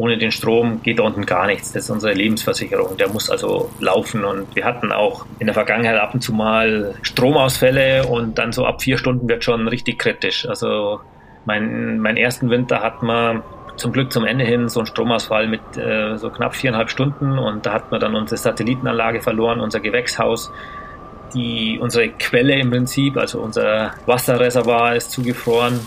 ohne 0.00 0.16
den 0.16 0.32
Strom 0.32 0.82
geht 0.82 0.98
da 0.98 1.02
unten 1.02 1.26
gar 1.26 1.46
nichts. 1.46 1.72
Das 1.72 1.84
ist 1.84 1.90
unsere 1.90 2.14
Lebensversicherung. 2.14 2.96
Der 2.96 3.10
muss 3.10 3.28
also 3.28 3.70
laufen. 3.80 4.24
Und 4.24 4.56
wir 4.56 4.64
hatten 4.64 4.92
auch 4.92 5.26
in 5.38 5.46
der 5.46 5.52
Vergangenheit 5.52 6.00
ab 6.00 6.14
und 6.14 6.22
zu 6.22 6.32
mal 6.32 6.94
Stromausfälle 7.02 8.06
und 8.06 8.38
dann 8.38 8.52
so 8.52 8.64
ab 8.64 8.80
vier 8.80 8.96
Stunden 8.96 9.28
wird 9.28 9.44
schon 9.44 9.68
richtig 9.68 9.98
kritisch. 9.98 10.48
Also 10.48 11.00
mein, 11.44 11.98
meinen 11.98 12.16
ersten 12.16 12.48
Winter 12.48 12.80
hat 12.80 13.02
man 13.02 13.42
zum 13.76 13.92
Glück 13.92 14.10
zum 14.10 14.24
Ende 14.24 14.46
hin 14.46 14.70
so 14.70 14.80
einen 14.80 14.86
Stromausfall 14.86 15.46
mit 15.48 15.60
äh, 15.76 16.16
so 16.16 16.30
knapp 16.30 16.54
viereinhalb 16.54 16.88
Stunden 16.88 17.38
und 17.38 17.66
da 17.66 17.74
hat 17.74 17.90
man 17.90 18.00
dann 18.00 18.14
unsere 18.14 18.38
Satellitenanlage 18.38 19.20
verloren, 19.20 19.60
unser 19.60 19.80
Gewächshaus, 19.80 20.50
die 21.34 21.78
unsere 21.78 22.08
Quelle 22.08 22.58
im 22.58 22.70
Prinzip, 22.70 23.16
also 23.16 23.40
unser 23.40 23.92
Wasserreservoir 24.06 24.96
ist 24.96 25.10
zugefroren 25.10 25.80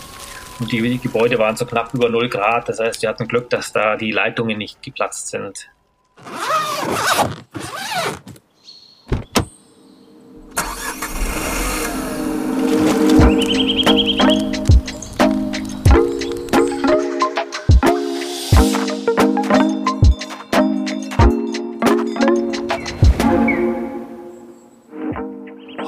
und 0.60 0.70
die 0.70 0.98
Gebäude 0.98 1.38
waren 1.38 1.56
so 1.56 1.66
knapp 1.66 1.92
über 1.94 2.08
0 2.08 2.28
Grad. 2.28 2.68
Das 2.68 2.80
heißt, 2.80 3.02
wir 3.02 3.08
hatten 3.08 3.28
Glück, 3.28 3.50
dass 3.50 3.72
da 3.72 3.96
die 3.96 4.12
Leitungen 4.12 4.58
nicht 4.58 4.82
geplatzt 4.82 5.28
sind. 5.28 5.68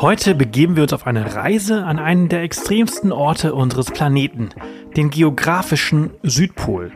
Heute 0.07 0.37
begeben 0.37 0.77
wir 0.77 0.85
uns 0.85 0.93
auf 0.93 1.05
eine 1.05 1.35
Reise 1.35 1.85
an 1.85 1.99
einen 1.99 2.29
der 2.29 2.43
extremsten 2.43 3.11
Orte 3.11 3.57
unseres 3.57 3.87
Planeten, 3.87 4.51
den 4.97 5.11
geografischen 5.11 6.11
Südpol. 6.23 6.93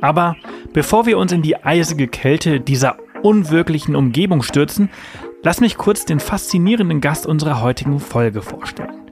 Aber 0.00 0.34
bevor 0.72 1.04
wir 1.04 1.18
uns 1.18 1.30
in 1.30 1.42
die 1.42 1.62
eisige 1.62 2.08
Kälte 2.08 2.60
dieser 2.60 2.96
unwirklichen 3.22 3.94
Umgebung 3.94 4.42
stürzen, 4.42 4.88
lass 5.42 5.60
mich 5.60 5.76
kurz 5.76 6.06
den 6.06 6.20
faszinierenden 6.20 7.02
Gast 7.02 7.26
unserer 7.26 7.60
heutigen 7.60 8.00
Folge 8.00 8.40
vorstellen. 8.40 9.10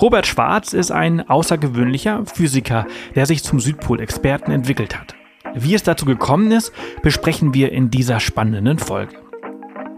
Robert 0.00 0.28
Schwarz 0.28 0.72
ist 0.72 0.92
ein 0.92 1.28
außergewöhnlicher 1.28 2.24
Physiker, 2.26 2.86
der 3.16 3.26
sich 3.26 3.42
zum 3.42 3.58
Südpolexperten 3.58 4.54
entwickelt 4.54 4.96
hat. 4.96 5.16
Wie 5.56 5.74
es 5.74 5.82
dazu 5.82 6.04
gekommen 6.04 6.52
ist, 6.52 6.72
besprechen 7.02 7.54
wir 7.54 7.72
in 7.72 7.90
dieser 7.90 8.20
spannenden 8.20 8.78
Folge. 8.78 9.23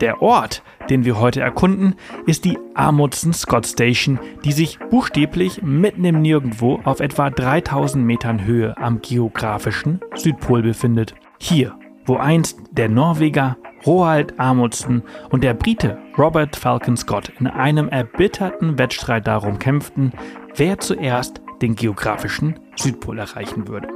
Der 0.00 0.20
Ort, 0.20 0.62
den 0.90 1.06
wir 1.06 1.18
heute 1.18 1.40
erkunden, 1.40 1.94
ist 2.26 2.44
die 2.44 2.58
Amundsen 2.74 3.32
Scott 3.32 3.66
Station, 3.66 4.18
die 4.44 4.52
sich 4.52 4.78
buchstäblich 4.90 5.62
mitten 5.62 6.04
im 6.04 6.20
Nirgendwo 6.20 6.80
auf 6.84 7.00
etwa 7.00 7.30
3000 7.30 8.04
Metern 8.04 8.44
Höhe 8.44 8.76
am 8.76 9.00
geografischen 9.00 10.00
Südpol 10.14 10.62
befindet. 10.62 11.14
Hier, 11.38 11.78
wo 12.04 12.16
einst 12.16 12.60
der 12.72 12.90
Norweger 12.90 13.56
Roald 13.86 14.38
Amundsen 14.38 15.02
und 15.30 15.42
der 15.42 15.54
Brite 15.54 15.98
Robert 16.18 16.56
Falcon 16.56 16.96
Scott 16.96 17.32
in 17.40 17.46
einem 17.46 17.88
erbitterten 17.88 18.78
Wettstreit 18.78 19.26
darum 19.26 19.58
kämpften, 19.58 20.12
wer 20.56 20.78
zuerst 20.78 21.40
den 21.62 21.74
geografischen 21.74 22.58
Südpol 22.76 23.18
erreichen 23.18 23.66
würde. 23.68 23.88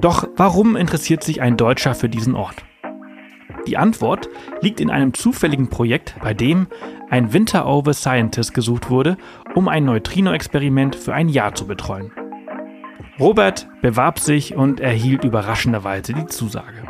Doch 0.00 0.28
warum 0.36 0.76
interessiert 0.76 1.24
sich 1.24 1.40
ein 1.40 1.56
Deutscher 1.56 1.94
für 1.94 2.08
diesen 2.08 2.36
Ort? 2.36 2.64
Die 3.66 3.76
Antwort 3.76 4.28
liegt 4.60 4.80
in 4.80 4.90
einem 4.90 5.14
zufälligen 5.14 5.68
Projekt, 5.68 6.16
bei 6.22 6.34
dem 6.34 6.66
ein 7.08 7.32
Winter-Over 7.32 7.94
Scientist 7.94 8.54
gesucht 8.54 8.90
wurde, 8.90 9.16
um 9.54 9.68
ein 9.68 9.84
Neutrino-Experiment 9.84 10.96
für 10.96 11.14
ein 11.14 11.28
Jahr 11.28 11.54
zu 11.54 11.66
betreuen. 11.66 12.12
Robert 13.18 13.68
bewarb 13.82 14.18
sich 14.18 14.54
und 14.56 14.80
erhielt 14.80 15.24
überraschenderweise 15.24 16.14
die 16.14 16.26
Zusage. 16.26 16.84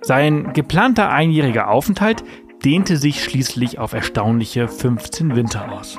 Sein 0.00 0.52
geplanter 0.52 1.10
einjähriger 1.10 1.68
Aufenthalt 1.68 2.24
dehnte 2.64 2.96
sich 2.96 3.22
schließlich 3.22 3.78
auf 3.78 3.92
erstaunliche 3.92 4.68
15 4.68 5.36
Winter 5.36 5.70
aus. 5.70 5.98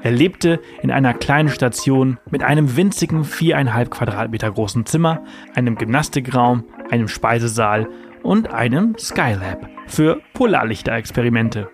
Er 0.00 0.12
lebte 0.12 0.60
in 0.82 0.90
einer 0.90 1.12
kleinen 1.14 1.48
Station 1.48 2.18
mit 2.30 2.42
einem 2.42 2.76
winzigen 2.76 3.24
viereinhalb 3.24 3.90
Quadratmeter 3.90 4.50
großen 4.50 4.86
Zimmer, 4.86 5.24
einem 5.54 5.76
Gymnastikraum, 5.76 6.64
einem 6.90 7.08
Speisesaal 7.08 7.88
und 8.28 8.52
einem 8.52 8.94
Skylab 8.98 9.70
für 9.86 10.20
Polarlichterexperimente. 10.34 11.70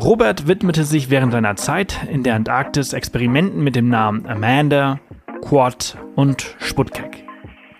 Robert 0.00 0.48
widmete 0.48 0.84
sich 0.84 1.10
während 1.10 1.32
seiner 1.32 1.54
Zeit 1.56 2.00
in 2.10 2.22
der 2.22 2.34
Antarktis 2.34 2.94
Experimenten 2.94 3.62
mit 3.62 3.76
dem 3.76 3.90
Namen 3.90 4.26
Amanda, 4.26 5.00
Quad 5.42 5.98
und 6.14 6.56
Sputnik. 6.58 7.24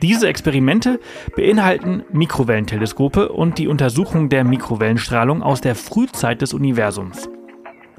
Diese 0.03 0.29
Experimente 0.29 1.01
beinhalten 1.35 2.03
Mikrowellenteleskope 2.13 3.31
und 3.31 3.57
die 3.57 3.67
Untersuchung 3.67 4.29
der 4.29 4.45
Mikrowellenstrahlung 4.45 5.43
aus 5.43 5.63
der 5.63 5.75
Frühzeit 5.75 6.43
des 6.43 6.53
Universums. 6.53 7.31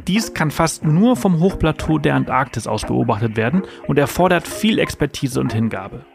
Dies 0.07 0.35
kann 0.35 0.51
fast 0.51 0.85
nur 0.85 1.15
vom 1.15 1.39
Hochplateau 1.39 1.97
der 1.97 2.13
Antarktis 2.13 2.67
aus 2.67 2.83
beobachtet 2.83 3.35
werden 3.35 3.63
und 3.87 3.97
erfordert 3.97 4.47
viel 4.47 4.77
Expertise 4.77 5.39
und 5.39 5.53
Hingabe. 5.53 6.05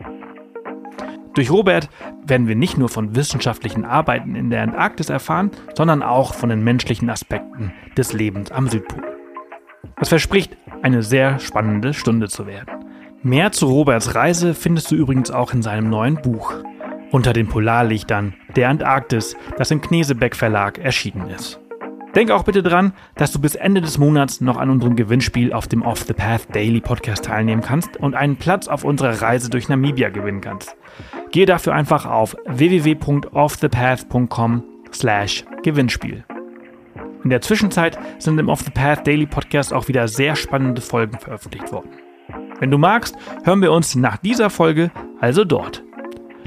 Durch 1.39 1.53
Robert 1.53 1.89
werden 2.27 2.49
wir 2.49 2.57
nicht 2.57 2.79
nur 2.79 2.89
von 2.89 3.15
wissenschaftlichen 3.15 3.85
Arbeiten 3.85 4.35
in 4.35 4.51
der 4.51 4.61
Antarktis 4.65 5.09
erfahren, 5.09 5.53
sondern 5.77 6.03
auch 6.03 6.35
von 6.35 6.49
den 6.49 6.65
menschlichen 6.65 7.09
Aspekten 7.11 7.73
des 7.97 8.13
Lebens 8.13 8.51
am 8.51 8.67
Südpol. 8.69 9.05
Es 10.01 10.09
verspricht, 10.09 10.57
eine 10.83 11.05
sehr 11.05 11.39
spannende 11.39 11.95
Stunde 11.95 12.27
zu 12.27 12.49
werden. 12.49 12.85
Mehr 13.23 13.53
zu 13.53 13.69
Roberts 13.69 14.17
Reise 14.17 14.53
findest 14.53 14.91
du 14.91 14.97
übrigens 14.97 15.31
auch 15.31 15.55
in 15.55 15.63
seinem 15.63 15.89
neuen 15.89 16.17
Buch 16.17 16.55
Unter 17.13 17.33
den 17.33 17.47
Polarlichtern 17.47 18.35
der 18.57 18.71
Antarktis, 18.71 19.37
das 19.59 19.71
im 19.71 19.81
Knesebeck 19.81 20.35
Verlag 20.35 20.79
erschienen 20.79 21.31
ist. 21.31 21.61
Denk 22.19 22.33
auch 22.33 22.43
bitte 22.43 22.65
dran, 22.65 22.95
dass 23.15 23.31
du 23.31 23.39
bis 23.39 23.55
Ende 23.55 23.81
des 23.81 23.97
Monats 23.97 24.41
noch 24.41 24.57
an 24.57 24.71
unserem 24.71 24.97
Gewinnspiel 24.97 25.53
auf 25.53 25.69
dem 25.69 25.83
Off 25.83 26.01
the 26.01 26.15
Path 26.15 26.53
Daily 26.53 26.81
Podcast 26.81 27.27
teilnehmen 27.27 27.63
kannst 27.63 27.97
und 27.97 28.17
einen 28.17 28.35
Platz 28.35 28.67
auf 28.67 28.83
unserer 28.83 29.23
Reise 29.23 29.51
durch 29.51 29.69
Namibia 29.69 30.09
gewinnen 30.09 30.41
kannst. 30.41 30.77
Gehe 31.31 31.47
dafür 31.47 31.77
einfach 31.77 32.07
auf 32.07 32.35
www.offthepath.com 32.45 34.65
slash 34.93 35.45
Gewinnspiel. 35.63 36.25
In 37.23 37.31
der 37.31 37.41
Zwischenzeit 37.41 37.97
sind 38.19 38.37
im 38.41 38.49
Off 38.49 38.63
the 38.63 38.73
Path 38.73 39.07
Daily 39.07 39.27
Podcast 39.27 39.73
auch 39.73 39.87
wieder 39.87 40.09
sehr 40.09 40.35
spannende 40.35 40.81
Folgen 40.81 41.21
veröffentlicht 41.21 41.71
worden. 41.71 41.91
Wenn 42.59 42.73
du 42.73 42.79
magst, 42.79 43.15
hören 43.45 43.63
wir 43.63 43.71
uns 43.71 43.95
nach 43.95 44.17
dieser 44.17 44.51
Folge 44.51 44.91
also 45.21 45.45
dort. 45.45 45.85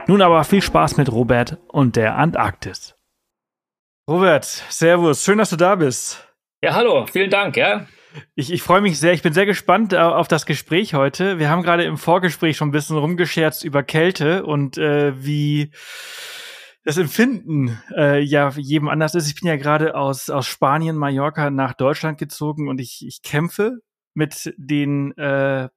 Nun 0.05 0.21
aber 0.21 0.43
viel 0.43 0.61
Spaß 0.61 0.97
mit 0.97 1.09
Robert 1.09 1.59
und 1.69 1.95
der 1.95 2.17
Antarktis. 2.17 2.97
Robert, 4.09 4.45
Servus, 4.45 5.23
schön, 5.23 5.38
dass 5.38 5.51
du 5.51 5.57
da 5.57 5.75
bist. 5.75 6.28
Ja, 6.63 6.73
hallo, 6.73 7.06
vielen 7.06 7.29
Dank, 7.29 7.56
ja. 7.56 7.85
Ich, 8.35 8.51
ich 8.51 8.62
freue 8.62 8.81
mich 8.81 9.00
sehr, 9.00 9.13
ich 9.13 9.22
bin 9.22 9.34
sehr 9.34 9.45
gespannt 9.45 9.94
äh, 9.94 9.97
auf 9.97 10.28
das 10.28 10.45
Gespräch 10.45 10.95
heute. 10.95 11.39
Wir 11.39 11.50
haben 11.50 11.62
gerade 11.62 11.84
im 11.84 11.97
Vorgespräch 11.97 12.57
schon 12.57 12.69
ein 12.69 12.73
bisschen 12.73 12.97
rumgescherzt 12.97 13.63
über 13.63 13.84
Kälte 13.84 14.45
und 14.45 14.78
äh, 14.78 15.23
wie 15.23 15.72
das 16.84 16.97
Empfinden 16.97 17.79
äh, 17.95 18.19
ja 18.22 18.50
jedem 18.50 18.89
anders 18.89 19.13
ist. 19.13 19.28
Ich 19.28 19.39
bin 19.39 19.47
ja 19.47 19.56
gerade 19.56 19.95
aus, 19.95 20.29
aus 20.29 20.47
Spanien, 20.47 20.97
Mallorca 20.97 21.51
nach 21.51 21.73
Deutschland 21.73 22.18
gezogen 22.18 22.68
und 22.68 22.81
ich, 22.81 23.06
ich 23.06 23.22
kämpfe 23.22 23.78
mit 24.13 24.53
den 24.57 25.16
äh, 25.18 25.69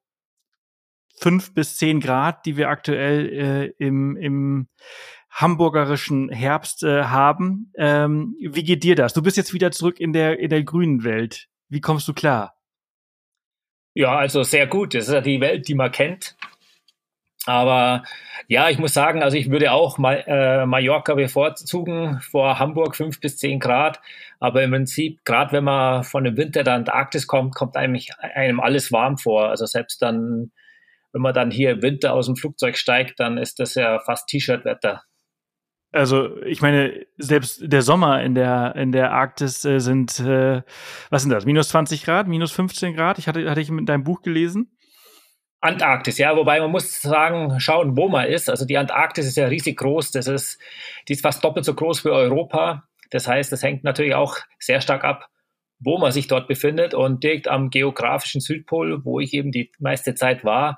fünf 1.20 1.54
bis 1.54 1.76
zehn 1.76 2.00
Grad, 2.00 2.46
die 2.46 2.56
wir 2.56 2.68
aktuell 2.68 3.28
äh, 3.28 3.84
im, 3.84 4.16
im 4.16 4.68
hamburgerischen 5.34 6.28
Herbst 6.30 6.84
äh, 6.84 7.04
haben. 7.04 7.72
Ähm, 7.76 8.36
wie 8.40 8.62
geht 8.62 8.84
dir 8.84 8.94
das? 8.94 9.12
Du 9.12 9.22
bist 9.22 9.36
jetzt 9.36 9.52
wieder 9.52 9.72
zurück 9.72 9.98
in 9.98 10.12
der, 10.12 10.38
in 10.38 10.48
der 10.48 10.62
grünen 10.62 11.02
Welt. 11.02 11.48
Wie 11.68 11.80
kommst 11.80 12.06
du 12.06 12.14
klar? 12.14 12.56
Ja, 13.94 14.16
also 14.16 14.44
sehr 14.44 14.66
gut. 14.68 14.94
Das 14.94 15.08
ist 15.08 15.14
ja 15.14 15.20
die 15.20 15.40
Welt, 15.40 15.66
die 15.66 15.74
man 15.74 15.90
kennt. 15.90 16.36
Aber 17.46 18.04
ja, 18.48 18.70
ich 18.70 18.78
muss 18.78 18.94
sagen, 18.94 19.22
also 19.22 19.36
ich 19.36 19.50
würde 19.50 19.72
auch 19.72 19.98
mal 19.98 20.24
äh, 20.26 20.66
Mallorca 20.66 21.14
bevorzugen 21.14 22.20
vor 22.20 22.58
Hamburg 22.58 22.96
fünf 22.96 23.20
bis 23.20 23.36
zehn 23.36 23.58
Grad. 23.58 24.00
Aber 24.38 24.62
im 24.62 24.70
Prinzip, 24.70 25.24
gerade 25.24 25.52
wenn 25.52 25.64
man 25.64 26.04
von 26.04 26.24
dem 26.24 26.36
Winter 26.36 26.62
der 26.62 26.74
Antarktis 26.74 27.26
kommt, 27.26 27.54
kommt 27.54 27.76
eigentlich 27.76 28.10
einem 28.18 28.60
alles 28.60 28.92
warm 28.92 29.18
vor. 29.18 29.48
Also 29.48 29.66
selbst 29.66 30.00
dann, 30.00 30.52
wenn 31.12 31.22
man 31.22 31.34
dann 31.34 31.50
hier 31.50 31.72
im 31.72 31.82
Winter 31.82 32.14
aus 32.14 32.26
dem 32.26 32.36
Flugzeug 32.36 32.76
steigt, 32.76 33.20
dann 33.20 33.36
ist 33.36 33.58
das 33.58 33.74
ja 33.74 33.98
fast 34.00 34.28
T-Shirt-Wetter. 34.28 35.02
Also 35.94 36.42
ich 36.42 36.60
meine, 36.60 37.06
selbst 37.18 37.60
der 37.62 37.82
Sommer 37.82 38.20
in 38.22 38.34
der 38.34 38.74
in 38.74 38.90
der 38.90 39.12
Arktis 39.12 39.64
äh, 39.64 39.78
sind 39.78 40.18
äh, 40.18 40.62
was 41.08 41.22
sind 41.22 41.30
das? 41.30 41.46
Minus 41.46 41.68
20 41.68 42.04
Grad, 42.04 42.26
minus 42.26 42.50
15 42.50 42.94
Grad? 42.94 43.18
Ich 43.18 43.28
hatte 43.28 43.48
hatte 43.48 43.60
ich 43.60 43.70
mit 43.70 43.88
deinem 43.88 44.02
Buch 44.02 44.22
gelesen. 44.22 44.76
Antarktis, 45.60 46.18
ja, 46.18 46.36
wobei 46.36 46.60
man 46.60 46.70
muss 46.70 47.00
sagen, 47.00 47.58
schauen, 47.58 47.96
wo 47.96 48.08
man 48.08 48.26
ist. 48.26 48.50
Also 48.50 48.66
die 48.66 48.76
Antarktis 48.76 49.26
ist 49.26 49.36
ja 49.38 49.46
riesig 49.46 49.78
groß. 49.78 50.10
Das 50.10 50.26
ist, 50.26 50.60
die 51.08 51.14
ist 51.14 51.22
fast 51.22 51.42
doppelt 51.42 51.64
so 51.64 51.74
groß 51.74 52.04
wie 52.04 52.10
Europa. 52.10 52.84
Das 53.10 53.26
heißt, 53.26 53.50
das 53.50 53.62
hängt 53.62 53.82
natürlich 53.82 54.14
auch 54.14 54.36
sehr 54.58 54.82
stark 54.82 55.04
ab, 55.04 55.30
wo 55.78 55.96
man 55.96 56.12
sich 56.12 56.26
dort 56.26 56.48
befindet. 56.48 56.92
Und 56.92 57.24
direkt 57.24 57.48
am 57.48 57.70
geografischen 57.70 58.42
Südpol, 58.42 59.06
wo 59.06 59.20
ich 59.20 59.32
eben 59.32 59.52
die 59.52 59.72
meiste 59.78 60.14
Zeit 60.14 60.44
war, 60.44 60.76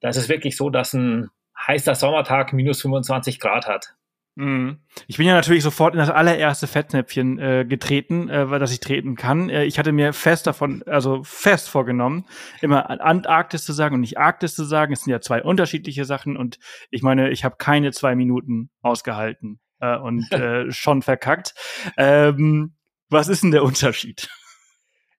da 0.00 0.10
ist 0.10 0.18
es 0.18 0.28
wirklich 0.28 0.56
so, 0.56 0.68
dass 0.68 0.92
ein 0.92 1.30
heißer 1.66 1.94
Sommertag 1.94 2.52
minus 2.52 2.82
25 2.82 3.40
Grad 3.40 3.66
hat. 3.66 3.95
Mhm. 4.36 4.80
Ich 5.06 5.16
bin 5.16 5.26
ja 5.26 5.34
natürlich 5.34 5.62
sofort 5.62 5.94
in 5.94 5.98
das 5.98 6.10
allererste 6.10 6.66
Fettnäpfchen 6.66 7.38
äh, 7.38 7.64
getreten, 7.66 8.28
äh, 8.28 8.50
weil 8.50 8.60
das 8.60 8.70
ich 8.70 8.80
treten 8.80 9.16
kann. 9.16 9.48
Äh, 9.48 9.64
ich 9.64 9.78
hatte 9.78 9.92
mir 9.92 10.12
fest 10.12 10.46
davon, 10.46 10.82
also 10.86 11.22
fest 11.24 11.70
vorgenommen, 11.70 12.26
immer 12.60 12.90
Antarktis 13.00 13.64
zu 13.64 13.72
sagen 13.72 13.94
und 13.94 14.02
nicht 14.02 14.18
Arktis 14.18 14.54
zu 14.54 14.64
sagen. 14.64 14.92
Es 14.92 15.00
sind 15.00 15.10
ja 15.10 15.22
zwei 15.22 15.42
unterschiedliche 15.42 16.04
Sachen 16.04 16.36
und 16.36 16.58
ich 16.90 17.02
meine, 17.02 17.30
ich 17.30 17.44
habe 17.44 17.56
keine 17.58 17.92
zwei 17.92 18.14
Minuten 18.14 18.68
ausgehalten 18.82 19.58
äh, 19.80 19.96
und 19.96 20.30
äh, 20.32 20.70
schon 20.70 21.00
verkackt. 21.00 21.54
Ähm, 21.96 22.74
was 23.08 23.28
ist 23.28 23.42
denn 23.42 23.52
der 23.52 23.64
Unterschied? 23.64 24.28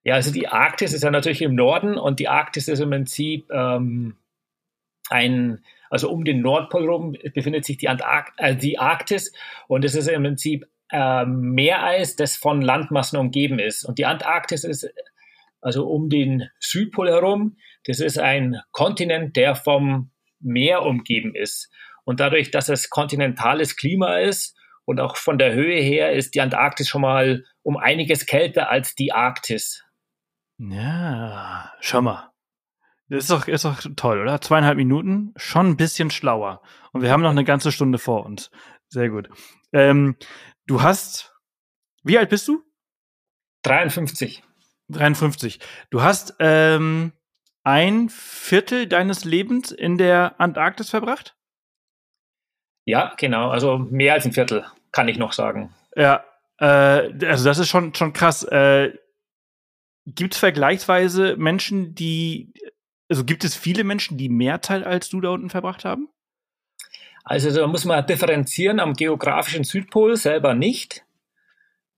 Ja, 0.04 0.14
also 0.14 0.32
die 0.32 0.46
Arktis 0.46 0.92
ist 0.92 1.02
ja 1.02 1.10
natürlich 1.10 1.42
im 1.42 1.56
Norden 1.56 1.98
und 1.98 2.20
die 2.20 2.28
Arktis 2.28 2.68
ist 2.68 2.78
im 2.78 2.90
Prinzip 2.90 3.50
ähm, 3.50 4.16
ein 5.10 5.64
also 5.90 6.10
um 6.10 6.24
den 6.24 6.40
Nordpol 6.40 6.88
rum 6.88 7.16
befindet 7.34 7.64
sich 7.64 7.76
die, 7.78 7.88
Antark 7.88 8.32
äh, 8.36 8.56
die 8.56 8.78
Arktis 8.78 9.32
und 9.66 9.84
es 9.84 9.94
ist 9.94 10.08
im 10.08 10.22
Prinzip 10.22 10.66
äh, 10.90 11.24
Meereis, 11.24 12.16
das 12.16 12.36
von 12.36 12.62
Landmassen 12.62 13.18
umgeben 13.18 13.58
ist. 13.58 13.84
Und 13.84 13.98
die 13.98 14.06
Antarktis 14.06 14.64
ist 14.64 14.88
also 15.60 15.88
um 15.88 16.08
den 16.08 16.48
Südpol 16.60 17.08
herum, 17.08 17.56
das 17.84 18.00
ist 18.00 18.18
ein 18.18 18.60
Kontinent, 18.70 19.36
der 19.36 19.54
vom 19.54 20.10
Meer 20.40 20.82
umgeben 20.82 21.34
ist. 21.34 21.70
Und 22.04 22.20
dadurch, 22.20 22.50
dass 22.50 22.68
es 22.68 22.90
kontinentales 22.90 23.76
Klima 23.76 24.18
ist 24.18 24.56
und 24.84 25.00
auch 25.00 25.16
von 25.16 25.36
der 25.36 25.52
Höhe 25.52 25.80
her, 25.80 26.12
ist 26.12 26.34
die 26.34 26.40
Antarktis 26.40 26.88
schon 26.88 27.02
mal 27.02 27.44
um 27.62 27.76
einiges 27.76 28.26
kälter 28.26 28.70
als 28.70 28.94
die 28.94 29.12
Arktis. 29.12 29.84
Ja, 30.58 31.72
schau 31.80 32.02
mal. 32.02 32.27
Das 33.08 33.24
ist 33.24 33.30
doch, 33.30 33.48
ist 33.48 33.64
doch 33.64 33.80
toll, 33.96 34.20
oder? 34.20 34.40
Zweieinhalb 34.40 34.76
Minuten, 34.76 35.32
schon 35.36 35.68
ein 35.68 35.76
bisschen 35.76 36.10
schlauer. 36.10 36.62
Und 36.92 37.02
wir 37.02 37.10
haben 37.10 37.22
noch 37.22 37.30
eine 37.30 37.44
ganze 37.44 37.72
Stunde 37.72 37.98
vor 37.98 38.26
uns. 38.26 38.50
Sehr 38.88 39.08
gut. 39.08 39.28
Ähm, 39.72 40.16
du 40.66 40.82
hast, 40.82 41.34
wie 42.02 42.18
alt 42.18 42.28
bist 42.28 42.46
du? 42.48 42.62
53. 43.62 44.42
53. 44.90 45.58
Du 45.90 46.02
hast 46.02 46.36
ähm, 46.38 47.12
ein 47.64 48.08
Viertel 48.08 48.86
deines 48.86 49.24
Lebens 49.24 49.70
in 49.70 49.98
der 49.98 50.40
Antarktis 50.40 50.90
verbracht? 50.90 51.36
Ja, 52.84 53.14
genau. 53.18 53.50
Also 53.50 53.78
mehr 53.78 54.14
als 54.14 54.24
ein 54.24 54.32
Viertel, 54.32 54.64
kann 54.92 55.08
ich 55.08 55.18
noch 55.18 55.32
sagen. 55.32 55.74
Ja, 55.94 56.24
äh, 56.58 56.64
also 57.26 57.44
das 57.44 57.58
ist 57.58 57.68
schon, 57.68 57.94
schon 57.94 58.12
krass. 58.12 58.42
Äh, 58.44 58.94
Gibt 60.06 60.32
es 60.32 60.40
vergleichsweise 60.40 61.36
Menschen, 61.36 61.94
die 61.94 62.54
also 63.08 63.24
gibt 63.24 63.44
es 63.44 63.56
viele 63.56 63.84
Menschen, 63.84 64.18
die 64.18 64.28
mehr 64.28 64.62
Zeit 64.62 64.84
als 64.84 65.08
du 65.08 65.20
da 65.20 65.30
unten 65.30 65.50
verbracht 65.50 65.84
haben? 65.84 66.08
Also 67.24 67.54
da 67.54 67.66
muss 67.66 67.84
man 67.84 68.06
differenzieren 68.06 68.80
am 68.80 68.94
geografischen 68.94 69.64
Südpol 69.64 70.16
selber 70.16 70.54
nicht, 70.54 71.04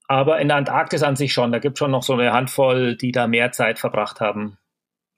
aber 0.08 0.40
in 0.40 0.48
der 0.48 0.56
Antarktis 0.56 1.02
an 1.02 1.14
sich 1.14 1.32
schon. 1.32 1.52
Da 1.52 1.60
gibt 1.60 1.76
es 1.76 1.78
schon 1.78 1.92
noch 1.92 2.02
so 2.02 2.14
eine 2.14 2.32
Handvoll, 2.32 2.96
die 2.96 3.12
da 3.12 3.28
mehr 3.28 3.52
Zeit 3.52 3.78
verbracht 3.78 4.20
haben. 4.20 4.58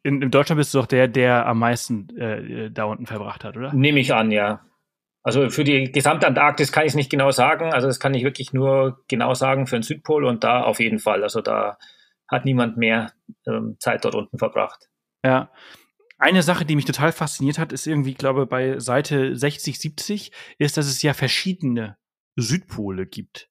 In, 0.03 0.21
in 0.21 0.31
Deutschland 0.31 0.59
bist 0.59 0.75
du 0.75 0.79
doch 0.79 0.87
der, 0.87 1.09
der 1.09 1.47
am 1.47 1.61
meisten 1.61 2.15
äh, 2.19 2.71
da 2.71 2.85
unten 2.85 3.07
verbracht 3.07 3.45
hat, 3.45 3.57
oder? 3.57 3.73
Nehme 3.73 4.01
ich 4.01 4.13
an, 4.13 4.31
ja. 4.31 4.61
Also 5.23 5.49
für 5.51 5.63
die 5.63 5.93
gesamte 5.93 6.27
Antarktis 6.27 6.73
kann 6.73 6.85
ich 6.85 6.91
es 6.91 6.97
nicht 6.97 7.11
genau 7.11 7.31
sagen. 7.31 7.73
Also 7.73 7.87
das 7.87 8.01
kann 8.01 8.13
ich 8.13 8.25
wirklich 8.25 8.53
nur 8.53 9.05
genau 9.09 9.35
sagen 9.35 9.67
für 9.67 9.77
den 9.77 9.85
Südpol 9.85 10.25
und 10.25 10.43
da 10.43 10.63
auf 10.63 10.81
jeden 10.81 10.99
Fall. 10.99 11.23
Also 11.23 11.41
da 11.41 11.79
hat 12.29 12.45
niemand 12.45 12.77
mehr 12.77 13.13
ähm, 13.47 13.77
Zeit 13.79 14.05
dort 14.05 14.17
unten 14.17 14.39
verbracht. 14.39 14.89
Ja. 15.25 15.51
Eine 16.23 16.45
Sache, 16.45 16.65
die 16.65 16.77
mich 16.77 16.85
total 16.85 17.11
fasziniert 17.11 17.59
hat, 17.59 17.73
ist 17.73 17.89
irgendwie, 17.89 18.15
glaube 18.15 18.47
bei 18.47 18.79
Seite 18.79 19.35
60, 19.35 19.81
70, 19.81 20.31
ist, 20.57 20.77
dass 20.77 20.87
es 20.87 21.03
ja 21.03 21.15
verschiedene 21.15 21.97
Südpole 22.37 23.07
gibt. 23.07 23.49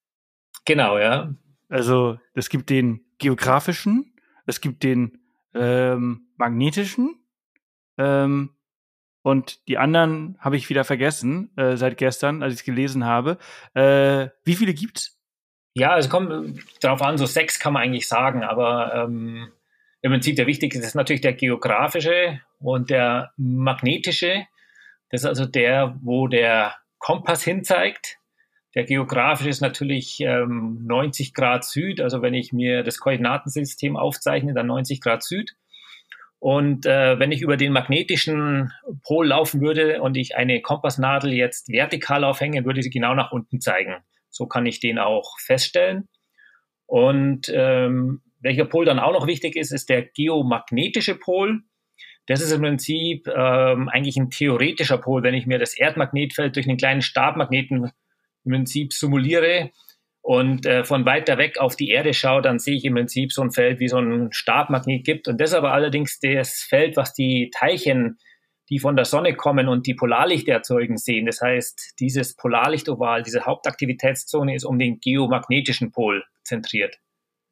Genau, 0.63 0.97
ja. 0.97 1.35
Also 1.67 2.17
es 2.33 2.47
gibt 2.47 2.69
den 2.69 3.01
geografischen, 3.17 4.15
es 4.45 4.61
gibt 4.61 4.83
den 4.83 5.19
ähm, 5.53 6.29
magnetischen 6.37 7.21
ähm, 7.97 8.55
und 9.21 9.67
die 9.67 9.77
anderen 9.77 10.37
habe 10.39 10.55
ich 10.55 10.69
wieder 10.69 10.85
vergessen 10.85 11.51
äh, 11.57 11.75
seit 11.75 11.97
gestern, 11.97 12.41
als 12.41 12.53
ich 12.53 12.61
es 12.61 12.65
gelesen 12.65 13.03
habe. 13.03 13.37
Äh, 13.73 14.29
wie 14.45 14.55
viele 14.55 14.73
gibt's? 14.73 15.19
Ja, 15.73 15.97
es 15.97 16.09
kommt 16.09 16.57
darauf 16.79 17.01
an, 17.01 17.17
so 17.17 17.25
sechs 17.25 17.59
kann 17.59 17.73
man 17.73 17.83
eigentlich 17.83 18.07
sagen, 18.07 18.43
aber 18.43 18.93
ähm, 18.95 19.51
im 20.01 20.11
Prinzip 20.11 20.35
der 20.35 20.47
wichtigste 20.47 20.81
ist 20.81 20.95
natürlich 20.95 21.21
der 21.21 21.33
geografische 21.33 22.41
und 22.59 22.89
der 22.89 23.31
magnetische. 23.37 24.45
Das 25.09 25.21
ist 25.21 25.27
also 25.27 25.45
der, 25.45 25.97
wo 26.01 26.27
der 26.27 26.75
Kompass 26.97 27.43
hinzeigt. 27.43 28.17
Der 28.73 28.85
geografische 28.85 29.49
ist 29.49 29.61
natürlich 29.61 30.21
ähm, 30.21 30.79
90 30.85 31.33
Grad 31.33 31.65
Süd. 31.65 32.01
Also 32.01 32.21
wenn 32.21 32.33
ich 32.33 32.53
mir 32.53 32.83
das 32.83 32.99
Koordinatensystem 32.99 33.97
aufzeichne, 33.97 34.53
dann 34.53 34.67
90 34.67 35.01
Grad 35.01 35.23
Süd. 35.23 35.55
Und 36.39 36.87
äh, 36.87 37.19
wenn 37.19 37.31
ich 37.31 37.41
über 37.41 37.55
den 37.55 37.71
magnetischen 37.71 38.71
Pol 39.03 39.27
laufen 39.27 39.61
würde 39.61 40.01
und 40.01 40.17
ich 40.17 40.35
eine 40.35 40.61
Kompassnadel 40.61 41.33
jetzt 41.33 41.69
vertikal 41.69 42.23
aufhänge, 42.23 42.65
würde 42.65 42.81
sie 42.81 42.89
genau 42.89 43.13
nach 43.13 43.31
unten 43.31 43.59
zeigen. 43.59 43.97
So 44.29 44.47
kann 44.47 44.65
ich 44.65 44.79
den 44.79 44.97
auch 44.97 45.37
feststellen. 45.37 46.07
Und 46.87 47.51
ähm, 47.53 48.21
welcher 48.41 48.65
Pol 48.65 48.85
dann 48.85 48.99
auch 48.99 49.13
noch 49.13 49.27
wichtig 49.27 49.55
ist, 49.55 49.71
ist 49.71 49.89
der 49.89 50.03
geomagnetische 50.03 51.15
Pol. 51.15 51.61
Das 52.27 52.41
ist 52.41 52.51
im 52.51 52.61
Prinzip 52.61 53.27
ähm, 53.27 53.89
eigentlich 53.89 54.17
ein 54.17 54.29
theoretischer 54.29 54.97
Pol, 54.97 55.23
wenn 55.23 55.33
ich 55.33 55.47
mir 55.47 55.59
das 55.59 55.77
Erdmagnetfeld 55.77 56.55
durch 56.55 56.67
einen 56.67 56.77
kleinen 56.77 57.01
Stabmagneten 57.01 57.91
im 58.43 58.51
Prinzip 58.51 58.93
simuliere 58.93 59.71
und 60.21 60.65
äh, 60.65 60.83
von 60.83 61.05
weiter 61.05 61.37
weg 61.37 61.57
auf 61.59 61.75
die 61.75 61.89
Erde 61.89 62.13
schaue, 62.13 62.41
dann 62.41 62.59
sehe 62.59 62.75
ich 62.75 62.85
im 62.85 62.93
Prinzip 62.93 63.31
so 63.31 63.41
ein 63.41 63.51
Feld, 63.51 63.79
wie 63.79 63.87
so 63.87 63.97
ein 63.97 64.31
Stabmagnet 64.31 65.03
gibt. 65.03 65.27
Und 65.27 65.41
das 65.41 65.51
ist 65.51 65.55
aber 65.55 65.73
allerdings 65.73 66.19
das 66.19 66.65
Feld, 66.67 66.95
was 66.95 67.13
die 67.13 67.49
Teilchen, 67.53 68.19
die 68.69 68.79
von 68.79 68.95
der 68.95 69.05
Sonne 69.05 69.35
kommen 69.35 69.67
und 69.67 69.87
die 69.87 69.95
Polarlichter 69.95 70.53
erzeugen, 70.53 70.97
sehen. 70.97 71.25
Das 71.25 71.41
heißt, 71.41 71.95
dieses 71.99 72.35
Polarlichtoval, 72.35 73.23
diese 73.23 73.45
Hauptaktivitätszone 73.45 74.55
ist 74.55 74.63
um 74.63 74.77
den 74.77 74.99
geomagnetischen 74.99 75.91
Pol 75.91 76.23
zentriert. 76.43 76.97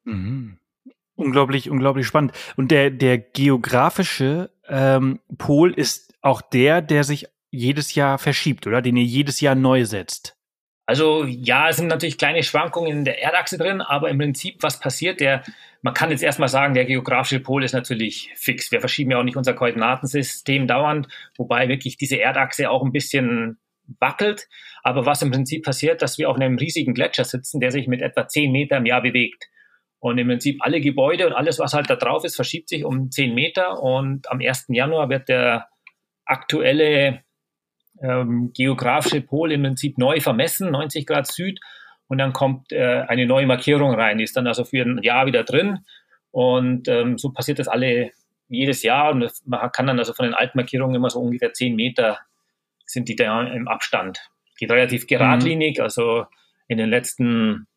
Mhm. 0.04 0.59
Unglaublich, 1.20 1.70
unglaublich 1.70 2.08
spannend. 2.08 2.32
Und 2.56 2.72
der, 2.72 2.92
der 2.92 3.18
geografische 3.18 4.52
ähm, 4.70 5.20
Pol 5.38 5.74
ist 5.74 6.14
auch 6.22 6.42
der, 6.42 6.82
der 6.82 7.04
sich 7.04 7.28
jedes 7.52 7.94
Jahr 7.94 8.18
verschiebt, 8.18 8.66
oder? 8.68 8.82
Den 8.82 8.96
ihr 8.96 9.04
jedes 9.04 9.42
Jahr 9.42 9.54
neu 9.54 9.84
setzt. 9.84 10.38
Also 10.86 11.26
ja, 11.26 11.68
es 11.68 11.76
sind 11.76 11.88
natürlich 11.88 12.18
kleine 12.18 12.42
Schwankungen 12.42 13.00
in 13.00 13.06
der 13.06 13.22
Erdachse 13.22 13.58
drin, 13.58 13.82
aber 13.82 14.10
im 14.10 14.18
Prinzip, 14.18 14.64
was 14.64 14.80
passiert, 14.80 15.20
der, 15.20 15.44
man 15.82 15.94
kann 15.94 16.10
jetzt 16.10 16.24
erstmal 16.24 16.48
sagen, 16.48 16.74
der 16.74 16.86
geografische 16.86 17.42
Pol 17.42 17.66
ist 17.66 17.74
natürlich 17.74 18.32
fix. 18.36 18.72
Wir 18.72 18.80
verschieben 18.80 19.12
ja 19.12 19.20
auch 19.20 19.24
nicht 19.24 19.36
unser 19.36 19.54
Koordinatensystem 19.54 20.68
dauernd, 20.68 21.10
wobei 21.36 21.68
wirklich 21.68 21.98
diese 21.98 22.18
Erdachse 22.18 22.70
auch 22.70 22.86
ein 22.86 22.94
bisschen 22.94 23.60
wackelt. 24.00 24.48
Aber 24.84 25.06
was 25.06 25.22
im 25.22 25.32
Prinzip 25.32 25.66
passiert, 25.66 26.02
dass 26.02 26.18
wir 26.18 26.30
auf 26.30 26.38
einem 26.38 26.58
riesigen 26.58 26.94
Gletscher 26.94 27.26
sitzen, 27.26 27.60
der 27.60 27.72
sich 27.72 27.88
mit 27.88 28.02
etwa 28.02 28.26
10 28.26 28.54
Meter 28.54 28.78
im 28.78 28.86
Jahr 28.86 29.02
bewegt. 29.02 29.50
Und 30.00 30.18
im 30.18 30.28
Prinzip 30.28 30.62
alle 30.62 30.80
Gebäude 30.80 31.28
und 31.28 31.34
alles, 31.34 31.60
was 31.60 31.74
halt 31.74 31.90
da 31.90 31.96
drauf 31.96 32.24
ist, 32.24 32.36
verschiebt 32.36 32.70
sich 32.70 32.86
um 32.86 33.12
10 33.12 33.34
Meter. 33.34 33.82
Und 33.82 34.30
am 34.32 34.40
1. 34.40 34.68
Januar 34.70 35.10
wird 35.10 35.28
der 35.28 35.68
aktuelle 36.26 37.22
ähm, 38.02 38.52
geografische 38.56 39.22
Pol 39.22 39.52
im 39.52 39.64
Prinzip 39.64 39.98
neu 39.98 40.22
vermessen, 40.22 40.72
90 40.72 41.06
Grad 41.06 41.28
Süd. 41.28 41.60
Und 42.08 42.18
dann 42.18 42.34
kommt 42.34 42.72
äh, 42.72 43.04
eine 43.08 43.26
neue 43.26 43.46
Markierung 43.46 43.94
rein, 43.94 44.18
die 44.18 44.24
ist 44.24 44.36
dann 44.36 44.48
also 44.48 44.64
für 44.64 44.82
ein 44.82 45.04
Jahr 45.04 45.26
wieder 45.26 45.44
drin. 45.44 45.80
Und 46.32 46.88
ähm, 46.88 47.18
so 47.18 47.32
passiert 47.32 47.60
das 47.60 47.68
alle 47.68 48.12
jedes 48.48 48.84
Jahr. 48.84 49.12
Und 49.12 49.30
man 49.46 49.72
kann 49.72 49.88
dann 49.88 50.00
also 50.00 50.14
von 50.14 50.26
den 50.26 50.34
alten 50.34 50.58
Markierungen 50.58 50.96
immer 50.96 51.10
so 51.10 51.20
ungefähr 51.20 51.54
10 51.54 51.76
Meter 51.76 52.20
sind 52.86 53.08
die 53.08 53.16
da 53.16 53.44
im 53.44 53.68
Abstand. 53.68 54.20
Geht 54.58 54.72
relativ 54.72 55.08
geradlinig, 55.08 55.78
mhm. 55.78 55.84
also 55.84 56.26
in 56.68 56.78
den 56.78 56.90
letzten, 56.90 57.68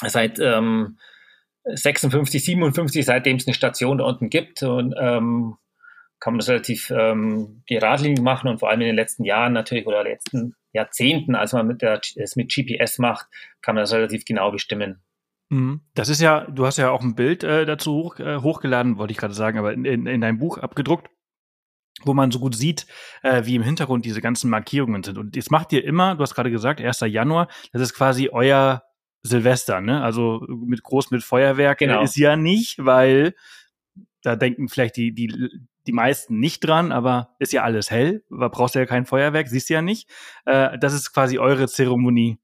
seit 0.00 0.38
ähm, 0.38 0.98
56, 1.64 2.44
57, 2.44 3.04
seitdem 3.04 3.36
es 3.36 3.46
eine 3.46 3.54
Station 3.54 3.98
da 3.98 4.04
unten 4.04 4.30
gibt 4.30 4.62
und 4.62 4.94
ähm, 4.98 5.56
kann 6.20 6.34
man 6.34 6.38
das 6.38 6.48
relativ 6.48 6.90
ähm, 6.90 7.62
geradlinig 7.66 8.20
machen 8.20 8.48
und 8.48 8.58
vor 8.58 8.68
allem 8.68 8.82
in 8.82 8.88
den 8.88 8.96
letzten 8.96 9.24
Jahren 9.24 9.52
natürlich 9.52 9.86
oder 9.86 10.04
letzten 10.04 10.54
Jahrzehnten, 10.72 11.34
als 11.34 11.52
man 11.52 11.66
mit 11.66 11.82
der, 11.82 12.00
es 12.16 12.36
mit 12.36 12.52
GPS 12.52 12.98
macht, 12.98 13.26
kann 13.62 13.74
man 13.74 13.82
das 13.82 13.92
relativ 13.92 14.24
genau 14.24 14.50
bestimmen. 14.50 15.02
Mhm. 15.48 15.80
Das 15.94 16.08
ist 16.08 16.20
ja, 16.20 16.42
du 16.42 16.66
hast 16.66 16.76
ja 16.76 16.90
auch 16.90 17.02
ein 17.02 17.14
Bild 17.14 17.42
äh, 17.42 17.64
dazu 17.64 17.92
hoch, 17.92 18.18
äh, 18.20 18.36
hochgeladen, 18.38 18.98
wollte 18.98 19.12
ich 19.12 19.18
gerade 19.18 19.34
sagen, 19.34 19.58
aber 19.58 19.72
in, 19.72 19.84
in, 19.84 20.06
in 20.06 20.20
deinem 20.20 20.38
Buch 20.38 20.58
abgedruckt, 20.58 21.08
wo 22.04 22.14
man 22.14 22.30
so 22.30 22.38
gut 22.38 22.54
sieht, 22.54 22.86
äh, 23.22 23.44
wie 23.46 23.56
im 23.56 23.62
Hintergrund 23.62 24.04
diese 24.04 24.20
ganzen 24.20 24.50
Markierungen 24.50 25.02
sind. 25.02 25.18
Und 25.18 25.36
das 25.36 25.50
macht 25.50 25.72
ihr 25.72 25.84
immer, 25.84 26.14
du 26.14 26.22
hast 26.22 26.34
gerade 26.34 26.50
gesagt, 26.50 26.80
1. 26.80 27.00
Januar, 27.00 27.48
das 27.72 27.82
ist 27.82 27.94
quasi 27.94 28.28
euer 28.30 28.82
Silvester, 29.22 29.80
ne? 29.80 30.02
Also 30.02 30.46
mit 30.48 30.82
groß 30.82 31.10
mit 31.10 31.22
Feuerwerk 31.22 31.78
genau. 31.78 32.02
ist 32.02 32.16
ja 32.16 32.36
nicht, 32.36 32.84
weil 32.84 33.34
da 34.22 34.36
denken 34.36 34.68
vielleicht 34.68 34.96
die, 34.96 35.12
die 35.12 35.50
die 35.86 35.92
meisten 35.92 36.38
nicht 36.38 36.60
dran, 36.60 36.92
aber 36.92 37.34
ist 37.38 37.52
ja 37.52 37.62
alles 37.62 37.90
hell, 37.90 38.22
brauchst 38.28 38.74
du 38.74 38.78
ja 38.78 38.86
kein 38.86 39.06
Feuerwerk, 39.06 39.48
siehst 39.48 39.70
du 39.70 39.74
ja 39.74 39.82
nicht. 39.82 40.08
Äh, 40.44 40.78
das 40.78 40.92
ist 40.92 41.12
quasi 41.12 41.38
eure 41.38 41.68
Zeremonie. 41.68 42.38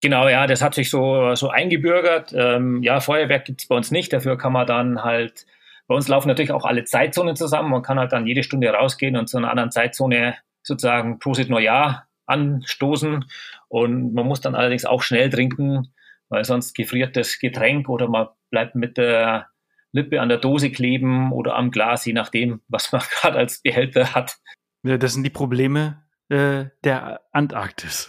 Genau, 0.00 0.28
ja, 0.28 0.46
das 0.46 0.62
hat 0.62 0.74
sich 0.74 0.90
so, 0.90 1.34
so 1.34 1.50
eingebürgert. 1.50 2.32
Ähm, 2.34 2.82
ja, 2.82 3.00
Feuerwerk 3.00 3.44
gibt's 3.44 3.68
bei 3.68 3.76
uns 3.76 3.90
nicht, 3.90 4.12
dafür 4.12 4.36
kann 4.36 4.52
man 4.52 4.66
dann 4.66 5.04
halt, 5.04 5.46
bei 5.86 5.94
uns 5.94 6.08
laufen 6.08 6.28
natürlich 6.28 6.50
auch 6.50 6.64
alle 6.64 6.84
Zeitzonen 6.84 7.36
zusammen, 7.36 7.70
man 7.70 7.82
kann 7.82 7.98
halt 7.98 8.12
dann 8.12 8.26
jede 8.26 8.42
Stunde 8.42 8.68
rausgehen 8.68 9.16
und 9.16 9.28
zu 9.28 9.36
einer 9.36 9.50
anderen 9.50 9.70
Zeitzone 9.70 10.34
sozusagen 10.62 11.18
Prosit 11.18 11.50
Neujahr 11.50 12.08
anstoßen 12.26 13.24
und 13.68 14.14
man 14.14 14.26
muss 14.26 14.40
dann 14.40 14.54
allerdings 14.54 14.84
auch 14.84 15.02
schnell 15.02 15.30
trinken, 15.30 15.92
weil 16.32 16.44
sonst 16.44 16.74
gefriert 16.74 17.14
das 17.14 17.38
Getränk 17.38 17.90
oder 17.90 18.08
man 18.08 18.28
bleibt 18.50 18.74
mit 18.74 18.96
der 18.96 19.48
Lippe 19.92 20.20
an 20.22 20.30
der 20.30 20.38
Dose 20.38 20.70
kleben 20.70 21.30
oder 21.30 21.56
am 21.56 21.70
Glas, 21.70 22.06
je 22.06 22.14
nachdem, 22.14 22.62
was 22.68 22.90
man 22.90 23.02
gerade 23.20 23.38
als 23.38 23.60
Behälter 23.60 24.14
hat. 24.14 24.38
Ja, 24.82 24.96
das 24.96 25.12
sind 25.12 25.24
die 25.24 25.30
Probleme 25.30 26.02
äh, 26.30 26.70
der 26.84 27.20
Antarktis, 27.32 28.08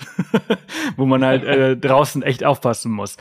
wo 0.95 1.05
man 1.05 1.23
halt 1.25 1.43
äh, 1.43 1.75
draußen 1.77 2.23
echt 2.23 2.45
aufpassen 2.45 2.93
muss. 2.93 3.17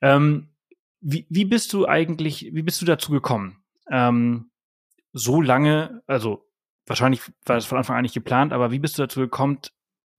Ähm, 0.00 0.54
wie, 1.00 1.26
wie 1.28 1.44
bist 1.44 1.72
du 1.72 1.88
eigentlich, 1.88 2.50
wie 2.52 2.62
bist 2.62 2.80
du 2.80 2.86
dazu 2.86 3.10
gekommen? 3.10 3.64
Ähm, 3.90 4.52
so 5.12 5.42
lange, 5.42 6.02
also 6.06 6.48
wahrscheinlich 6.86 7.22
war 7.44 7.56
das 7.56 7.66
von 7.66 7.78
Anfang 7.78 7.96
an 7.96 8.02
nicht 8.02 8.14
geplant, 8.14 8.52
aber 8.52 8.70
wie 8.70 8.78
bist 8.78 8.96
du 8.96 9.02
dazu 9.02 9.18
gekommen, 9.18 9.58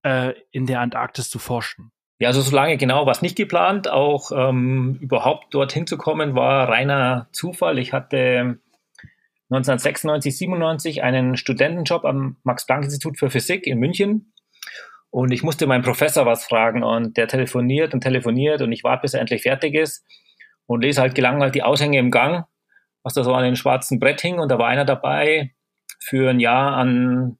äh, 0.02 0.34
in 0.50 0.66
der 0.66 0.80
Antarktis 0.80 1.30
zu 1.30 1.38
forschen? 1.38 1.90
Ja, 2.18 2.28
also 2.28 2.40
so 2.40 2.54
lange 2.54 2.76
genau 2.78 3.04
war 3.04 3.12
es 3.12 3.22
nicht 3.22 3.36
geplant. 3.36 3.88
Auch 3.88 4.32
ähm, 4.32 4.98
überhaupt 5.00 5.52
dorthin 5.52 5.86
zu 5.86 5.98
kommen 5.98 6.34
war 6.34 6.68
reiner 6.68 7.28
Zufall. 7.32 7.78
Ich 7.78 7.92
hatte 7.92 8.58
1996, 9.50 10.36
97 10.36 11.02
einen 11.02 11.36
Studentenjob 11.36 12.04
am 12.04 12.36
Max-Planck-Institut 12.42 13.18
für 13.18 13.30
Physik 13.30 13.66
in 13.66 13.78
München. 13.78 14.32
Und 15.10 15.30
ich 15.30 15.42
musste 15.42 15.66
meinen 15.66 15.84
Professor 15.84 16.26
was 16.26 16.44
fragen 16.44 16.82
und 16.82 17.16
der 17.16 17.28
telefoniert 17.28 17.94
und 17.94 18.00
telefoniert 18.00 18.60
und 18.60 18.72
ich 18.72 18.82
warte, 18.82 19.02
bis 19.02 19.14
er 19.14 19.20
endlich 19.20 19.42
fertig 19.42 19.74
ist 19.74 20.04
und 20.66 20.82
lese 20.82 21.00
halt 21.00 21.14
gelangweilt 21.14 21.54
die 21.54 21.62
Aushänge 21.62 21.98
im 21.98 22.10
Gang, 22.10 22.44
was 23.02 23.14
da 23.14 23.22
so 23.22 23.32
an 23.32 23.44
dem 23.44 23.56
schwarzen 23.56 24.00
Brett 24.00 24.20
hing 24.20 24.38
und 24.38 24.50
da 24.50 24.58
war 24.58 24.66
einer 24.66 24.84
dabei, 24.84 25.54
für 26.00 26.30
ein 26.30 26.40
Jahr 26.40 26.76
an 26.76 27.38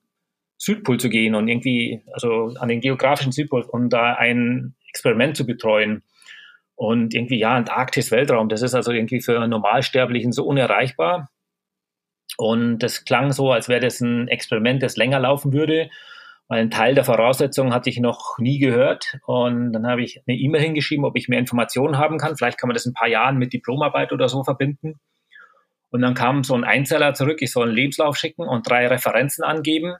Südpol 0.58 0.98
zu 0.98 1.08
gehen 1.08 1.34
und 1.34 1.48
irgendwie, 1.48 2.02
also 2.12 2.54
an 2.58 2.68
den 2.68 2.80
geografischen 2.80 3.32
Südpol, 3.32 3.62
um 3.62 3.88
da 3.88 4.14
ein 4.14 4.74
Experiment 4.88 5.36
zu 5.36 5.46
betreuen. 5.46 6.02
Und 6.74 7.14
irgendwie, 7.14 7.38
ja, 7.38 7.54
Antarktis, 7.54 8.10
Weltraum, 8.10 8.48
das 8.48 8.62
ist 8.62 8.74
also 8.74 8.92
irgendwie 8.92 9.20
für 9.20 9.46
Normalsterblichen 9.46 10.32
so 10.32 10.44
unerreichbar. 10.44 11.30
Und 12.36 12.78
das 12.80 13.04
klang 13.04 13.32
so, 13.32 13.50
als 13.50 13.68
wäre 13.68 13.80
das 13.80 14.00
ein 14.00 14.28
Experiment, 14.28 14.82
das 14.82 14.96
länger 14.96 15.20
laufen 15.20 15.52
würde. 15.52 15.90
Weil 16.48 16.60
ein 16.60 16.70
Teil 16.70 16.94
der 16.94 17.04
Voraussetzungen 17.04 17.74
hatte 17.74 17.90
ich 17.90 17.98
noch 17.98 18.38
nie 18.38 18.58
gehört. 18.58 19.18
Und 19.26 19.72
dann 19.72 19.86
habe 19.86 20.02
ich 20.02 20.22
eine 20.26 20.36
E-Mail 20.36 20.60
hingeschrieben, 20.62 21.04
ob 21.04 21.16
ich 21.16 21.28
mehr 21.28 21.38
Informationen 21.38 21.98
haben 21.98 22.18
kann. 22.18 22.36
Vielleicht 22.36 22.58
kann 22.58 22.68
man 22.68 22.74
das 22.74 22.86
in 22.86 22.90
ein 22.90 22.94
paar 22.94 23.08
Jahren 23.08 23.36
mit 23.36 23.52
Diplomarbeit 23.52 24.12
oder 24.12 24.28
so 24.28 24.44
verbinden. 24.44 25.00
Und 25.90 26.02
dann 26.02 26.14
kam 26.14 26.44
so 26.44 26.54
ein 26.54 26.64
Einzeller 26.64 27.14
zurück, 27.14 27.38
ich 27.40 27.52
soll 27.52 27.68
einen 27.68 27.76
Lebenslauf 27.76 28.16
schicken 28.16 28.42
und 28.42 28.68
drei 28.68 28.86
Referenzen 28.86 29.44
angeben. 29.44 29.94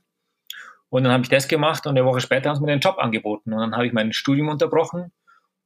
Und 0.89 1.05
dann 1.05 1.13
habe 1.13 1.23
ich 1.23 1.29
das 1.29 1.49
gemacht 1.49 1.87
und 1.87 1.97
eine 1.97 2.07
Woche 2.07 2.21
später 2.21 2.49
haben 2.49 2.57
sie 2.57 2.63
mir 2.63 2.73
den 2.73 2.81
Job 2.81 2.99
angeboten. 2.99 3.53
Und 3.53 3.61
dann 3.61 3.75
habe 3.75 3.87
ich 3.87 3.93
mein 3.93 4.13
Studium 4.13 4.49
unterbrochen 4.49 5.13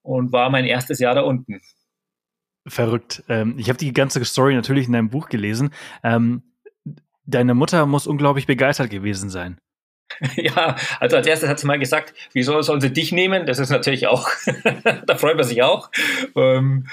und 0.02 0.32
war 0.32 0.50
mein 0.50 0.64
erstes 0.64 0.98
Jahr 0.98 1.14
da 1.14 1.22
unten. 1.22 1.60
Verrückt. 2.66 3.22
Ähm, 3.28 3.56
ich 3.58 3.68
habe 3.68 3.78
die 3.78 3.92
ganze 3.92 4.24
Story 4.24 4.54
natürlich 4.54 4.86
in 4.86 4.92
deinem 4.92 5.10
Buch 5.10 5.28
gelesen. 5.28 5.70
Ähm, 6.02 6.42
deine 7.24 7.54
Mutter 7.54 7.86
muss 7.86 8.06
unglaublich 8.06 8.46
begeistert 8.46 8.90
gewesen 8.90 9.30
sein. 9.30 9.58
Ja, 10.36 10.76
also 10.98 11.16
als 11.16 11.26
erstes 11.26 11.48
hat 11.48 11.60
sie 11.60 11.66
mal 11.68 11.78
gesagt, 11.78 12.12
wieso 12.32 12.60
soll 12.62 12.80
sie 12.80 12.92
dich 12.92 13.12
nehmen? 13.12 13.46
Das 13.46 13.60
ist 13.60 13.70
natürlich 13.70 14.08
auch, 14.08 14.28
da 15.06 15.16
freut 15.16 15.36
man 15.36 15.44
sich 15.44 15.62
auch. 15.62 15.90
Ähm, 16.34 16.88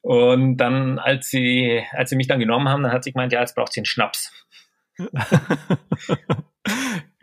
und 0.00 0.56
dann, 0.56 0.98
als 0.98 1.28
sie, 1.28 1.84
als 1.92 2.08
sie 2.10 2.16
mich 2.16 2.26
dann 2.26 2.40
genommen 2.40 2.68
haben, 2.68 2.82
dann 2.82 2.92
hat 2.92 3.04
sie 3.04 3.12
gemeint, 3.12 3.32
ja, 3.32 3.40
jetzt 3.40 3.54
braucht 3.54 3.72
sie 3.72 3.80
einen 3.80 3.86
Schnaps. 3.86 4.32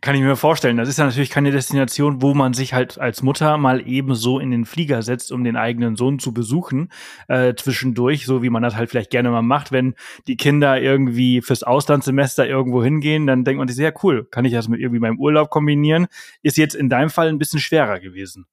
Kann 0.05 0.13
ich 0.13 0.21
mir 0.21 0.35
vorstellen. 0.35 0.77
Das 0.77 0.87
ist 0.87 0.99
ja 0.99 1.05
natürlich 1.05 1.31
keine 1.31 1.49
Destination, 1.49 2.21
wo 2.21 2.35
man 2.35 2.53
sich 2.53 2.75
halt 2.75 2.99
als 2.99 3.23
Mutter 3.23 3.57
mal 3.57 3.87
eben 3.87 4.13
so 4.13 4.37
in 4.37 4.51
den 4.51 4.65
Flieger 4.65 5.01
setzt, 5.01 5.31
um 5.31 5.43
den 5.43 5.55
eigenen 5.55 5.95
Sohn 5.95 6.19
zu 6.19 6.31
besuchen, 6.31 6.91
äh, 7.27 7.55
zwischendurch, 7.55 8.27
so 8.27 8.43
wie 8.43 8.51
man 8.51 8.61
das 8.61 8.75
halt 8.75 8.91
vielleicht 8.91 9.09
gerne 9.09 9.31
mal 9.31 9.41
macht, 9.41 9.71
wenn 9.71 9.95
die 10.27 10.37
Kinder 10.37 10.79
irgendwie 10.79 11.41
fürs 11.41 11.63
Auslandssemester 11.63 12.47
irgendwo 12.47 12.83
hingehen, 12.83 13.25
dann 13.25 13.43
denkt 13.43 13.57
man 13.57 13.67
sich, 13.67 13.77
sehr 13.77 13.95
cool, 14.03 14.25
kann 14.25 14.45
ich 14.45 14.53
das 14.53 14.67
mit 14.67 14.79
irgendwie 14.79 14.99
meinem 14.99 15.17
Urlaub 15.17 15.49
kombinieren? 15.49 16.05
Ist 16.43 16.57
jetzt 16.57 16.75
in 16.75 16.87
deinem 16.87 17.09
Fall 17.09 17.29
ein 17.29 17.39
bisschen 17.39 17.59
schwerer 17.59 17.99
gewesen. 17.99 18.45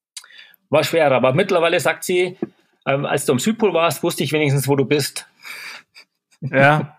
War 0.70 0.84
schwerer, 0.84 1.16
aber 1.16 1.34
mittlerweile 1.34 1.78
sagt 1.80 2.04
sie, 2.04 2.38
ähm, 2.86 3.04
als 3.04 3.26
du 3.26 3.32
am 3.32 3.38
Südpol 3.38 3.74
warst, 3.74 4.02
wusste 4.02 4.24
ich 4.24 4.32
wenigstens, 4.32 4.68
wo 4.68 4.76
du 4.76 4.86
bist. 4.86 5.28
Ja, 6.40 6.96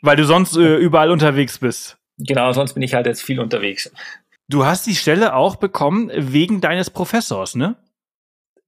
weil 0.00 0.16
du 0.16 0.24
sonst 0.24 0.56
äh, 0.56 0.76
überall 0.78 1.10
unterwegs 1.10 1.58
bist. 1.58 1.98
Genau, 2.18 2.52
sonst 2.52 2.74
bin 2.74 2.82
ich 2.82 2.94
halt 2.94 3.06
jetzt 3.06 3.22
viel 3.22 3.40
unterwegs. 3.40 3.92
Du 4.48 4.64
hast 4.64 4.86
die 4.86 4.94
Stelle 4.94 5.34
auch 5.34 5.56
bekommen 5.56 6.10
wegen 6.14 6.60
deines 6.60 6.90
Professors, 6.90 7.54
ne? 7.54 7.76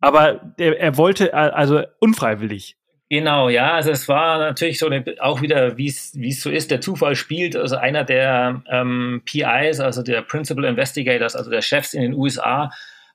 Aber 0.01 0.55
er, 0.59 0.79
er 0.79 0.97
wollte 0.97 1.35
also 1.35 1.83
unfreiwillig. 2.01 2.77
Genau, 3.09 3.49
ja, 3.49 3.75
also 3.75 3.93
es 3.93 4.09
war 4.09 4.39
natürlich 4.39 4.79
so 4.79 4.87
eine, 4.87 5.05
auch 5.21 5.41
wieder, 5.41 5.79
wie 5.79 5.87
es 5.87 6.41
so 6.41 6.51
ist, 6.51 6.71
der 6.71 6.81
Zufall 6.81 7.15
spielt. 7.15 7.55
Also 7.55 7.77
einer 7.77 8.05
der 8.05 8.63
ähm, 8.69 9.23
PIs, 9.25 9.81
also 9.81 10.03
der 10.03 10.23
Principal 10.23 10.65
Investigators, 10.65 11.37
also 11.37 11.51
der 11.51 11.63
Chefs 11.63 11.95
in 11.95 12.03
den 12.03 12.15
USA, 12.15 12.71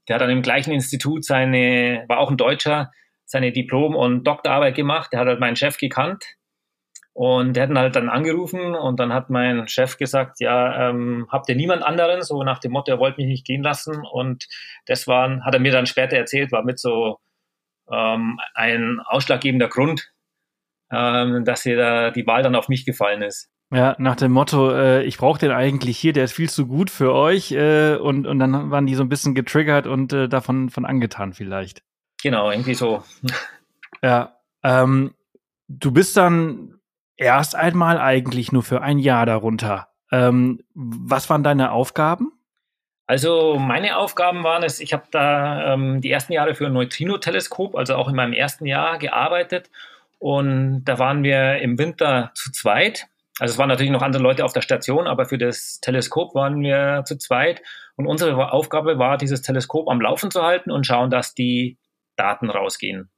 der 0.08 0.16
hat 0.16 0.22
an 0.22 0.30
dem 0.30 0.42
gleichen 0.42 0.72
Institut 0.72 1.26
seine, 1.26 2.06
war 2.08 2.20
auch 2.20 2.32
ein 2.32 2.38
Deutscher, 2.38 2.92
seine 3.26 3.52
Diplom- 3.52 3.96
und 3.96 4.24
Doktorarbeit 4.24 4.76
gemacht. 4.76 5.12
Der 5.12 5.20
hat 5.20 5.28
halt 5.28 5.40
meinen 5.40 5.58
Chef 5.58 5.78
gekannt 5.78 6.24
und 7.14 7.54
der 7.54 7.68
hat 7.68 7.76
halt 7.76 7.96
dann 7.96 8.10
angerufen 8.10 8.74
und 8.74 9.00
dann 9.00 9.14
hat 9.14 9.30
mein 9.30 9.68
Chef 9.68 9.98
gesagt, 9.98 10.40
ja, 10.40 10.90
ähm, 10.90 11.28
habt 11.30 11.50
ihr 11.50 11.56
niemand 11.56 11.84
anderen? 11.84 12.22
So 12.22 12.44
nach 12.44 12.60
dem 12.60 12.72
Motto, 12.72 12.92
er 12.92 13.00
wollte 13.00 13.20
mich 13.20 13.28
nicht 13.28 13.46
gehen 13.46 13.64
lassen. 13.64 14.04
Und 14.10 14.48
das 14.86 15.08
war, 15.08 15.44
hat 15.44 15.54
er 15.54 15.60
mir 15.60 15.74
dann 15.74 15.88
später 15.88 16.16
erzählt, 16.16 16.52
war 16.52 16.64
mit 16.64 16.80
so 16.80 17.18
ähm, 17.92 18.40
ein 18.54 19.02
ausschlaggebender 19.04 19.68
Grund, 19.68 20.10
ähm, 20.90 21.44
dass 21.44 21.64
hier 21.64 21.76
da 21.76 22.12
die 22.12 22.26
Wahl 22.26 22.44
dann 22.44 22.56
auf 22.56 22.70
mich 22.70 22.86
gefallen 22.86 23.22
ist. 23.22 23.50
Ja, 23.74 23.96
nach 24.00 24.16
dem 24.16 24.32
Motto, 24.32 24.72
äh, 24.72 25.04
ich 25.04 25.18
brauche 25.18 25.40
den 25.40 25.52
eigentlich 25.52 25.98
hier, 25.98 26.14
der 26.14 26.26
ist 26.26 26.34
viel 26.34 26.50
zu 26.50 26.66
gut 26.66 26.90
für 26.90 27.14
euch. 27.14 27.52
Äh, 27.52 27.96
und, 27.96 28.26
und 28.26 28.40
dann 28.40 28.72
waren 28.72 28.86
die 28.86 28.96
so 28.96 29.04
ein 29.04 29.10
bisschen 29.10 29.36
getriggert 29.36 29.86
und 29.86 30.14
äh, 30.14 30.30
davon 30.30 30.70
von 30.70 30.86
angetan 30.86 31.34
vielleicht. 31.34 31.84
Genau, 32.24 32.52
irgendwie 32.52 32.74
so. 32.74 33.04
Ja, 34.02 34.38
ähm, 34.64 35.14
du 35.68 35.92
bist 35.92 36.18
dann 36.18 36.81
erst 37.22 37.56
einmal 37.56 38.00
eigentlich 38.00 38.52
nur 38.52 38.64
für 38.64 38.82
ein 38.82 39.00
Jahr 39.00 39.26
darunter. 39.26 39.90
Ähm, 40.12 40.62
was 40.74 41.30
waren 41.30 41.44
deine 41.44 41.72
Aufgaben? 41.72 42.34
Also 43.08 43.58
meine 43.60 43.98
Aufgaben 43.98 44.44
waren 44.44 44.64
es, 44.64 44.80
ich 44.80 44.94
habe 44.94 45.04
da 45.12 45.74
ähm, 45.74 46.02
die 46.02 46.12
ersten 46.12 46.34
Jahre 46.34 46.56
für 46.56 46.66
ein 46.66 46.74
Neutrino-Teleskop, 46.74 47.76
also 47.76 47.96
auch 47.96 48.10
in 48.10 48.16
meinem 48.16 48.34
ersten 48.34 48.66
Jahr 48.66 48.98
gearbeitet. 48.98 49.70
Und 50.18 50.84
da 50.86 50.98
waren 51.00 51.24
wir 51.24 51.60
im 51.60 51.78
Winter 51.78 52.32
zu 52.34 52.52
zweit. 52.52 53.08
Also 53.40 53.54
es 53.54 53.58
waren 53.58 53.70
natürlich 53.70 53.92
noch 53.92 54.02
andere 54.02 54.24
Leute 54.24 54.46
auf 54.46 54.54
der 54.54 54.62
Station, 54.62 55.08
aber 55.08 55.26
für 55.26 55.38
das 55.38 55.80
Teleskop 55.82 56.36
waren 56.36 56.62
wir 56.62 57.04
zu 57.06 57.18
zweit. 57.18 57.62
Und 57.96 58.08
unsere 58.08 58.52
Aufgabe 58.52 58.98
war, 58.98 59.18
dieses 59.18 59.42
Teleskop 59.42 59.90
am 59.90 60.02
Laufen 60.02 60.32
zu 60.32 60.42
halten 60.42 60.72
und 60.72 60.86
schauen, 60.86 61.10
dass 61.10 61.34
die 61.34 61.78
Daten 62.16 62.50
rausgehen. 62.50 63.10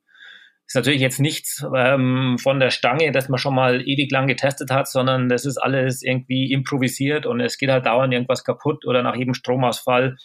Ist 0.73 0.77
natürlich 0.77 1.01
jetzt 1.01 1.19
nichts 1.19 1.63
ähm, 1.75 2.39
von 2.41 2.59
der 2.59 2.71
Stange, 2.71 3.11
dass 3.11 3.29
man 3.29 3.37
schon 3.37 3.53
mal 3.53 3.87
ewig 3.87 4.09
lang 4.09 4.25
getestet 4.25 4.71
hat, 4.71 4.87
sondern 4.87 5.29
das 5.29 5.45
ist 5.45 5.59
alles 5.59 6.01
irgendwie 6.01 6.51
improvisiert 6.51 7.27
und 7.27 7.41
es 7.41 7.59
geht 7.59 7.69
halt 7.69 7.85
dauernd 7.85 8.11
irgendwas 8.11 8.43
kaputt 8.43 8.83
oder 8.87 9.03
nach 9.03 9.15
jedem 9.15 9.35
Stromausfall 9.35 10.17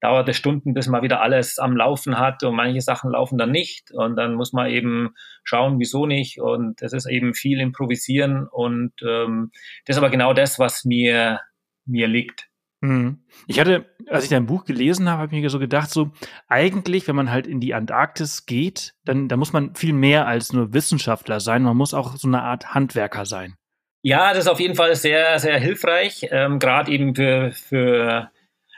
dauert 0.00 0.28
es 0.28 0.36
Stunden, 0.36 0.74
bis 0.74 0.88
man 0.88 1.04
wieder 1.04 1.22
alles 1.22 1.60
am 1.60 1.76
Laufen 1.76 2.18
hat 2.18 2.42
und 2.42 2.56
manche 2.56 2.80
Sachen 2.80 3.12
laufen 3.12 3.38
dann 3.38 3.52
nicht 3.52 3.92
und 3.92 4.16
dann 4.16 4.34
muss 4.34 4.52
man 4.52 4.68
eben 4.68 5.14
schauen, 5.44 5.78
wieso 5.78 6.06
nicht 6.06 6.40
und 6.40 6.82
das 6.82 6.92
ist 6.92 7.06
eben 7.06 7.32
viel 7.32 7.60
improvisieren 7.60 8.48
und 8.50 8.94
ähm, 9.00 9.52
das 9.86 9.94
ist 9.94 9.98
aber 9.98 10.10
genau 10.10 10.34
das, 10.34 10.58
was 10.58 10.84
mir, 10.84 11.38
mir 11.86 12.08
liegt. 12.08 12.48
Mhm. 12.84 13.20
Ich 13.46 13.58
hatte, 13.58 13.86
als 14.08 14.24
ich 14.24 14.30
dein 14.30 14.44
Buch 14.44 14.66
gelesen 14.66 15.08
habe, 15.08 15.22
habe 15.22 15.34
ich 15.34 15.42
mir 15.42 15.48
so 15.48 15.58
gedacht, 15.58 15.88
so 15.88 16.10
eigentlich, 16.48 17.08
wenn 17.08 17.16
man 17.16 17.30
halt 17.30 17.46
in 17.46 17.58
die 17.58 17.72
Antarktis 17.72 18.44
geht, 18.44 18.94
dann 19.06 19.26
da 19.28 19.38
muss 19.38 19.54
man 19.54 19.74
viel 19.74 19.94
mehr 19.94 20.26
als 20.26 20.52
nur 20.52 20.74
Wissenschaftler 20.74 21.40
sein. 21.40 21.62
Man 21.62 21.78
muss 21.78 21.94
auch 21.94 22.16
so 22.16 22.28
eine 22.28 22.42
Art 22.42 22.74
Handwerker 22.74 23.24
sein. 23.24 23.54
Ja, 24.02 24.34
das 24.34 24.40
ist 24.40 24.48
auf 24.48 24.60
jeden 24.60 24.74
Fall 24.74 24.94
sehr, 24.96 25.38
sehr 25.38 25.58
hilfreich, 25.58 26.28
ähm, 26.30 26.58
gerade 26.58 26.92
eben 26.92 27.14
für, 27.14 27.52
für 27.52 28.30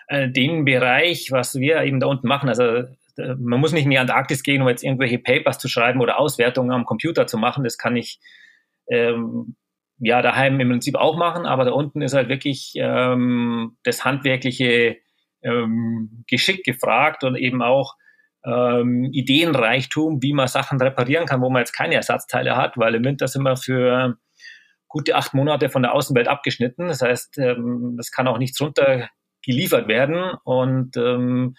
äh, 0.06 0.28
den 0.28 0.64
Bereich, 0.64 1.32
was 1.32 1.56
wir 1.56 1.82
eben 1.82 1.98
da 1.98 2.06
unten 2.06 2.28
machen. 2.28 2.48
Also 2.48 2.62
äh, 2.62 3.34
man 3.36 3.58
muss 3.58 3.72
nicht 3.72 3.86
in 3.86 3.90
die 3.90 3.98
Antarktis 3.98 4.44
gehen, 4.44 4.62
um 4.62 4.68
jetzt 4.68 4.84
irgendwelche 4.84 5.18
Papers 5.18 5.58
zu 5.58 5.66
schreiben 5.66 6.00
oder 6.00 6.20
Auswertungen 6.20 6.70
am 6.70 6.84
Computer 6.84 7.26
zu 7.26 7.38
machen. 7.38 7.64
Das 7.64 7.76
kann 7.76 7.96
ich 7.96 8.20
ähm, 8.88 9.56
ja 9.98 10.22
daheim 10.22 10.60
im 10.60 10.68
Prinzip 10.68 10.94
auch 10.96 11.16
machen, 11.16 11.46
aber 11.46 11.64
da 11.64 11.72
unten 11.72 12.02
ist 12.02 12.14
halt 12.14 12.28
wirklich 12.28 12.72
ähm, 12.76 13.76
das 13.82 14.04
handwerkliche 14.04 14.96
ähm, 15.42 16.24
Geschick 16.28 16.64
gefragt 16.64 17.24
und 17.24 17.36
eben 17.36 17.62
auch 17.62 17.94
ähm, 18.44 19.04
Ideenreichtum, 19.04 20.22
wie 20.22 20.32
man 20.32 20.48
Sachen 20.48 20.80
reparieren 20.80 21.26
kann, 21.26 21.40
wo 21.40 21.50
man 21.50 21.60
jetzt 21.60 21.72
keine 21.72 21.94
Ersatzteile 21.94 22.56
hat, 22.56 22.76
weil 22.76 22.94
im 22.94 23.04
Winter 23.04 23.26
sind 23.26 23.42
wir 23.42 23.56
für 23.56 24.18
gute 24.88 25.16
acht 25.16 25.34
Monate 25.34 25.68
von 25.68 25.82
der 25.82 25.94
Außenwelt 25.94 26.28
abgeschnitten. 26.28 26.88
Das 26.88 27.02
heißt, 27.02 27.38
ähm, 27.38 27.94
das 27.96 28.10
kann 28.10 28.28
auch 28.28 28.38
nichts 28.38 28.60
runter 28.60 29.08
geliefert 29.44 29.88
werden 29.88 30.36
und 30.44 30.96
ähm, 30.96 31.56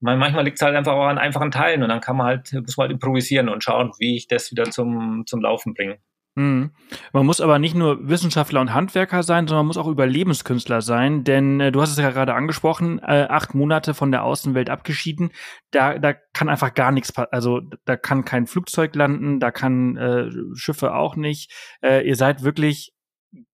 manchmal 0.00 0.44
liegt 0.44 0.58
es 0.58 0.62
halt 0.62 0.76
einfach 0.76 0.92
auch 0.92 1.06
an 1.06 1.18
einfachen 1.18 1.50
Teilen 1.50 1.82
und 1.82 1.88
dann 1.88 2.00
kann 2.00 2.16
man 2.16 2.26
halt, 2.26 2.52
muss 2.52 2.76
man 2.76 2.84
halt 2.84 2.92
improvisieren 2.92 3.48
und 3.48 3.64
schauen, 3.64 3.92
wie 3.98 4.16
ich 4.16 4.28
das 4.28 4.50
wieder 4.50 4.64
zum, 4.70 5.24
zum 5.26 5.40
Laufen 5.40 5.74
bringe. 5.74 5.98
Mhm. 6.36 6.72
Man 7.14 7.24
muss 7.24 7.40
aber 7.40 7.58
nicht 7.58 7.74
nur 7.74 8.08
Wissenschaftler 8.08 8.60
und 8.60 8.74
Handwerker 8.74 9.22
sein, 9.22 9.48
sondern 9.48 9.64
man 9.64 9.68
muss 9.68 9.78
auch 9.78 9.88
Überlebenskünstler 9.88 10.82
sein, 10.82 11.24
denn 11.24 11.60
äh, 11.60 11.72
du 11.72 11.80
hast 11.80 11.90
es 11.90 11.96
ja 11.96 12.10
gerade 12.10 12.34
angesprochen, 12.34 12.98
äh, 12.98 13.26
acht 13.30 13.54
Monate 13.54 13.94
von 13.94 14.12
der 14.12 14.22
Außenwelt 14.22 14.68
abgeschieden, 14.68 15.30
da, 15.70 15.98
da 15.98 16.12
kann 16.34 16.50
einfach 16.50 16.74
gar 16.74 16.92
nichts, 16.92 17.16
also 17.16 17.62
da 17.86 17.96
kann 17.96 18.26
kein 18.26 18.46
Flugzeug 18.46 18.94
landen, 18.94 19.40
da 19.40 19.50
kann 19.50 19.96
äh, 19.96 20.30
Schiffe 20.54 20.94
auch 20.94 21.16
nicht. 21.16 21.52
Äh, 21.82 22.06
ihr 22.06 22.16
seid 22.16 22.42
wirklich 22.42 22.92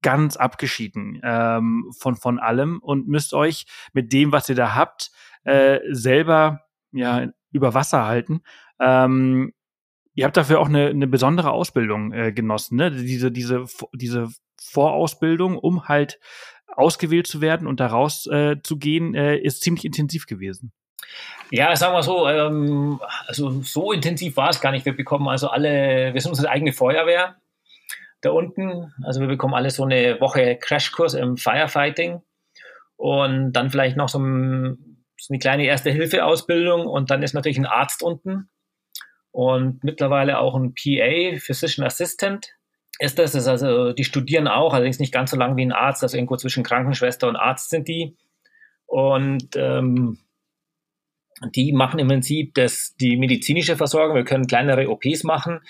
ganz 0.02 0.36
abgeschieden 0.36 1.20
ähm, 1.22 1.88
von, 1.96 2.16
von 2.16 2.40
allem 2.40 2.80
und 2.80 3.06
müsst 3.06 3.32
euch 3.32 3.66
mit 3.92 4.12
dem, 4.12 4.32
was 4.32 4.48
ihr 4.48 4.56
da 4.56 4.74
habt, 4.74 5.12
äh, 5.44 5.78
selber 5.90 6.62
ja 6.90 7.28
über 7.52 7.74
Wasser 7.74 8.06
halten. 8.06 8.42
Ähm, 8.80 9.52
Ihr 10.14 10.26
habt 10.26 10.36
dafür 10.36 10.60
auch 10.60 10.68
eine, 10.68 10.88
eine 10.88 11.06
besondere 11.06 11.52
Ausbildung 11.52 12.12
äh, 12.12 12.32
genossen, 12.32 12.76
ne? 12.76 12.90
Diese, 12.90 13.30
diese, 13.30 13.64
diese 13.94 14.28
Vorausbildung, 14.60 15.58
um 15.58 15.88
halt 15.88 16.18
ausgewählt 16.66 17.26
zu 17.26 17.40
werden 17.40 17.66
und 17.66 17.80
daraus 17.80 18.26
äh, 18.26 18.56
zu 18.62 18.78
gehen, 18.78 19.14
äh, 19.14 19.36
ist 19.36 19.62
ziemlich 19.62 19.84
intensiv 19.84 20.26
gewesen. 20.26 20.72
Ja, 21.50 21.74
sagen 21.76 21.94
wir 21.94 22.02
so, 22.02 22.28
ähm, 22.28 23.00
also 23.26 23.62
so 23.62 23.92
intensiv 23.92 24.36
war 24.36 24.50
es 24.50 24.60
gar 24.60 24.72
nicht. 24.72 24.86
Wir 24.86 24.96
bekommen 24.96 25.28
also 25.28 25.48
alle, 25.48 26.14
wir 26.14 26.20
sind 26.20 26.30
unsere 26.30 26.50
eigene 26.50 26.72
Feuerwehr 26.72 27.36
da 28.20 28.30
unten. 28.30 28.92
Also 29.04 29.20
wir 29.20 29.28
bekommen 29.28 29.54
alle 29.54 29.70
so 29.70 29.84
eine 29.84 30.20
Woche 30.20 30.56
Crashkurs 30.56 31.14
im 31.14 31.36
Firefighting 31.36 32.22
und 32.96 33.52
dann 33.52 33.70
vielleicht 33.70 33.96
noch 33.96 34.08
so, 34.08 34.18
ein, 34.18 35.04
so 35.18 35.32
eine 35.32 35.38
kleine 35.40 35.64
Erste-Hilfe-Ausbildung 35.64 36.86
und 36.86 37.10
dann 37.10 37.22
ist 37.22 37.34
natürlich 37.34 37.58
ein 37.58 37.66
Arzt 37.66 38.02
unten 38.02 38.48
und 39.32 39.82
mittlerweile 39.82 40.38
auch 40.38 40.54
ein 40.54 40.74
PA, 40.74 41.38
Physician 41.38 41.86
Assistant 41.86 42.54
ist 42.98 43.18
das. 43.18 43.34
ist 43.34 43.48
also, 43.48 43.92
die 43.92 44.04
studieren 44.04 44.46
auch, 44.46 44.74
allerdings 44.74 44.98
nicht 44.98 45.12
ganz 45.12 45.30
so 45.30 45.36
lang 45.36 45.56
wie 45.56 45.62
ein 45.62 45.72
Arzt, 45.72 46.02
also 46.02 46.16
irgendwo 46.16 46.36
zwischen 46.36 46.62
Krankenschwester 46.62 47.28
und 47.28 47.36
Arzt 47.36 47.70
sind 47.70 47.88
die. 47.88 48.16
Und 48.86 49.56
ähm, 49.56 50.18
die 51.54 51.72
machen 51.72 51.98
im 51.98 52.08
Prinzip 52.08 52.54
das, 52.54 52.94
die 53.00 53.16
medizinische 53.16 53.76
Versorgung. 53.76 54.14
Wir 54.14 54.24
können 54.24 54.46
kleinere 54.46 54.88
OPs 54.88 55.24
machen. 55.24 55.60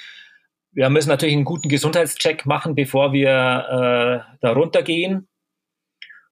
Wir 0.73 0.91
müssen 0.91 1.09
natürlich 1.09 1.35
einen 1.37 1.45
guten 1.45 1.69
Gesundheitscheck 1.69 2.47
machen, 2.47 2.75
bevor 2.75 3.13
wir 3.13 3.29
äh, 3.31 4.37
da 4.41 4.53
runtergehen. 4.53 5.29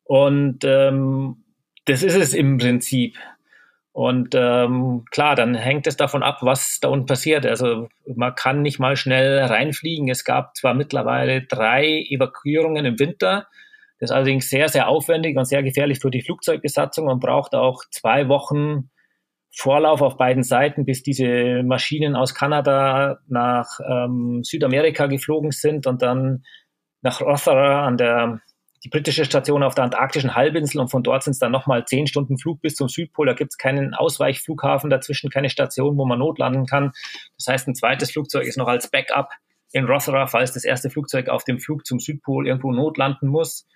Und 0.03 0.65
ähm, 0.65 1.45
das 1.85 2.03
ist 2.03 2.17
es 2.17 2.35
im 2.35 2.59
Prinzip. 2.59 3.17
Und 3.93 4.35
ähm, 4.37 5.05
klar, 5.11 5.35
dann 5.35 5.55
hängt 5.55 5.87
es 5.87 5.97
davon 5.97 6.23
ab, 6.23 6.39
was 6.43 6.79
da 6.81 6.89
unten 6.89 7.07
passiert. 7.07 7.45
Also 7.45 7.89
man 8.07 8.35
kann 8.35 8.63
nicht 8.63 8.79
mal 8.79 8.97
schnell 8.97 9.41
reinfliegen. 9.41 10.09
Es 10.09 10.25
gab 10.25 10.57
zwar 10.57 10.75
mittlerweile 10.75 11.43
drei 11.43 12.07
Evakuierungen 12.09 12.85
im 12.85 12.99
Winter. 12.99 13.49
Das 13.99 14.11
ist 14.11 14.17
allerdings 14.17 14.49
sehr, 14.49 14.69
sehr 14.69 14.89
aufwendig 14.89 15.37
und 15.37 15.45
sehr 15.45 15.63
gefährlich 15.63 15.99
für 16.01 16.11
die 16.11 16.23
Flugzeugbesatzung 16.23 17.09
und 17.09 17.21
braucht 17.21 17.55
auch 17.55 17.83
zwei 17.91 18.29
Wochen 18.29 18.91
Vorlauf 19.53 20.01
auf 20.01 20.17
beiden 20.17 20.45
Seiten, 20.45 20.85
bis 20.85 21.03
diese 21.03 21.63
Maschinen 21.65 22.15
aus 22.15 22.35
Kanada 22.35 23.19
nach 23.27 23.81
ähm, 23.85 24.43
Südamerika 24.45 25.07
geflogen 25.07 25.51
sind 25.51 25.89
und 25.89 26.03
dann 26.03 26.45
nach 27.03 27.21
Rothera 27.21 27.85
an 27.85 27.97
der 27.97 28.41
die 28.85 28.89
britische 28.89 29.25
Station 29.25 29.63
auf 29.63 29.75
der 29.75 29.85
antarktischen 29.85 30.35
Halbinsel 30.35 30.81
und 30.81 30.89
von 30.89 31.03
dort 31.03 31.23
sind 31.23 31.33
es 31.33 31.39
dann 31.39 31.53
nochmal 31.53 31.85
zehn 31.85 32.07
Stunden 32.07 32.39
Flug 32.39 32.63
bis 32.63 32.75
zum 32.75 32.89
Südpol. 32.89 33.27
Da 33.27 33.35
gibt 33.35 33.53
es 33.53 33.59
keinen 33.59 33.95
Ausweichflughafen 33.95 34.89
dazwischen, 34.89 35.29
keine 35.31 35.51
Station, 35.51 35.99
wo 35.99 36.07
man 36.07 36.19
notlanden 36.19 36.67
kann. 36.67 36.93
Das 37.37 37.47
heißt, 37.47 37.69
ein 37.69 37.75
zweites 37.75 38.13
Flugzeug 38.13 38.47
ist 38.47 38.57
noch 38.57 38.69
als 38.69 38.91
Backup 38.91 39.31
in 39.73 39.85
Rothera, 39.85 40.27
falls 40.27 40.53
das 40.53 40.65
erste 40.65 40.91
Flugzeug 40.91 41.29
auf 41.29 41.45
dem 41.45 41.61
Flug 41.61 41.87
zum 41.87 42.01
Südpol 42.01 42.47
irgendwo 42.47 42.73
notlanden 42.73 43.29
muss. 43.29 43.67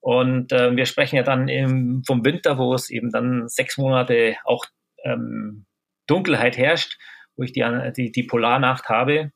Und 0.00 0.52
äh, 0.52 0.76
wir 0.76 0.86
sprechen 0.86 1.16
ja 1.16 1.22
dann 1.22 1.48
im, 1.48 2.02
vom 2.06 2.24
Winter, 2.24 2.58
wo 2.58 2.74
es 2.74 2.90
eben 2.90 3.10
dann 3.10 3.48
sechs 3.48 3.76
Monate 3.76 4.36
auch 4.44 4.66
ähm, 5.02 5.66
Dunkelheit 6.06 6.56
herrscht, 6.56 6.98
wo 7.36 7.42
ich 7.42 7.52
die, 7.52 7.64
die, 7.96 8.12
die 8.12 8.22
Polarnacht 8.22 8.88
habe 8.88 9.32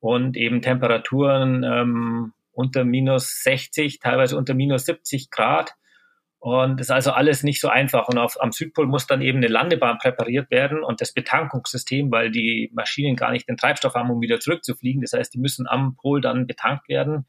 und 0.00 0.36
eben 0.36 0.60
Temperaturen 0.60 1.64
ähm, 1.64 2.32
unter 2.52 2.84
minus 2.84 3.42
60, 3.42 3.98
teilweise 3.98 4.36
unter 4.36 4.54
minus 4.54 4.84
70 4.84 5.30
Grad. 5.30 5.74
Und 6.38 6.80
das 6.80 6.88
ist 6.88 6.90
also 6.90 7.12
alles 7.12 7.44
nicht 7.44 7.60
so 7.60 7.68
einfach. 7.68 8.08
Und 8.08 8.18
auf, 8.18 8.40
am 8.40 8.50
Südpol 8.50 8.86
muss 8.86 9.06
dann 9.06 9.22
eben 9.22 9.38
eine 9.38 9.46
Landebahn 9.46 9.98
präpariert 9.98 10.50
werden 10.50 10.82
und 10.82 11.00
das 11.00 11.12
Betankungssystem, 11.12 12.10
weil 12.10 12.30
die 12.30 12.70
Maschinen 12.74 13.14
gar 13.14 13.30
nicht 13.30 13.48
den 13.48 13.56
Treibstoff 13.56 13.94
haben, 13.94 14.10
um 14.10 14.20
wieder 14.20 14.40
zurückzufliegen. 14.40 15.02
Das 15.02 15.12
heißt, 15.12 15.32
die 15.32 15.38
müssen 15.38 15.68
am 15.68 15.94
Pol 15.96 16.20
dann 16.20 16.46
betankt 16.46 16.88
werden. 16.88 17.26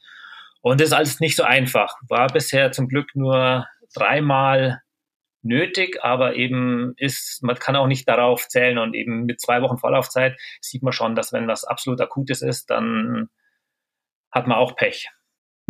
Und 0.62 0.80
das 0.80 0.88
ist 0.88 0.94
alles 0.94 1.20
nicht 1.20 1.36
so 1.36 1.44
einfach. 1.44 1.96
War 2.08 2.28
bisher 2.28 2.72
zum 2.72 2.88
Glück 2.88 3.16
nur 3.16 3.68
dreimal 3.94 4.82
nötig, 5.44 6.00
aber 6.02 6.36
eben 6.36 6.94
ist, 6.98 7.44
man 7.44 7.56
kann 7.56 7.76
auch 7.76 7.88
nicht 7.88 8.08
darauf 8.08 8.48
zählen 8.48 8.78
und 8.78 8.96
eben 8.96 9.26
mit 9.26 9.42
zwei 9.42 9.62
Wochen 9.62 9.78
Vorlaufzeit 9.78 10.40
sieht 10.62 10.84
man 10.84 10.94
schon, 10.94 11.16
dass 11.16 11.34
wenn 11.34 11.48
was 11.48 11.66
absolut 11.66 12.02
Akutes 12.02 12.42
ist, 12.42 12.70
dann 12.70 13.30
hat 14.34 14.48
man 14.48 14.58
auch 14.58 14.76
Pech. 14.76 15.08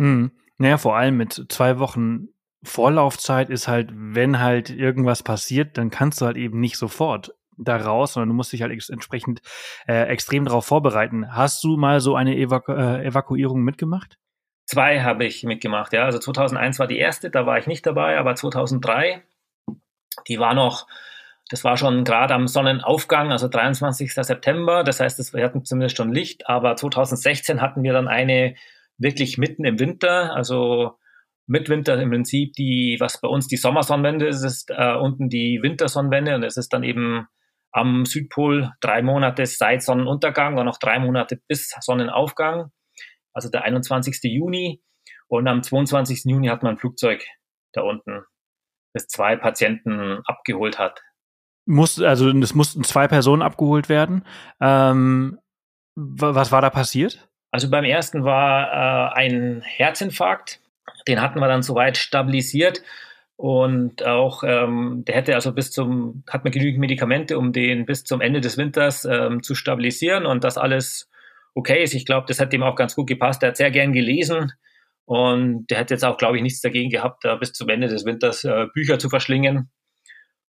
Hm. 0.00 0.32
Naja, 0.58 0.78
vor 0.78 0.96
allem 0.96 1.16
mit 1.16 1.46
zwei 1.48 1.78
Wochen 1.78 2.28
Vorlaufzeit 2.64 3.50
ist 3.50 3.68
halt, 3.68 3.90
wenn 3.92 4.40
halt 4.40 4.70
irgendwas 4.70 5.22
passiert, 5.22 5.76
dann 5.76 5.90
kannst 5.90 6.20
du 6.20 6.26
halt 6.26 6.36
eben 6.36 6.60
nicht 6.60 6.78
sofort 6.78 7.34
da 7.56 7.76
raus, 7.76 8.14
sondern 8.14 8.30
du 8.30 8.34
musst 8.34 8.52
dich 8.52 8.62
halt 8.62 8.72
ex 8.72 8.88
entsprechend 8.88 9.42
äh, 9.86 10.08
extrem 10.08 10.44
darauf 10.44 10.66
vorbereiten. 10.66 11.36
Hast 11.36 11.62
du 11.62 11.76
mal 11.76 12.00
so 12.00 12.16
eine 12.16 12.36
Evaku 12.36 12.72
äh, 12.72 13.04
Evakuierung 13.04 13.62
mitgemacht? 13.62 14.18
Zwei 14.66 15.02
habe 15.02 15.26
ich 15.26 15.44
mitgemacht, 15.44 15.92
ja. 15.92 16.04
Also 16.04 16.18
2001 16.18 16.78
war 16.78 16.86
die 16.86 16.98
erste, 16.98 17.30
da 17.30 17.46
war 17.46 17.58
ich 17.58 17.66
nicht 17.66 17.84
dabei, 17.86 18.18
aber 18.18 18.34
2003, 18.34 19.22
die 20.26 20.38
war 20.38 20.54
noch, 20.54 20.86
das 21.50 21.64
war 21.64 21.76
schon 21.76 22.04
gerade 22.04 22.34
am 22.34 22.48
Sonnenaufgang, 22.48 23.30
also 23.30 23.48
23. 23.48 24.12
September. 24.14 24.82
Das 24.82 25.00
heißt, 25.00 25.34
wir 25.34 25.44
hatten 25.44 25.64
zumindest 25.64 25.96
schon 25.96 26.12
Licht, 26.12 26.48
aber 26.48 26.76
2016 26.76 27.60
hatten 27.60 27.82
wir 27.82 27.92
dann 27.92 28.08
eine 28.08 28.54
wirklich 28.96 29.38
mitten 29.38 29.64
im 29.64 29.78
Winter, 29.78 30.34
also 30.34 30.98
mit 31.46 31.68
Winter 31.68 32.00
im 32.00 32.10
Prinzip 32.10 32.54
die, 32.54 32.96
was 33.00 33.20
bei 33.20 33.28
uns 33.28 33.48
die 33.48 33.56
Sommersonnenwende 33.56 34.26
ist, 34.26 34.42
ist 34.42 34.70
äh, 34.70 34.94
unten 34.94 35.28
die 35.28 35.60
Wintersonnenwende 35.62 36.34
und 36.34 36.42
es 36.42 36.56
ist 36.56 36.72
dann 36.72 36.84
eben 36.84 37.26
am 37.70 38.06
Südpol 38.06 38.70
drei 38.80 39.02
Monate 39.02 39.44
seit 39.46 39.82
Sonnenuntergang 39.82 40.56
und 40.56 40.64
noch 40.64 40.78
drei 40.78 40.98
Monate 40.98 41.40
bis 41.48 41.74
Sonnenaufgang, 41.80 42.70
also 43.32 43.50
der 43.50 43.64
21. 43.64 44.20
Juni. 44.22 44.80
Und 45.26 45.48
am 45.48 45.62
22. 45.62 46.22
Juni 46.24 46.46
hat 46.46 46.62
man 46.62 46.74
ein 46.74 46.78
Flugzeug 46.78 47.24
da 47.72 47.82
unten, 47.82 48.22
das 48.92 49.08
zwei 49.08 49.36
Patienten 49.36 50.20
abgeholt 50.24 50.78
hat. 50.78 51.00
Muss, 51.66 52.00
also 52.00 52.28
es 52.30 52.54
mussten 52.54 52.84
zwei 52.84 53.08
Personen 53.08 53.42
abgeholt 53.42 53.88
werden. 53.88 54.24
Ähm, 54.60 55.38
was 55.96 56.52
war 56.52 56.60
da 56.60 56.70
passiert? 56.70 57.28
Also 57.50 57.70
beim 57.70 57.84
ersten 57.84 58.24
war 58.24 58.66
äh, 58.66 59.14
ein 59.14 59.62
Herzinfarkt. 59.64 60.60
Den 61.06 61.22
hatten 61.22 61.38
wir 61.38 61.48
dann 61.48 61.62
soweit 61.62 61.96
stabilisiert. 61.96 62.82
Und 63.36 64.04
auch, 64.04 64.44
ähm, 64.44 65.04
der 65.06 65.16
hätte 65.16 65.34
also 65.34 65.52
bis 65.52 65.72
zum, 65.72 66.22
hat 66.28 66.44
man 66.44 66.52
genügend 66.52 66.80
Medikamente, 66.80 67.38
um 67.38 67.52
den 67.52 67.84
bis 67.84 68.04
zum 68.04 68.20
Ende 68.20 68.40
des 68.40 68.56
Winters 68.56 69.04
ähm, 69.04 69.42
zu 69.42 69.54
stabilisieren 69.54 70.24
und 70.26 70.44
das 70.44 70.56
alles 70.56 71.08
okay 71.54 71.82
ist. 71.82 71.94
Ich 71.94 72.06
glaube, 72.06 72.26
das 72.28 72.38
hat 72.38 72.52
dem 72.52 72.62
auch 72.62 72.76
ganz 72.76 72.94
gut 72.94 73.08
gepasst. 73.08 73.42
Er 73.42 73.48
hat 73.50 73.56
sehr 73.56 73.70
gern 73.70 73.92
gelesen 73.92 74.52
und 75.04 75.66
der 75.68 75.78
hätte 75.78 75.94
jetzt 75.94 76.04
auch, 76.04 76.16
glaube 76.16 76.36
ich, 76.36 76.42
nichts 76.42 76.60
dagegen 76.60 76.90
gehabt, 76.90 77.24
da 77.24 77.34
bis 77.34 77.52
zum 77.52 77.68
Ende 77.68 77.88
des 77.88 78.04
Winters 78.04 78.44
äh, 78.44 78.66
Bücher 78.72 78.98
zu 78.98 79.08
verschlingen. 79.08 79.70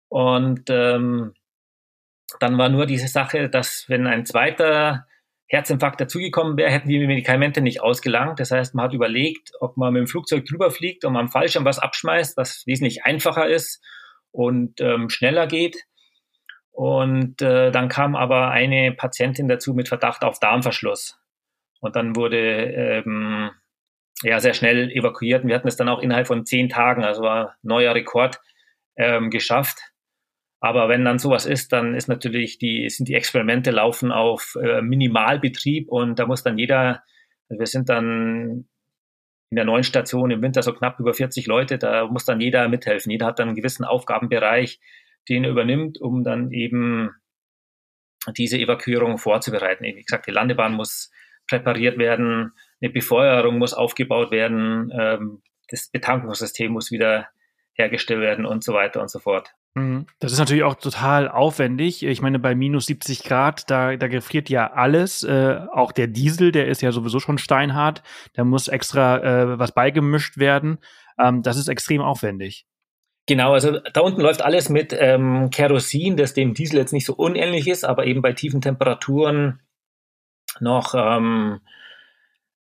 Und 0.09 0.69
ähm, 0.69 1.33
dann 2.39 2.57
war 2.57 2.69
nur 2.69 2.85
diese 2.85 3.07
Sache, 3.07 3.49
dass 3.49 3.85
wenn 3.87 4.07
ein 4.07 4.25
zweiter 4.25 5.05
Herzinfarkt 5.47 6.01
dazugekommen 6.01 6.57
wäre, 6.57 6.71
hätten 6.71 6.89
die 6.89 7.05
Medikamente 7.05 7.61
nicht 7.61 7.81
ausgelangt. 7.81 8.39
Das 8.39 8.51
heißt, 8.51 8.73
man 8.73 8.85
hat 8.85 8.93
überlegt, 8.93 9.51
ob 9.59 9.77
man 9.77 9.93
mit 9.93 10.01
dem 10.01 10.07
Flugzeug 10.07 10.45
drüber 10.45 10.71
fliegt 10.71 11.05
und 11.05 11.13
man 11.13 11.25
am 11.25 11.31
Fallschirm 11.31 11.65
was 11.65 11.79
abschmeißt, 11.79 12.35
was 12.35 12.63
wesentlich 12.65 13.05
einfacher 13.05 13.47
ist 13.47 13.83
und 14.31 14.81
ähm, 14.81 15.09
schneller 15.09 15.47
geht. 15.47 15.77
Und 16.71 17.41
äh, 17.41 17.71
dann 17.71 17.89
kam 17.89 18.15
aber 18.15 18.49
eine 18.49 18.91
Patientin 18.91 19.47
dazu 19.47 19.73
mit 19.73 19.87
Verdacht 19.87 20.23
auf 20.23 20.39
Darmverschluss. 20.39 21.17
Und 21.79 21.95
dann 21.95 22.15
wurde 22.15 22.37
ähm, 22.37 23.51
ja 24.23 24.39
sehr 24.39 24.53
schnell 24.53 24.91
evakuiert. 24.91 25.43
Und 25.43 25.49
wir 25.49 25.55
hatten 25.55 25.67
es 25.67 25.77
dann 25.77 25.89
auch 25.89 26.01
innerhalb 26.01 26.27
von 26.27 26.45
zehn 26.45 26.69
Tagen, 26.69 27.03
also 27.03 27.21
war 27.21 27.55
neuer 27.61 27.93
Rekord, 27.93 28.41
ähm, 28.97 29.29
geschafft. 29.29 29.79
Aber 30.65 30.89
wenn 30.89 31.05
dann 31.05 31.19
sowas 31.19 31.45
ist, 31.45 31.73
dann 31.73 31.93
ist 31.93 32.07
natürlich 32.07 32.57
die, 32.57 32.89
sind 32.89 33.07
die 33.07 33.13
Experimente 33.13 33.69
laufen 33.69 34.11
auf 34.11 34.57
äh, 34.59 34.81
Minimalbetrieb 34.81 35.89
und 35.89 36.17
da 36.17 36.25
muss 36.25 36.41
dann 36.41 36.57
jeder, 36.57 37.03
also 37.47 37.59
wir 37.59 37.67
sind 37.67 37.87
dann 37.87 38.67
in 39.51 39.55
der 39.57 39.65
neuen 39.65 39.83
Station 39.83 40.31
im 40.31 40.41
Winter 40.41 40.63
so 40.63 40.73
knapp 40.73 40.99
über 40.99 41.13
40 41.13 41.45
Leute, 41.45 41.77
da 41.77 42.07
muss 42.07 42.25
dann 42.25 42.41
jeder 42.41 42.67
mithelfen. 42.67 43.11
Jeder 43.11 43.27
hat 43.27 43.37
dann 43.37 43.49
einen 43.49 43.55
gewissen 43.55 43.85
Aufgabenbereich, 43.85 44.79
den 45.29 45.43
er 45.43 45.51
übernimmt, 45.51 46.01
um 46.01 46.23
dann 46.23 46.49
eben 46.51 47.11
diese 48.35 48.57
Evakuierung 48.57 49.19
vorzubereiten. 49.19 49.83
Wie 49.83 50.01
gesagt, 50.01 50.25
die 50.25 50.31
Landebahn 50.31 50.73
muss 50.73 51.11
präpariert 51.47 51.99
werden, 51.99 52.53
eine 52.81 52.89
Befeuerung 52.89 53.59
muss 53.59 53.75
aufgebaut 53.75 54.31
werden, 54.31 54.91
ähm, 54.97 55.43
das 55.69 55.89
Betankungssystem 55.91 56.71
muss 56.71 56.89
wieder 56.89 57.27
hergestellt 57.73 58.21
werden 58.21 58.47
und 58.47 58.63
so 58.63 58.73
weiter 58.73 58.99
und 58.99 59.11
so 59.11 59.19
fort. 59.19 59.54
Mhm. 59.75 60.07
Das 60.19 60.31
ist 60.31 60.39
natürlich 60.39 60.63
auch 60.63 60.75
total 60.75 61.27
aufwendig. 61.27 62.03
Ich 62.03 62.21
meine, 62.21 62.39
bei 62.39 62.55
minus 62.55 62.85
70 62.87 63.23
Grad, 63.23 63.69
da, 63.69 63.97
da 63.97 64.07
gefriert 64.07 64.49
ja 64.49 64.71
alles. 64.71 65.23
Äh, 65.23 65.59
auch 65.71 65.91
der 65.91 66.07
Diesel, 66.07 66.51
der 66.51 66.67
ist 66.67 66.81
ja 66.81 66.91
sowieso 66.91 67.19
schon 67.19 67.37
steinhart. 67.37 68.01
Da 68.33 68.45
muss 68.45 68.69
extra 68.69 69.17
äh, 69.17 69.59
was 69.59 69.73
beigemischt 69.73 70.37
werden. 70.37 70.79
Ähm, 71.19 71.43
das 71.43 71.57
ist 71.57 71.67
extrem 71.67 72.01
aufwendig. 72.01 72.65
Genau, 73.27 73.53
also 73.53 73.79
da 73.79 74.01
unten 74.01 74.21
läuft 74.21 74.43
alles 74.43 74.69
mit 74.69 74.95
ähm, 74.97 75.49
Kerosin, 75.49 76.15
das 76.15 76.33
dem 76.33 76.53
Diesel 76.53 76.77
jetzt 76.77 76.93
nicht 76.93 77.05
so 77.05 77.13
unähnlich 77.15 77.67
ist, 77.67 77.83
aber 77.83 78.05
eben 78.05 78.21
bei 78.21 78.33
tiefen 78.33 78.61
Temperaturen 78.61 79.61
noch 80.59 80.93
ähm, 80.95 81.59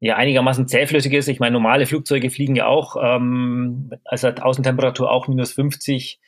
ja 0.00 0.16
einigermaßen 0.16 0.66
zähflüssig 0.66 1.12
ist. 1.12 1.28
Ich 1.28 1.38
meine, 1.38 1.52
normale 1.52 1.86
Flugzeuge 1.86 2.30
fliegen 2.30 2.56
ja 2.56 2.66
auch, 2.66 2.96
ähm, 3.00 3.92
also 4.04 4.26
hat 4.26 4.42
Außentemperatur 4.42 5.10
auch 5.10 5.28
minus 5.28 5.52
50 5.52 6.18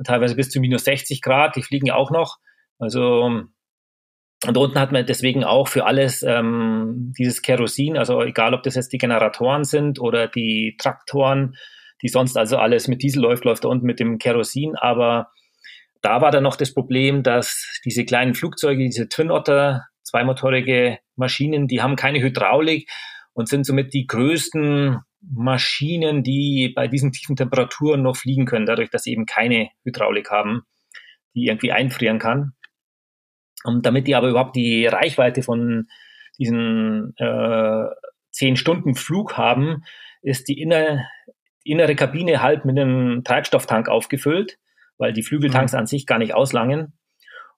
und 0.00 0.06
teilweise 0.06 0.34
bis 0.34 0.48
zu 0.48 0.60
minus 0.60 0.84
60 0.84 1.20
Grad, 1.20 1.56
die 1.56 1.62
fliegen 1.62 1.90
auch 1.90 2.10
noch. 2.10 2.38
Also 2.78 3.44
und 4.46 4.56
unten 4.56 4.80
hat 4.80 4.92
man 4.92 5.04
deswegen 5.04 5.44
auch 5.44 5.68
für 5.68 5.84
alles 5.84 6.22
ähm, 6.22 7.12
dieses 7.18 7.42
Kerosin, 7.42 7.98
also 7.98 8.22
egal 8.22 8.54
ob 8.54 8.62
das 8.62 8.76
jetzt 8.76 8.94
die 8.94 8.98
Generatoren 8.98 9.64
sind 9.64 10.00
oder 10.00 10.26
die 10.26 10.76
Traktoren, 10.78 11.56
die 12.00 12.08
sonst 12.08 12.38
also 12.38 12.56
alles 12.56 12.88
mit 12.88 13.02
Diesel 13.02 13.20
läuft, 13.20 13.44
läuft 13.44 13.64
da 13.64 13.68
unten 13.68 13.84
mit 13.84 14.00
dem 14.00 14.16
Kerosin. 14.16 14.76
Aber 14.76 15.28
da 16.00 16.22
war 16.22 16.30
dann 16.30 16.44
noch 16.44 16.56
das 16.56 16.72
Problem, 16.72 17.22
dass 17.22 17.78
diese 17.84 18.06
kleinen 18.06 18.32
Flugzeuge, 18.32 18.82
diese 18.82 19.10
Twin 19.10 19.30
Otter, 19.30 19.84
zweimotorige 20.02 21.00
Maschinen, 21.16 21.68
die 21.68 21.82
haben 21.82 21.96
keine 21.96 22.22
Hydraulik 22.22 22.88
und 23.34 23.46
sind 23.46 23.66
somit 23.66 23.92
die 23.92 24.06
größten 24.06 25.00
Maschinen, 25.22 26.22
die 26.22 26.72
bei 26.74 26.88
diesen 26.88 27.12
tiefen 27.12 27.36
Temperaturen 27.36 28.02
noch 28.02 28.16
fliegen 28.16 28.46
können, 28.46 28.66
dadurch, 28.66 28.90
dass 28.90 29.02
sie 29.02 29.12
eben 29.12 29.26
keine 29.26 29.68
Hydraulik 29.84 30.30
haben, 30.30 30.62
die 31.34 31.46
irgendwie 31.46 31.72
einfrieren 31.72 32.18
kann. 32.18 32.52
Und 33.64 33.84
damit 33.84 34.06
die 34.06 34.14
aber 34.14 34.28
überhaupt 34.28 34.56
die 34.56 34.86
Reichweite 34.86 35.42
von 35.42 35.88
diesen 36.38 37.14
äh, 37.18 37.84
zehn 38.30 38.56
Stunden 38.56 38.94
Flug 38.94 39.36
haben, 39.36 39.84
ist 40.22 40.48
die, 40.48 40.60
inner, 40.60 41.06
die 41.64 41.72
innere 41.72 41.94
Kabine 41.94 42.42
halb 42.42 42.64
mit 42.64 42.78
einem 42.78 43.22
Treibstofftank 43.24 43.88
aufgefüllt, 43.88 44.58
weil 44.96 45.12
die 45.12 45.22
Flügeltanks 45.22 45.72
mhm. 45.72 45.80
an 45.80 45.86
sich 45.86 46.06
gar 46.06 46.18
nicht 46.18 46.34
auslangen. 46.34 46.94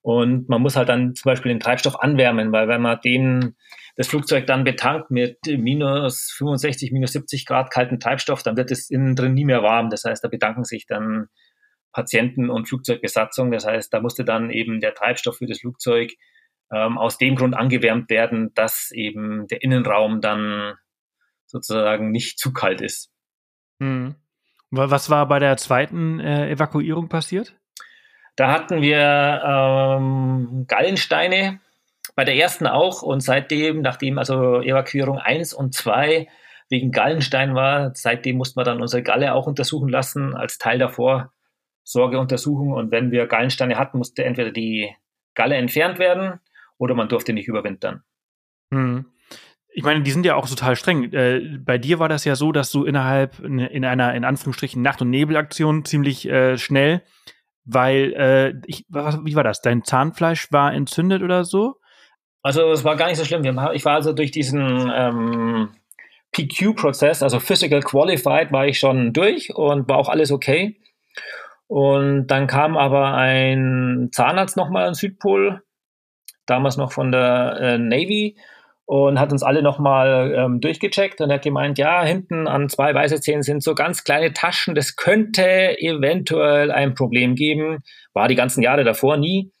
Und 0.01 0.49
man 0.49 0.61
muss 0.61 0.75
halt 0.75 0.89
dann 0.89 1.15
zum 1.15 1.29
Beispiel 1.29 1.53
den 1.53 1.61
Treibstoff 1.61 2.01
anwärmen, 2.01 2.51
weil 2.51 2.67
wenn 2.67 2.81
man 2.81 2.99
den, 3.01 3.55
das 3.95 4.07
Flugzeug 4.07 4.47
dann 4.47 4.63
betankt 4.63 5.11
mit 5.11 5.37
minus 5.45 6.31
65, 6.37 6.91
minus 6.91 7.13
70 7.13 7.45
Grad 7.45 7.71
kalten 7.71 7.99
Treibstoff, 7.99 8.41
dann 8.41 8.57
wird 8.57 8.71
es 8.71 8.89
innen 8.89 9.15
drin 9.15 9.33
nie 9.33 9.45
mehr 9.45 9.61
warm. 9.61 9.89
Das 9.89 10.03
heißt, 10.03 10.23
da 10.23 10.29
bedanken 10.29 10.63
sich 10.63 10.87
dann 10.87 11.27
Patienten 11.91 12.49
und 12.49 12.67
Flugzeugbesatzung. 12.67 13.51
Das 13.51 13.65
heißt, 13.65 13.93
da 13.93 14.01
musste 14.01 14.25
dann 14.25 14.49
eben 14.49 14.81
der 14.81 14.95
Treibstoff 14.95 15.37
für 15.37 15.45
das 15.45 15.59
Flugzeug 15.59 16.11
ähm, 16.73 16.97
aus 16.97 17.17
dem 17.17 17.35
Grund 17.35 17.55
angewärmt 17.55 18.09
werden, 18.09 18.51
dass 18.55 18.89
eben 18.91 19.47
der 19.47 19.61
Innenraum 19.61 20.21
dann 20.21 20.73
sozusagen 21.45 22.09
nicht 22.09 22.39
zu 22.39 22.51
kalt 22.51 22.81
ist. 22.81 23.11
Hm. 23.79 24.15
Was 24.71 25.11
war 25.11 25.27
bei 25.27 25.37
der 25.37 25.55
zweiten 25.57 26.19
äh, 26.19 26.49
Evakuierung 26.49 27.09
passiert? 27.09 27.55
Da 28.35 28.51
hatten 28.51 28.81
wir 28.81 29.43
ähm, 29.45 30.65
Gallensteine, 30.67 31.59
bei 32.15 32.25
der 32.25 32.35
ersten 32.35 32.67
auch 32.67 33.01
und 33.01 33.21
seitdem, 33.21 33.81
nachdem 33.81 34.17
also 34.17 34.61
Evakuierung 34.61 35.17
1 35.17 35.53
und 35.53 35.73
2 35.73 36.27
wegen 36.69 36.91
Gallenstein 36.91 37.55
war, 37.55 37.91
seitdem 37.95 38.37
mussten 38.37 38.59
wir 38.59 38.63
dann 38.63 38.81
unsere 38.81 39.03
Galle 39.03 39.33
auch 39.33 39.47
untersuchen 39.47 39.89
lassen 39.89 40.35
als 40.35 40.57
Teil 40.57 40.79
der 40.79 40.89
Vorsorgeuntersuchung 40.89 42.73
und 42.73 42.91
wenn 42.91 43.11
wir 43.11 43.27
Gallensteine 43.27 43.77
hatten, 43.77 43.97
musste 43.97 44.23
entweder 44.23 44.51
die 44.51 44.93
Galle 45.33 45.55
entfernt 45.55 45.99
werden 45.99 46.39
oder 46.77 46.95
man 46.95 47.09
durfte 47.09 47.33
nicht 47.33 47.47
überwintern. 47.47 48.03
Hm. 48.71 49.05
Ich 49.75 49.83
meine, 49.83 50.03
die 50.03 50.11
sind 50.11 50.25
ja 50.25 50.35
auch 50.35 50.47
total 50.47 50.75
streng. 50.75 51.11
Äh, 51.13 51.57
bei 51.59 51.79
dir 51.79 51.97
war 51.97 52.07
das 52.07 52.25
ja 52.25 52.35
so, 52.35 52.51
dass 52.51 52.71
du 52.71 52.83
innerhalb 52.83 53.39
in 53.39 53.85
einer 53.85 54.13
in 54.13 54.23
Anführungsstrichen 54.23 54.83
Nacht- 54.83 55.01
und 55.01 55.09
Nebelaktion 55.09 55.83
ziemlich 55.83 56.29
äh, 56.29 56.59
schnell 56.59 57.01
weil, 57.65 58.13
äh, 58.13 58.61
ich, 58.65 58.85
wie 58.89 59.35
war 59.35 59.43
das? 59.43 59.61
Dein 59.61 59.83
Zahnfleisch 59.83 60.51
war 60.51 60.73
entzündet 60.73 61.21
oder 61.21 61.45
so? 61.45 61.79
Also 62.43 62.71
es 62.71 62.83
war 62.83 62.97
gar 62.97 63.07
nicht 63.07 63.17
so 63.17 63.25
schlimm. 63.25 63.43
Ich 63.73 63.85
war 63.85 63.95
also 63.95 64.11
durch 64.11 64.31
diesen 64.31 64.91
ähm, 64.93 65.69
PQ-Prozess, 66.33 67.23
also 67.23 67.39
Physical 67.39 67.81
Qualified, 67.81 68.51
war 68.51 68.67
ich 68.67 68.79
schon 68.79 69.13
durch 69.13 69.55
und 69.55 69.87
war 69.87 69.97
auch 69.97 70.09
alles 70.09 70.31
okay. 70.31 70.77
Und 71.67 72.27
dann 72.27 72.47
kam 72.47 72.77
aber 72.77 73.13
ein 73.13 74.09
Zahnarzt 74.11 74.57
nochmal 74.57 74.87
an 74.87 74.93
Südpol, 74.93 75.61
damals 76.45 76.75
noch 76.75 76.91
von 76.91 77.11
der 77.11 77.57
äh, 77.61 77.77
Navy, 77.77 78.37
und 78.85 79.19
hat 79.19 79.31
uns 79.31 79.43
alle 79.43 79.61
nochmal 79.61 80.33
ähm, 80.35 80.59
durchgecheckt 80.59 81.21
und 81.21 81.31
hat 81.31 81.43
gemeint, 81.43 81.77
ja, 81.77 82.03
hinten 82.03 82.47
an 82.47 82.67
zwei 82.67 82.93
Weisheitszähnen 82.93 83.41
sind 83.41 83.63
so 83.63 83.75
ganz 83.75 84.03
kleine 84.03 84.33
Taschen, 84.33 84.75
das 84.75 84.97
könnte 84.97 85.79
eventuell 85.79 86.71
ein 86.71 86.93
Problem 86.93 87.35
geben. 87.35 87.83
War 88.13 88.27
die 88.27 88.35
ganzen 88.35 88.61
Jahre 88.61 88.83
davor 88.83 89.15
nie. 89.15 89.53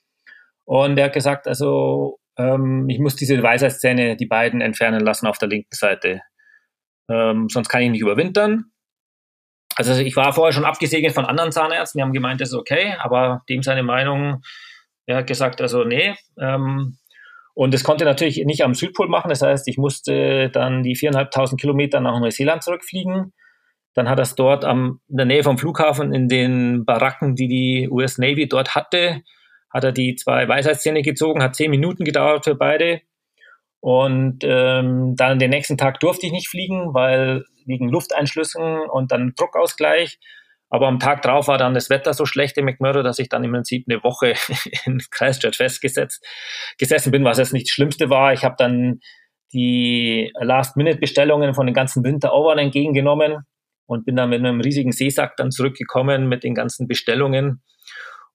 Und 0.65 0.97
er 0.97 1.05
hat 1.05 1.13
gesagt, 1.13 1.47
also 1.47 2.19
ähm, 2.37 2.87
ich 2.89 2.99
muss 2.99 3.15
diese 3.15 3.41
Weisheitszähne, 3.41 4.15
die 4.15 4.25
beiden, 4.25 4.61
entfernen 4.61 5.01
lassen 5.01 5.27
auf 5.27 5.37
der 5.37 5.49
linken 5.49 5.75
Seite. 5.75 6.21
Ähm, 7.09 7.47
sonst 7.49 7.69
kann 7.69 7.81
ich 7.81 7.91
nicht 7.91 8.01
überwintern. 8.01 8.65
Also 9.75 9.93
ich 9.93 10.15
war 10.15 10.33
vorher 10.33 10.53
schon 10.53 10.65
abgesegnet 10.65 11.13
von 11.13 11.25
anderen 11.25 11.51
Zahnärzten, 11.51 11.97
die 11.97 12.03
haben 12.03 12.13
gemeint, 12.13 12.41
das 12.41 12.49
ist 12.49 12.55
okay, 12.55 12.95
aber 12.99 13.41
dem 13.49 13.63
seine 13.63 13.81
Meinung, 13.81 14.43
er 15.07 15.17
hat 15.17 15.27
gesagt, 15.27 15.61
also 15.61 15.83
nee, 15.83 16.15
ähm, 16.39 16.97
und 17.55 17.73
das 17.73 17.83
konnte 17.83 18.05
natürlich 18.05 18.43
nicht 18.45 18.63
am 18.63 18.73
Südpol 18.73 19.07
machen. 19.07 19.29
Das 19.29 19.41
heißt, 19.41 19.67
ich 19.67 19.77
musste 19.77 20.49
dann 20.49 20.83
die 20.83 20.95
viereinhalbtausend 20.95 21.61
Kilometer 21.61 21.99
nach 21.99 22.19
Neuseeland 22.19 22.63
zurückfliegen. 22.63 23.33
Dann 23.93 24.09
hat 24.09 24.17
er 24.17 24.23
es 24.23 24.33
dort 24.33 24.65
am, 24.65 25.01
in 25.07 25.17
der 25.17 25.25
Nähe 25.27 25.43
vom 25.43 25.59
Flughafen 25.59 26.13
in 26.13 26.27
den 26.27 26.83
Baracken, 26.83 27.35
die 27.35 27.47
die 27.47 27.89
US 27.91 28.17
Navy 28.17 28.47
dort 28.47 28.73
hatte, 28.73 29.21
hat 29.73 29.83
er 29.83 29.91
die 29.91 30.15
zwei 30.15 30.47
Weisheitszähne 30.47 31.01
gezogen, 31.01 31.41
hat 31.41 31.55
zehn 31.55 31.71
Minuten 31.71 32.03
gedauert 32.03 32.43
für 32.43 32.55
beide. 32.55 33.01
Und 33.79 34.43
ähm, 34.43 35.15
dann 35.17 35.39
den 35.39 35.49
nächsten 35.49 35.77
Tag 35.77 35.99
durfte 35.99 36.25
ich 36.25 36.31
nicht 36.31 36.47
fliegen, 36.47 36.93
weil 36.93 37.43
wegen 37.65 37.89
Lufteinschlüssen 37.89 38.79
und 38.89 39.11
dann 39.11 39.33
Druckausgleich. 39.35 40.19
Aber 40.69 40.87
am 40.87 40.99
Tag 40.99 41.21
drauf 41.21 41.47
war 41.47 41.57
dann 41.57 41.73
das 41.73 41.89
Wetter 41.89 42.13
so 42.13 42.25
schlecht 42.25 42.57
in 42.57 42.65
McMurdo, 42.65 43.03
dass 43.03 43.19
ich 43.19 43.29
dann 43.29 43.43
im 43.43 43.51
Prinzip 43.51 43.85
eine 43.87 44.03
Woche 44.03 44.33
in 44.85 45.01
Christchurch 45.11 45.57
festgesetzt 45.57 46.25
gesessen 46.77 47.11
bin, 47.11 47.23
was 47.23 47.37
jetzt 47.37 47.53
nicht 47.53 47.67
das 47.67 47.73
Schlimmste 47.73 48.09
war. 48.09 48.33
Ich 48.33 48.43
habe 48.43 48.55
dann 48.57 48.99
die 49.53 50.31
Last-Minute-Bestellungen 50.39 51.53
von 51.53 51.67
den 51.67 51.75
ganzen 51.75 52.03
Winter-Overn 52.03 52.57
entgegengenommen 52.57 53.43
und 53.85 54.05
bin 54.05 54.15
dann 54.15 54.29
mit 54.29 54.39
einem 54.39 54.61
riesigen 54.61 54.91
Seesack 54.91 55.35
dann 55.37 55.51
zurückgekommen 55.51 56.27
mit 56.27 56.43
den 56.43 56.55
ganzen 56.55 56.87
Bestellungen. 56.87 57.61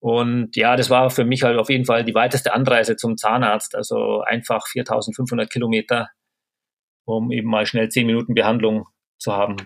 Und 0.00 0.56
ja, 0.56 0.76
das 0.76 0.90
war 0.90 1.10
für 1.10 1.24
mich 1.24 1.42
halt 1.42 1.58
auf 1.58 1.70
jeden 1.70 1.84
Fall 1.84 2.04
die 2.04 2.14
weiteste 2.14 2.54
Anreise 2.54 2.96
zum 2.96 3.16
Zahnarzt. 3.16 3.74
Also 3.74 4.20
einfach 4.20 4.66
4500 4.68 5.50
Kilometer, 5.50 6.08
um 7.04 7.32
eben 7.32 7.48
mal 7.48 7.66
schnell 7.66 7.88
10 7.88 8.06
Minuten 8.06 8.34
Behandlung 8.34 8.86
zu 9.18 9.32
haben. 9.32 9.56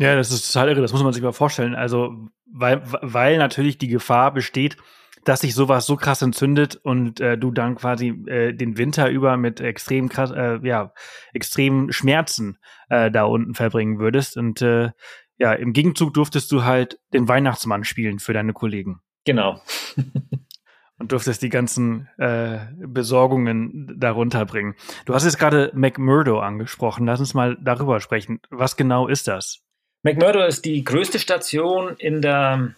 Ja, 0.00 0.14
das 0.14 0.30
ist 0.30 0.52
total 0.52 0.70
irre, 0.70 0.80
das 0.80 0.92
muss 0.92 1.02
man 1.02 1.12
sich 1.12 1.22
mal 1.22 1.32
vorstellen. 1.32 1.74
Also, 1.74 2.14
weil, 2.46 2.82
weil 2.84 3.38
natürlich 3.38 3.78
die 3.78 3.88
Gefahr 3.88 4.32
besteht, 4.32 4.76
dass 5.24 5.40
sich 5.40 5.54
sowas 5.54 5.86
so 5.86 5.96
krass 5.96 6.22
entzündet 6.22 6.76
und 6.76 7.20
äh, 7.20 7.36
du 7.36 7.50
dann 7.50 7.74
quasi 7.74 8.08
äh, 8.26 8.54
den 8.54 8.78
Winter 8.78 9.10
über 9.10 9.36
mit 9.36 9.60
extrem 9.60 10.08
krass, 10.08 10.30
äh, 10.30 10.58
ja, 10.62 10.92
extremen 11.32 11.92
Schmerzen 11.92 12.58
äh, 12.88 13.10
da 13.10 13.24
unten 13.24 13.54
verbringen 13.54 13.98
würdest. 13.98 14.36
Und 14.36 14.62
äh, 14.62 14.90
ja, 15.36 15.52
im 15.52 15.72
Gegenzug 15.72 16.14
durftest 16.14 16.50
du 16.52 16.64
halt 16.64 16.98
den 17.12 17.28
Weihnachtsmann 17.28 17.84
spielen 17.84 18.20
für 18.20 18.32
deine 18.32 18.52
Kollegen. 18.52 19.00
Genau. 19.28 19.60
und 20.98 21.12
durftest 21.12 21.42
die 21.42 21.50
ganzen 21.50 22.08
äh, 22.16 22.60
Besorgungen 22.78 23.94
darunter 24.00 24.46
bringen. 24.46 24.74
Du 25.04 25.12
hast 25.12 25.26
jetzt 25.26 25.38
gerade 25.38 25.70
McMurdo 25.74 26.40
angesprochen. 26.40 27.04
Lass 27.04 27.20
uns 27.20 27.34
mal 27.34 27.58
darüber 27.60 28.00
sprechen. 28.00 28.40
Was 28.48 28.78
genau 28.78 29.06
ist 29.06 29.28
das? 29.28 29.60
McMurdo 30.02 30.42
ist 30.46 30.64
die 30.64 30.82
größte 30.82 31.18
Station 31.18 31.94
in 31.98 32.22
der 32.22 32.74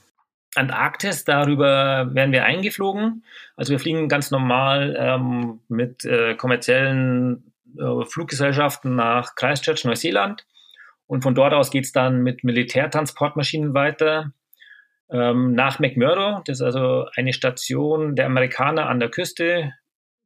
Antarktis. 0.56 1.22
Darüber 1.22 2.12
werden 2.14 2.32
wir 2.32 2.44
eingeflogen. 2.44 3.24
Also 3.56 3.70
wir 3.70 3.78
fliegen 3.78 4.08
ganz 4.08 4.32
normal 4.32 4.96
ähm, 4.98 5.60
mit 5.68 6.04
äh, 6.04 6.34
kommerziellen 6.34 7.52
äh, 7.78 8.04
Fluggesellschaften 8.06 8.96
nach 8.96 9.36
Christchurch, 9.36 9.84
Neuseeland. 9.84 10.48
Und 11.06 11.22
von 11.22 11.36
dort 11.36 11.54
aus 11.54 11.70
geht 11.70 11.84
es 11.84 11.92
dann 11.92 12.24
mit 12.24 12.42
Militärtransportmaschinen 12.42 13.72
weiter 13.72 14.32
ähm, 15.12 15.52
nach 15.52 15.78
McMurdo. 15.78 16.42
Das 16.44 16.60
ist 16.60 16.62
also 16.62 17.06
eine 17.16 17.32
Station 17.32 18.14
der 18.16 18.26
Amerikaner 18.26 18.88
an 18.88 19.00
der 19.00 19.10
Küste, 19.10 19.74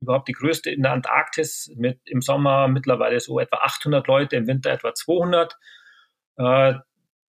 überhaupt 0.00 0.28
die 0.28 0.32
größte 0.32 0.70
in 0.70 0.82
der 0.82 0.92
Antarktis, 0.92 1.72
mit 1.76 2.00
im 2.04 2.20
Sommer 2.20 2.68
mittlerweile 2.68 3.18
so 3.20 3.40
etwa 3.40 3.56
800 3.58 4.06
Leute, 4.06 4.36
im 4.36 4.46
Winter 4.46 4.70
etwa 4.70 4.94
200. 4.94 5.56
Äh, 6.36 6.74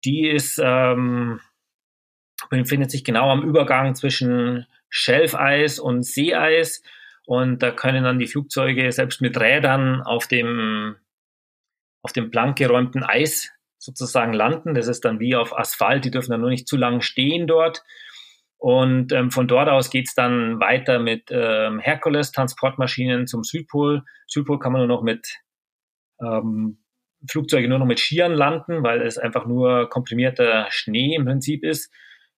die 0.04 0.28
ist, 0.28 0.60
ähm, 0.64 1.40
befindet 2.50 2.92
sich 2.92 3.04
genau 3.04 3.32
am 3.32 3.44
Übergang 3.44 3.96
zwischen 3.96 4.68
Schelfeis 4.90 5.80
und 5.80 6.04
Seeeis. 6.04 6.84
Und 7.26 7.64
da 7.64 7.72
können 7.72 8.04
dann 8.04 8.20
die 8.20 8.28
Flugzeuge 8.28 8.92
selbst 8.92 9.22
mit 9.22 9.40
Rädern 9.40 10.04
auf 10.04 10.28
dem, 10.28 10.98
auf 12.04 12.14
dem 12.14 12.30
blank 12.30 12.58
geräumten 12.58 13.04
Eis 13.04 13.55
sozusagen 13.78 14.34
landen. 14.34 14.74
Das 14.74 14.88
ist 14.88 15.06
dann 15.06 15.20
wie 15.20 15.36
auf 15.36 15.58
Asphalt, 15.58 16.06
die 16.06 16.12
dürfen 16.12 16.32
dann 16.32 16.42
nur 16.42 16.50
nicht 16.50 16.68
zu 16.68 16.78
lange 16.78 17.02
stehen 17.02 17.48
dort. 17.48 17.84
Und 18.58 19.12
ähm, 19.12 19.32
von 19.32 19.48
dort 19.48 19.70
aus 19.70 19.90
geht 19.90 20.08
es 20.08 20.16
dann 20.16 20.60
weiter 20.60 21.00
mit 21.00 21.26
ähm, 21.30 21.80
Herkules-Transportmaschinen 21.80 23.28
zum 23.28 23.44
Südpol. 23.44 24.04
Südpol 24.28 24.60
kann 24.60 24.72
man 24.72 24.82
nur 24.82 24.98
noch 24.98 25.04
mit 25.04 25.40
ähm, 26.20 26.80
Flugzeuge 27.30 27.68
nur 27.68 27.80
noch 27.80 27.86
mit 27.86 28.00
Skiern 28.00 28.34
landen, 28.34 28.84
weil 28.84 29.02
es 29.02 29.18
einfach 29.18 29.46
nur 29.46 29.90
komprimierter 29.90 30.68
Schnee 30.70 31.16
im 31.16 31.26
Prinzip 31.26 31.64
ist 31.64 31.92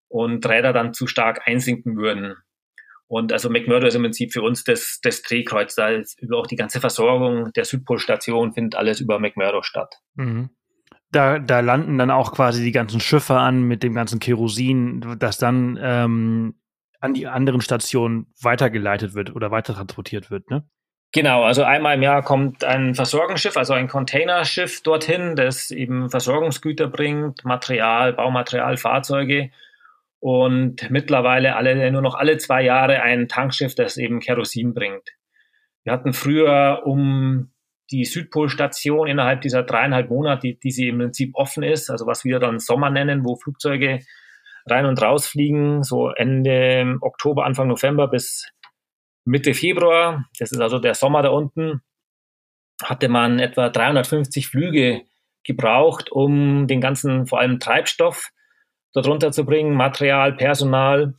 und 0.08 0.46
Räder 0.48 0.74
dann 0.74 0.94
zu 0.94 1.08
stark 1.08 1.48
einsinken 1.48 1.98
würden. 1.98 2.36
Und 3.08 3.32
also 3.32 3.50
McMurdo 3.50 3.88
ist 3.88 3.96
im 3.96 4.02
Prinzip 4.02 4.34
für 4.34 4.42
uns 4.42 4.64
das, 4.64 5.00
das 5.02 5.22
Drehkreuz. 5.22 5.76
Da 5.76 5.90
ist 5.90 6.22
über 6.22 6.38
auch 6.38 6.48
die 6.48 6.58
ganze 6.58 6.82
Versorgung 6.82 7.52
der 7.54 7.64
Südpolstation 7.64 8.54
findet 8.54 8.76
alles 8.76 9.00
über 9.00 9.20
McMurdo 9.20 9.62
statt. 9.62 9.96
Mhm 10.16 10.50
da, 11.12 11.40
da 11.40 11.60
landen 11.62 11.98
dann 11.98 12.12
auch 12.12 12.34
quasi 12.34 12.64
die 12.64 12.72
ganzen 12.72 13.00
Schiffe 13.00 13.36
an 13.36 13.64
mit 13.64 13.84
dem 13.84 13.94
ganzen 13.94 14.20
Kerosin, 14.20 15.18
das 15.20 15.38
dann 15.38 15.80
ähm, 15.82 16.56
an 17.00 17.14
die 17.14 17.28
anderen 17.28 17.62
Stationen 17.62 18.28
weitergeleitet 18.42 19.14
wird 19.14 19.36
oder 19.36 19.52
weiter 19.52 19.74
transportiert 19.74 20.32
wird, 20.32 20.50
ne? 20.50 20.68
Genau, 21.14 21.44
also 21.44 21.64
einmal 21.64 21.96
im 21.96 22.02
Jahr 22.02 22.22
kommt 22.22 22.66
ein 22.66 22.94
Versorgungsschiff, 22.94 23.56
also 23.56 23.74
ein 23.74 23.88
Containerschiff 23.88 24.84
dorthin, 24.84 25.38
das 25.38 25.72
eben 25.72 26.10
Versorgungsgüter 26.10 26.88
bringt, 26.88 27.46
Material, 27.46 28.12
Baumaterial, 28.12 28.76
Fahrzeuge 28.76 29.50
und 30.20 30.90
mittlerweile 30.90 31.56
alle, 31.56 31.92
nur 31.94 32.02
noch 32.02 32.16
alle 32.16 32.38
zwei 32.40 32.62
Jahre 32.62 33.02
ein 33.02 33.30
Tankschiff, 33.30 33.74
das 33.74 33.96
eben 33.96 34.20
Kerosin 34.20 34.74
bringt. 34.74 35.10
Wir 35.84 35.94
hatten 35.94 36.12
früher 36.12 36.82
um 36.86 37.52
die 37.92 38.06
Südpolstation 38.06 39.08
innerhalb 39.08 39.42
dieser 39.42 39.64
dreieinhalb 39.64 40.10
Monate, 40.10 40.42
die, 40.42 40.60
die 40.60 40.72
sie 40.72 40.90
im 40.90 41.00
Prinzip 41.00 41.36
offen 41.36 41.64
ist, 41.64 41.90
also 41.90 42.06
was 42.06 42.26
wir 42.26 42.40
dann 42.40 42.60
Sommer 42.60 42.90
nennen, 42.90 43.24
wo 43.24 43.36
Flugzeuge 43.36 44.02
rein 44.66 44.86
und 44.86 45.02
raus 45.02 45.28
fliegen, 45.28 45.84
so 45.84 46.10
Ende 46.10 46.98
Oktober, 47.02 47.46
Anfang 47.46 47.68
November 47.68 48.08
bis 48.08 48.52
Mitte 49.26 49.54
Februar, 49.54 50.26
das 50.40 50.52
ist 50.52 50.60
also 50.60 50.80
der 50.80 50.94
Sommer 50.94 51.22
da 51.22 51.30
unten, 51.30 51.82
hatte 52.84 53.10
man 53.10 53.40
etwa 53.40 53.70
350 53.70 54.48
Flüge 54.48 55.04
gebraucht, 55.44 56.12
um 56.12 56.68
den 56.68 56.82
ganzen, 56.82 57.26
vor 57.26 57.40
allem 57.40 57.60
Treibstoff 57.60 58.30
darunter 58.94 59.32
zu 59.32 59.46
bringen, 59.46 59.74
Material, 59.74 60.34
Personal. 60.34 61.16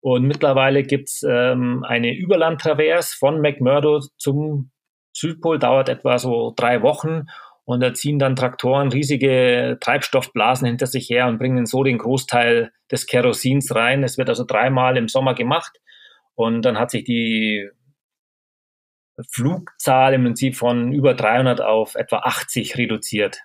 Und 0.00 0.26
mittlerweile 0.26 0.82
gibt's 0.82 1.22
ähm, 1.28 1.84
eine 1.86 2.16
Überlandtravers 2.16 3.14
von 3.14 3.40
McMurdo 3.40 4.00
zum 4.16 4.70
Südpol 5.18 5.58
dauert 5.58 5.88
etwa 5.88 6.18
so 6.18 6.52
drei 6.56 6.82
Wochen 6.82 7.26
und 7.64 7.80
da 7.80 7.92
ziehen 7.92 8.18
dann 8.18 8.36
Traktoren 8.36 8.90
riesige 8.90 9.76
Treibstoffblasen 9.80 10.66
hinter 10.66 10.86
sich 10.86 11.10
her 11.10 11.26
und 11.26 11.38
bringen 11.38 11.66
so 11.66 11.84
den 11.84 11.98
Großteil 11.98 12.72
des 12.90 13.06
Kerosins 13.06 13.74
rein. 13.74 14.04
Es 14.04 14.16
wird 14.16 14.28
also 14.28 14.44
dreimal 14.44 14.96
im 14.96 15.08
Sommer 15.08 15.34
gemacht 15.34 15.78
und 16.34 16.62
dann 16.62 16.78
hat 16.78 16.90
sich 16.90 17.04
die 17.04 17.68
Flugzahl 19.30 20.14
im 20.14 20.24
Prinzip 20.24 20.56
von 20.56 20.92
über 20.92 21.14
300 21.14 21.60
auf 21.60 21.94
etwa 21.94 22.18
80 22.20 22.78
reduziert. 22.78 23.40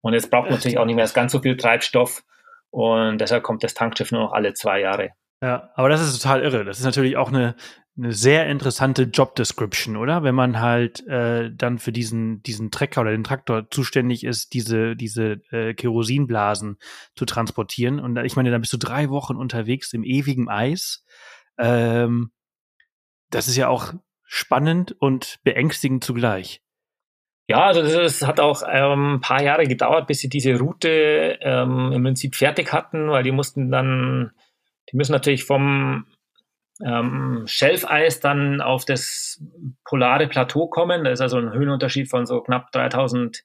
Und 0.00 0.14
es 0.14 0.30
braucht 0.30 0.50
natürlich 0.50 0.78
auch 0.78 0.86
nicht 0.86 0.96
mehr 0.96 1.08
ganz 1.08 1.32
so 1.32 1.40
viel 1.40 1.56
Treibstoff 1.56 2.22
und 2.70 3.18
deshalb 3.20 3.42
kommt 3.42 3.62
das 3.64 3.74
Tankschiff 3.74 4.12
nur 4.12 4.22
noch 4.22 4.32
alle 4.32 4.54
zwei 4.54 4.80
Jahre. 4.80 5.10
Ja, 5.42 5.70
aber 5.74 5.88
das 5.88 6.00
ist 6.00 6.22
total 6.22 6.42
irre. 6.42 6.64
Das 6.64 6.78
ist 6.78 6.84
natürlich 6.84 7.16
auch 7.16 7.28
eine, 7.28 7.56
eine 7.96 8.12
sehr 8.12 8.48
interessante 8.48 9.02
Job 9.02 9.34
Description, 9.36 9.96
oder? 9.96 10.22
Wenn 10.22 10.34
man 10.34 10.60
halt 10.60 11.06
äh, 11.06 11.50
dann 11.54 11.78
für 11.78 11.92
diesen 11.92 12.42
diesen 12.42 12.70
Trecker 12.70 13.02
oder 13.02 13.10
den 13.10 13.24
Traktor 13.24 13.70
zuständig 13.70 14.24
ist, 14.24 14.54
diese 14.54 14.96
diese 14.96 15.42
äh, 15.50 15.74
Kerosinblasen 15.74 16.78
zu 17.14 17.26
transportieren. 17.26 18.00
Und 18.00 18.16
ich 18.18 18.34
meine, 18.34 18.50
dann 18.50 18.62
bist 18.62 18.72
du 18.72 18.78
drei 18.78 19.10
Wochen 19.10 19.36
unterwegs 19.36 19.92
im 19.92 20.04
ewigen 20.04 20.48
Eis. 20.48 21.04
Ähm, 21.58 22.32
das 23.30 23.48
ist 23.48 23.56
ja 23.56 23.68
auch 23.68 23.92
spannend 24.24 24.96
und 24.98 25.40
beängstigend 25.44 26.02
zugleich. 26.02 26.62
Ja, 27.48 27.64
also 27.64 27.82
das 27.82 28.22
hat 28.22 28.40
auch 28.40 28.62
ähm, 28.66 29.16
ein 29.16 29.20
paar 29.20 29.42
Jahre 29.42 29.66
gedauert, 29.66 30.06
bis 30.06 30.20
sie 30.20 30.30
diese 30.30 30.58
Route 30.58 31.38
ähm, 31.42 31.92
im 31.92 32.02
Prinzip 32.02 32.36
fertig 32.36 32.72
hatten, 32.72 33.10
weil 33.10 33.24
die 33.24 33.32
mussten 33.32 33.70
dann, 33.70 34.32
die 34.90 34.96
müssen 34.96 35.12
natürlich 35.12 35.44
vom 35.44 36.06
ähm, 36.84 37.44
Schelfeis 37.46 38.20
dann 38.20 38.60
auf 38.60 38.84
das 38.84 39.42
polare 39.84 40.26
Plateau 40.28 40.68
kommen. 40.68 41.04
Da 41.04 41.10
ist 41.10 41.20
also 41.20 41.38
ein 41.38 41.52
Höhenunterschied 41.52 42.10
von 42.10 42.26
so 42.26 42.40
knapp 42.40 42.72
3000 42.72 43.44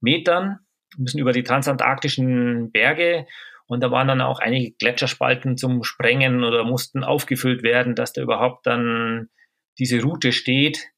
Metern. 0.00 0.60
Wir 0.96 1.02
müssen 1.02 1.18
über 1.18 1.32
die 1.32 1.42
transantarktischen 1.42 2.72
Berge 2.72 3.26
und 3.66 3.82
da 3.82 3.90
waren 3.92 4.08
dann 4.08 4.20
auch 4.20 4.40
einige 4.40 4.72
Gletscherspalten 4.72 5.56
zum 5.56 5.84
Sprengen 5.84 6.42
oder 6.42 6.64
mussten 6.64 7.04
aufgefüllt 7.04 7.62
werden, 7.62 7.94
dass 7.94 8.12
da 8.12 8.22
überhaupt 8.22 8.66
dann 8.66 9.28
diese 9.78 10.02
Route 10.02 10.32
steht. 10.32 10.88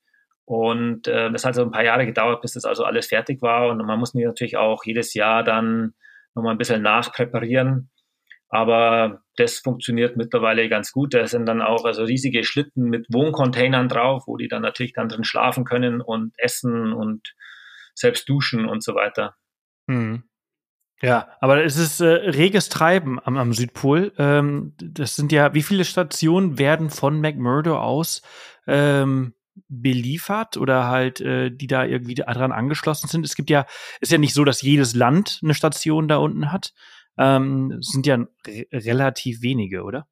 Und 0.47 1.07
äh, 1.07 1.31
das 1.31 1.45
hat 1.45 1.55
so 1.55 1.63
ein 1.63 1.71
paar 1.71 1.85
Jahre 1.85 2.07
gedauert, 2.07 2.41
bis 2.41 2.55
das 2.55 2.65
also 2.65 2.85
alles 2.85 3.09
fertig 3.09 3.43
war. 3.43 3.69
Und 3.69 3.85
man 3.85 3.99
muss 3.99 4.15
natürlich 4.15 4.57
auch 4.57 4.85
jedes 4.85 5.13
Jahr 5.13 5.45
dann 5.45 5.93
nochmal 6.35 6.55
ein 6.55 6.59
bisschen 6.59 6.83
nachpräparieren. 6.83 7.91
Aber 8.53 9.23
das 9.37 9.61
funktioniert 9.61 10.19
mittlerweile 10.19 10.69
ganz 10.69 10.93
gut. 10.93 11.15
Da 11.15 11.27
sind 11.27 11.47
dann 11.47 11.63
auch 11.63 11.87
also 11.87 12.05
riesige 12.05 12.45
Schlitten 12.45 12.85
mit 12.85 13.07
Wohncontainern 13.11 13.89
drauf, 13.89 14.25
wo 14.27 14.37
die 14.37 14.47
dann 14.47 14.61
natürlich 14.61 14.93
dann 14.93 15.09
drin 15.09 15.25
schlafen 15.25 15.65
können 15.65 16.03
und 16.03 16.35
essen 16.37 16.93
und 16.93 17.35
selbst 17.95 18.29
duschen 18.29 18.67
und 18.67 18.85
so 18.85 18.95
weiter. 18.95 19.37
Hm. 19.89 20.25
Ja, 21.01 21.31
aber 21.41 21.65
es 21.65 21.79
ist 21.79 22.01
äh, 22.01 22.07
reges 22.07 22.69
Treiben 22.69 23.19
am, 23.25 23.39
am 23.39 23.55
Südpol. 23.55 24.13
Ähm, 24.19 24.75
das 24.77 25.17
sind 25.17 25.33
ja, 25.33 25.55
wie 25.55 25.63
viele 25.63 25.87
Stationen 25.87 26.59
werden 26.59 26.91
von 26.91 27.23
McMurdo 27.23 27.81
aus 27.81 28.21
ähm, 28.67 29.33
beliefert 29.69 30.59
oder 30.59 30.89
halt, 30.89 31.23
äh, 31.23 31.51
die 31.51 31.69
da 31.69 31.87
irgendwie 31.87 32.17
dran 32.17 32.53
angeschlossen 32.53 33.09
sind? 33.09 33.25
Es 33.25 33.35
gibt 33.35 33.49
ja, 33.49 33.65
ist 34.03 34.13
ja 34.13 34.19
nicht 34.19 34.35
so, 34.35 34.45
dass 34.45 34.61
jedes 34.61 34.95
Land 34.95 35.41
eine 35.43 35.55
Station 35.55 36.07
da 36.07 36.19
unten 36.19 36.53
hat 36.53 36.75
ähm, 37.19 37.79
sind 37.81 38.07
ja 38.07 38.17
re 38.47 38.67
relativ 38.73 39.43
wenige, 39.43 39.83
oder? 39.83 40.07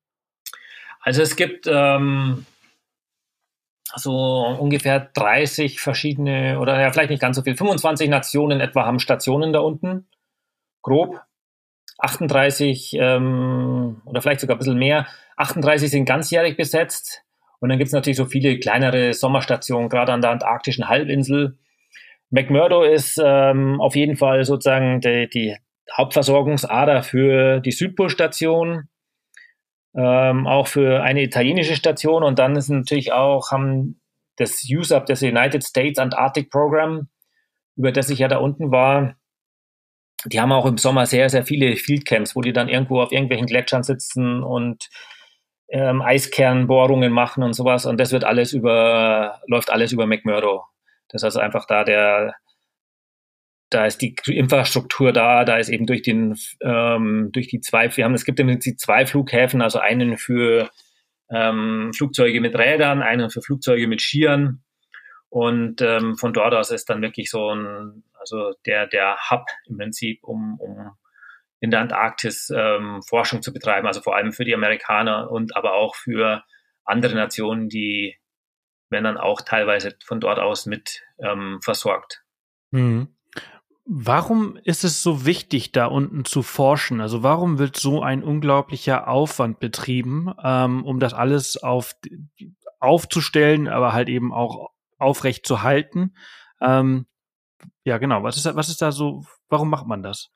Also 1.00 1.22
es 1.22 1.36
gibt 1.36 1.66
ähm, 1.66 2.44
so 3.96 4.46
ungefähr 4.58 5.00
30 5.00 5.80
verschiedene, 5.80 6.58
oder 6.60 6.80
ja, 6.80 6.92
vielleicht 6.92 7.10
nicht 7.10 7.22
ganz 7.22 7.36
so 7.36 7.42
viel, 7.42 7.56
25 7.56 8.08
Nationen 8.08 8.60
etwa 8.60 8.84
haben 8.84 9.00
Stationen 9.00 9.52
da 9.52 9.60
unten, 9.60 10.06
grob. 10.82 11.20
38 11.98 12.96
ähm, 12.98 14.00
oder 14.06 14.22
vielleicht 14.22 14.40
sogar 14.40 14.56
ein 14.56 14.58
bisschen 14.58 14.78
mehr. 14.78 15.06
38 15.36 15.90
sind 15.90 16.04
ganzjährig 16.06 16.56
besetzt. 16.56 17.22
Und 17.60 17.68
dann 17.68 17.78
gibt 17.78 17.88
es 17.88 17.92
natürlich 17.92 18.16
so 18.16 18.24
viele 18.24 18.58
kleinere 18.58 19.12
Sommerstationen, 19.12 19.90
gerade 19.90 20.12
an 20.12 20.22
der 20.22 20.30
antarktischen 20.30 20.88
Halbinsel. 20.88 21.58
McMurdo 22.30 22.82
ist 22.84 23.20
ähm, 23.22 23.80
auf 23.80 23.96
jeden 23.96 24.16
Fall 24.16 24.44
sozusagen 24.44 25.00
die, 25.00 25.28
die, 25.28 25.56
Hauptversorgungsader 25.96 27.02
für 27.02 27.60
die 27.60 27.72
Südpolstation, 27.72 28.88
ähm, 29.94 30.46
auch 30.46 30.66
für 30.66 31.02
eine 31.02 31.22
italienische 31.22 31.76
Station 31.76 32.22
und 32.22 32.38
dann 32.38 32.56
ist 32.56 32.68
natürlich 32.68 33.12
auch 33.12 33.50
haben 33.50 34.00
das 34.36 34.64
USAP, 34.70 35.06
das 35.06 35.22
United 35.22 35.64
States 35.64 35.98
Antarctic 35.98 36.50
Program, 36.50 37.08
über 37.76 37.92
das 37.92 38.08
ich 38.10 38.20
ja 38.20 38.28
da 38.28 38.38
unten 38.38 38.70
war, 38.70 39.16
die 40.26 40.40
haben 40.40 40.52
auch 40.52 40.66
im 40.66 40.76
Sommer 40.76 41.06
sehr, 41.06 41.30
sehr 41.30 41.44
viele 41.44 41.76
Fieldcamps, 41.76 42.36
wo 42.36 42.42
die 42.42 42.52
dann 42.52 42.68
irgendwo 42.68 43.00
auf 43.00 43.12
irgendwelchen 43.12 43.46
Gletschern 43.46 43.82
sitzen 43.82 44.42
und 44.42 44.88
ähm, 45.68 46.02
Eiskernbohrungen 46.02 47.12
machen 47.12 47.42
und 47.42 47.54
sowas. 47.54 47.86
Und 47.86 47.98
das 47.98 48.12
wird 48.12 48.24
alles 48.24 48.52
über, 48.52 49.40
läuft 49.46 49.70
alles 49.70 49.92
über 49.92 50.06
McMurdo. 50.06 50.64
Das 51.08 51.22
ist 51.22 51.24
also 51.24 51.40
einfach 51.40 51.66
da 51.66 51.84
der, 51.84 52.34
da 53.70 53.86
ist 53.86 54.02
die 54.02 54.16
Infrastruktur 54.26 55.12
da, 55.12 55.44
da 55.44 55.56
ist 55.56 55.68
eben 55.68 55.86
durch 55.86 56.02
den, 56.02 56.36
ähm, 56.60 57.30
durch 57.32 57.46
die 57.46 57.60
zwei, 57.60 57.96
wir 57.96 58.04
haben, 58.04 58.14
es 58.14 58.24
gibt 58.24 58.40
im 58.40 58.48
Prinzip 58.48 58.80
zwei 58.80 59.06
Flughäfen, 59.06 59.62
also 59.62 59.78
einen 59.78 60.18
für 60.18 60.70
ähm, 61.30 61.92
Flugzeuge 61.96 62.40
mit 62.40 62.56
Rädern, 62.56 63.00
einen 63.02 63.30
für 63.30 63.40
Flugzeuge 63.40 63.86
mit 63.86 64.02
Skiern. 64.02 64.62
Und 65.28 65.80
ähm, 65.80 66.16
von 66.16 66.32
dort 66.32 66.54
aus 66.54 66.72
ist 66.72 66.90
dann 66.90 67.02
wirklich 67.02 67.30
so 67.30 67.54
ein, 67.54 68.02
also 68.18 68.52
der, 68.66 68.88
der 68.88 69.16
Hub 69.30 69.44
im 69.68 69.78
Prinzip, 69.78 70.24
um, 70.24 70.58
um 70.58 70.90
in 71.60 71.70
der 71.70 71.80
Antarktis 71.80 72.50
ähm, 72.54 73.00
Forschung 73.06 73.40
zu 73.40 73.52
betreiben, 73.52 73.86
also 73.86 74.00
vor 74.00 74.16
allem 74.16 74.32
für 74.32 74.44
die 74.44 74.54
Amerikaner 74.54 75.30
und 75.30 75.56
aber 75.56 75.74
auch 75.74 75.94
für 75.94 76.42
andere 76.84 77.14
Nationen, 77.14 77.68
die 77.68 78.16
werden 78.88 79.04
dann 79.04 79.18
auch 79.18 79.42
teilweise 79.42 79.96
von 80.04 80.18
dort 80.18 80.40
aus 80.40 80.66
mit 80.66 81.02
ähm, 81.22 81.60
versorgt. 81.62 82.24
Mhm. 82.72 83.14
Warum 83.92 84.56
ist 84.62 84.84
es 84.84 85.02
so 85.02 85.26
wichtig, 85.26 85.72
da 85.72 85.86
unten 85.86 86.24
zu 86.24 86.42
forschen? 86.42 87.00
Also 87.00 87.24
warum 87.24 87.58
wird 87.58 87.76
so 87.76 88.02
ein 88.02 88.22
unglaublicher 88.22 89.08
Aufwand 89.08 89.58
betrieben, 89.58 90.32
ähm, 90.44 90.84
um 90.84 91.00
das 91.00 91.12
alles 91.12 91.56
auf, 91.60 91.96
aufzustellen, 92.78 93.66
aber 93.66 93.92
halt 93.92 94.08
eben 94.08 94.32
auch 94.32 94.70
aufrecht 94.98 95.44
zu 95.44 95.64
halten? 95.64 96.14
Ähm, 96.60 97.06
ja, 97.82 97.98
genau. 97.98 98.22
Was 98.22 98.36
ist, 98.36 98.54
was 98.54 98.68
ist 98.68 98.80
da 98.80 98.92
so, 98.92 99.24
warum 99.48 99.68
macht 99.68 99.88
man 99.88 100.04
das? 100.04 100.30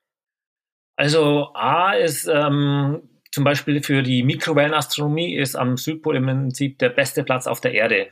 Also 0.97 1.55
A 1.55 1.93
ist 1.93 2.27
ähm, 2.27 3.09
zum 3.31 3.45
Beispiel 3.45 3.85
für 3.85 4.03
die 4.03 4.25
Mikrowellenastronomie 4.25 5.37
ist 5.37 5.55
am 5.55 5.77
Südpol 5.77 6.17
im 6.17 6.27
Prinzip 6.27 6.81
der 6.81 6.89
beste 6.89 7.23
Platz 7.23 7.47
auf 7.47 7.61
der 7.61 7.75
Erde. 7.75 8.09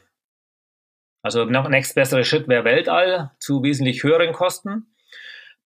Also 1.24 1.46
noch 1.46 1.68
nächstbessere 1.68 2.24
Schritt 2.24 2.46
wäre 2.46 2.64
Weltall 2.64 3.32
zu 3.40 3.64
wesentlich 3.64 4.04
höheren 4.04 4.32
Kosten. 4.32 4.86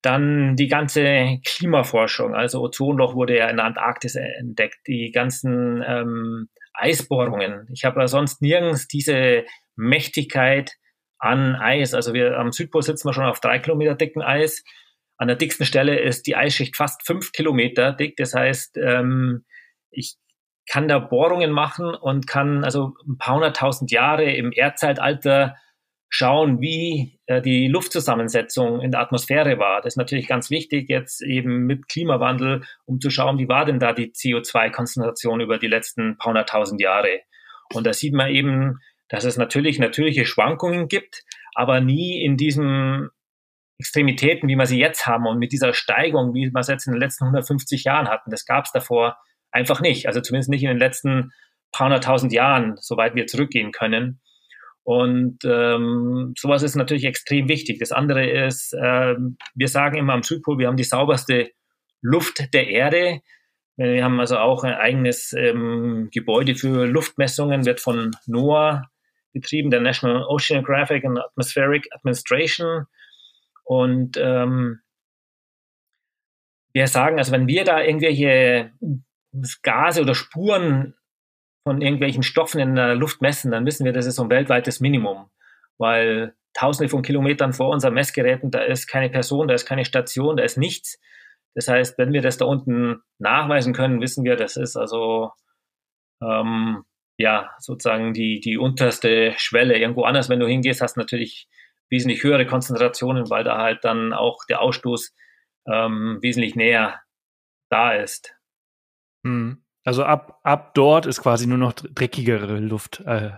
Dann 0.03 0.57
die 0.57 0.69
ganze 0.69 1.39
Klimaforschung, 1.45 2.35
also 2.35 2.61
Ozonloch 2.61 3.15
wurde 3.15 3.37
ja 3.37 3.49
in 3.49 3.57
der 3.57 3.67
Antarktis 3.67 4.15
entdeckt, 4.15 4.87
die 4.87 5.11
ganzen 5.11 5.83
ähm, 5.87 6.49
Eisbohrungen. 6.75 7.69
Ich 7.73 7.85
habe 7.85 8.01
ja 8.01 8.07
sonst 8.07 8.43
nirgends 8.43 8.87
diese 8.87 9.45
Mächtigkeit 9.75 10.77
an 11.19 11.57
Eis. 11.57 11.95
Also 11.95 12.13
wir 12.13 12.39
am 12.39 12.53
Südpol 12.53 12.83
sitzen 12.83 13.09
wir 13.09 13.15
schon 13.15 13.25
auf 13.25 13.41
drei 13.41 13.59
Kilometer 13.59 13.95
dicken 13.95 14.23
Eis. 14.23 14.65
An 15.17 15.29
der 15.29 15.37
dicksten 15.37 15.65
Stelle 15.65 15.99
ist 15.99 16.27
die 16.27 16.37
Eisschicht 16.37 16.77
fast 16.77 17.07
fünf 17.07 17.33
Kilometer 17.33 17.93
dick. 17.93 18.17
Das 18.17 18.35
heißt, 18.35 18.77
ähm, 18.77 19.45
ich 19.91 20.17
kann 20.69 20.89
da 20.89 20.99
Bohrungen 20.99 21.53
machen 21.53 21.95
und 21.95 22.27
kann 22.27 22.65
also 22.65 22.93
ein 23.07 23.19
paar 23.19 23.37
hunderttausend 23.37 23.91
Jahre 23.91 24.31
im 24.31 24.53
Erdzeitalter 24.53 25.57
schauen, 26.17 26.63
wie 26.63 27.19
äh, 27.27 27.43
die 27.43 27.69
Luftzusammensetzung 27.69 28.81
in 28.81 28.91
der 28.91 29.01
Atmosphäre 29.01 29.59
war. 29.59 29.83
Das 29.83 29.93
ist 29.93 29.97
natürlich 29.99 30.27
ganz 30.27 30.49
wichtig 30.51 30.89
jetzt 30.89 31.23
eben 31.23 31.67
mit 31.67 31.89
Klimawandel, 31.89 32.63
um 32.87 33.01
zu 33.01 33.11
schauen, 33.11 33.39
wie 33.39 33.49
war 33.49 33.67
denn 33.67 33.79
da 33.79 33.93
die 33.93 34.13
CO2-Konzentration 34.13 35.41
über 35.41 35.59
die 35.59 35.67
letzten 35.67 36.17
paar 36.17 36.31
hunderttausend 36.31 36.81
Jahre. 36.81 37.21
Und 37.75 37.87
da 37.87 37.93
sieht 37.93 38.15
man 38.15 38.31
eben, 38.31 38.79
dass 39.09 39.25
es 39.25 39.37
natürlich 39.37 39.79
natürliche 39.79 40.25
Schwankungen 40.25 40.89
gibt, 40.89 41.23
aber 41.55 41.81
nie 41.81 42.25
in 42.25 42.39
diesem 42.39 43.11
Extremitäten, 43.79 44.49
wie 44.49 44.57
wir 44.57 44.67
sie 44.67 44.79
jetzt 44.79 45.07
haben 45.07 45.27
und 45.27 45.39
mit 45.39 45.53
dieser 45.53 45.75
Steigung, 45.75 46.33
wie 46.33 46.51
wir 46.51 46.61
es 46.61 46.69
jetzt 46.69 46.87
in 46.87 46.95
den 46.95 47.01
letzten 47.01 47.25
150 47.25 47.85
Jahren 47.85 48.09
hatten, 48.09 48.31
das 48.31 48.47
gab 48.47 48.65
es 48.65 48.73
davor 48.73 49.19
einfach 49.51 49.83
nicht. 49.83 50.07
Also 50.07 50.23
zumindest 50.23 50.49
nicht 50.49 50.63
in 50.63 50.71
den 50.71 50.79
letzten 50.79 51.33
paar 51.73 51.89
hunderttausend 51.89 52.33
Jahren, 52.33 52.77
soweit 52.81 53.15
wir 53.15 53.27
zurückgehen 53.27 53.71
können. 53.71 54.23
Und 54.87 55.39
ähm, 55.45 56.33
sowas 56.39 56.63
ist 56.63 56.77
natürlich 56.77 57.07
extrem 57.07 57.49
wichtig. 57.49 57.81
Das 57.81 57.91
andere 57.91 58.25
ist, 58.25 58.73
ähm, 58.81 59.37
wir 59.57 59.67
sagen 59.67 59.97
immer 59.97 60.13
am 60.13 60.23
Südpol, 60.23 60.59
wir 60.59 60.69
haben 60.69 60.77
die 60.77 60.85
sauberste 60.85 61.51
Luft 62.03 62.55
der 62.55 62.69
Erde. 62.69 63.21
Wir 63.75 64.05
haben 64.05 64.21
also 64.21 64.39
auch 64.39 64.63
ein 64.63 64.75
eigenes 64.75 65.33
ähm, 65.33 66.09
Gebäude 66.13 66.55
für 66.55 66.87
Luftmessungen, 66.87 67.67
wird 67.67 67.81
von 67.81 68.13
NOAA 68.27 68.89
betrieben, 69.33 69.71
der 69.71 69.81
National 69.81 70.23
Oceanographic 70.23 71.05
and 71.05 71.19
Atmospheric 71.19 71.89
Administration. 71.93 72.87
Und 73.65 74.17
ähm, 74.19 74.79
wir 76.73 76.87
sagen, 76.87 77.19
also 77.19 77.33
wenn 77.33 77.49
wir 77.49 77.65
da 77.65 77.83
irgendwelche 77.83 78.71
Gase 79.65 80.03
oder 80.03 80.15
Spuren 80.15 80.95
von 81.67 81.83
irgendwelchen 81.83 82.23
Stoffen 82.23 82.61
in 82.61 82.77
der 82.77 82.95
Luft 82.95 83.23
messen, 83.23 83.51
dann 83.51 83.67
wissen 83.67 83.85
wir, 83.85 83.93
das 83.93 84.07
ist 84.07 84.15
so 84.15 84.23
ein 84.23 84.31
weltweites 84.31 84.79
Minimum, 84.79 85.31
weil 85.79 86.37
tausende 86.55 86.89
von 86.89 87.03
Kilometern 87.03 87.53
vor 87.53 87.71
unseren 87.71 87.95
Messgeräten, 87.95 88.53
da 88.53 88.61
ist 88.61 88.87
keine 88.87 89.11
Person, 89.11 89.49
da 89.49 89.55
ist 89.55 89.67
keine 89.67 89.85
Station, 89.85 90.37
da 90.37 90.45
ist 90.45 90.59
nichts. 90.59 91.01
Das 91.57 91.67
heißt, 91.67 91.99
wenn 91.99 92.13
wir 92.13 92.23
das 92.23 92.37
da 92.37 92.45
unten 92.45 93.03
nachweisen 93.19 93.73
können, 93.73 94.01
wissen 94.01 94.23
wir, 94.23 94.37
das 94.37 94.57
ist 94.57 94.77
also 94.77 95.33
ähm, 96.23 96.85
ja 97.19 97.51
sozusagen 97.59 98.13
die, 98.13 98.39
die 98.39 98.59
unterste 98.59 99.35
Schwelle. 99.37 99.77
Irgendwo 99.77 100.05
anders, 100.05 100.29
wenn 100.29 100.39
du 100.39 100.47
hingehst, 100.47 100.81
hast 100.81 100.95
du 100.95 101.01
natürlich 101.01 101.49
wesentlich 101.91 102.23
höhere 102.23 102.47
Konzentrationen, 102.47 103.29
weil 103.29 103.43
da 103.43 103.59
halt 103.59 103.85
dann 103.85 104.13
auch 104.13 104.39
der 104.49 104.61
Ausstoß 104.61 105.13
ähm, 105.67 106.19
wesentlich 106.23 106.55
näher 106.55 107.01
da 107.71 107.93
ist. 107.93 108.37
Hm. 109.25 109.66
Also 109.87 110.03
ab, 110.03 110.41
ab 110.43 110.75
dort 110.75 111.07
ist 111.07 111.23
quasi 111.23 111.47
nur 111.47 111.59
noch 111.59 111.73
dreckigere 111.73 112.59
Luft 112.59 113.05
äh, 113.07 113.31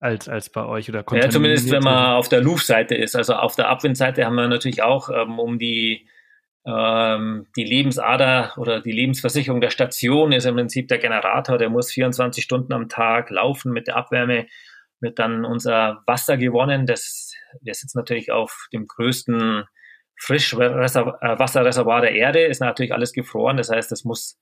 als, 0.00 0.28
als 0.28 0.50
bei 0.50 0.64
euch 0.64 0.88
oder 0.88 1.04
Ja, 1.12 1.30
zumindest 1.30 1.70
wenn 1.70 1.84
man 1.84 2.14
auf 2.14 2.28
der 2.28 2.40
Luftseite 2.40 2.96
ist. 2.96 3.14
Also 3.14 3.34
auf 3.34 3.54
der 3.54 3.68
Abwindseite 3.68 4.26
haben 4.26 4.34
wir 4.34 4.48
natürlich 4.48 4.82
auch 4.82 5.10
ähm, 5.10 5.38
um 5.38 5.60
die 5.60 6.08
ähm, 6.66 7.46
die 7.56 7.62
Lebensader 7.62 8.52
oder 8.56 8.80
die 8.80 8.90
Lebensversicherung 8.90 9.60
der 9.60 9.70
Station 9.70 10.32
ist 10.32 10.44
im 10.44 10.56
Prinzip 10.56 10.88
der 10.88 10.98
Generator, 10.98 11.56
der 11.56 11.70
muss 11.70 11.92
24 11.92 12.42
Stunden 12.42 12.72
am 12.72 12.88
Tag 12.88 13.30
laufen 13.30 13.72
mit 13.72 13.86
der 13.86 13.96
Abwärme, 13.96 14.48
wird 14.98 15.20
dann 15.20 15.44
unser 15.44 16.02
Wasser 16.06 16.36
gewonnen. 16.36 16.84
Das, 16.86 17.32
wir 17.60 17.74
sitzen 17.74 17.98
natürlich 17.98 18.32
auf 18.32 18.66
dem 18.72 18.88
größten 18.88 19.66
Frischwasserreservoir 20.16 22.00
der 22.00 22.14
Erde, 22.14 22.40
ist 22.42 22.60
natürlich 22.60 22.92
alles 22.92 23.12
gefroren. 23.12 23.56
Das 23.56 23.70
heißt, 23.70 23.92
das 23.92 24.02
muss 24.02 24.40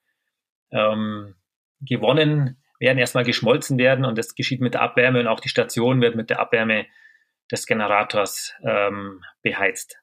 ähm, 0.73 1.35
gewonnen 1.81 2.63
werden, 2.79 2.99
erstmal 2.99 3.25
geschmolzen 3.25 3.79
werden 3.79 4.05
und 4.05 4.17
das 4.17 4.35
geschieht 4.35 4.61
mit 4.61 4.75
der 4.75 4.83
Abwärme 4.83 5.21
und 5.21 5.27
auch 5.27 5.41
die 5.41 5.49
Station 5.49 6.01
wird 6.01 6.17
mit 6.17 6.31
der 6.31 6.41
Abwärme 6.41 6.87
des 7.51 7.67
Generators 7.67 8.55
ähm, 8.63 9.23
beheizt. 9.43 9.99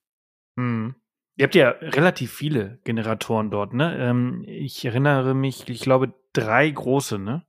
Hm. 0.57 0.95
Ihr 1.37 1.43
habt 1.43 1.55
ja 1.55 1.69
relativ 1.69 2.33
viele 2.33 2.79
Generatoren 2.83 3.51
dort, 3.51 3.73
ne? 3.73 3.95
Ähm, 3.99 4.43
ich 4.47 4.83
erinnere 4.83 5.35
mich, 5.35 5.69
ich 5.69 5.81
glaube, 5.81 6.13
drei 6.33 6.69
große, 6.69 7.19
ne? 7.19 7.45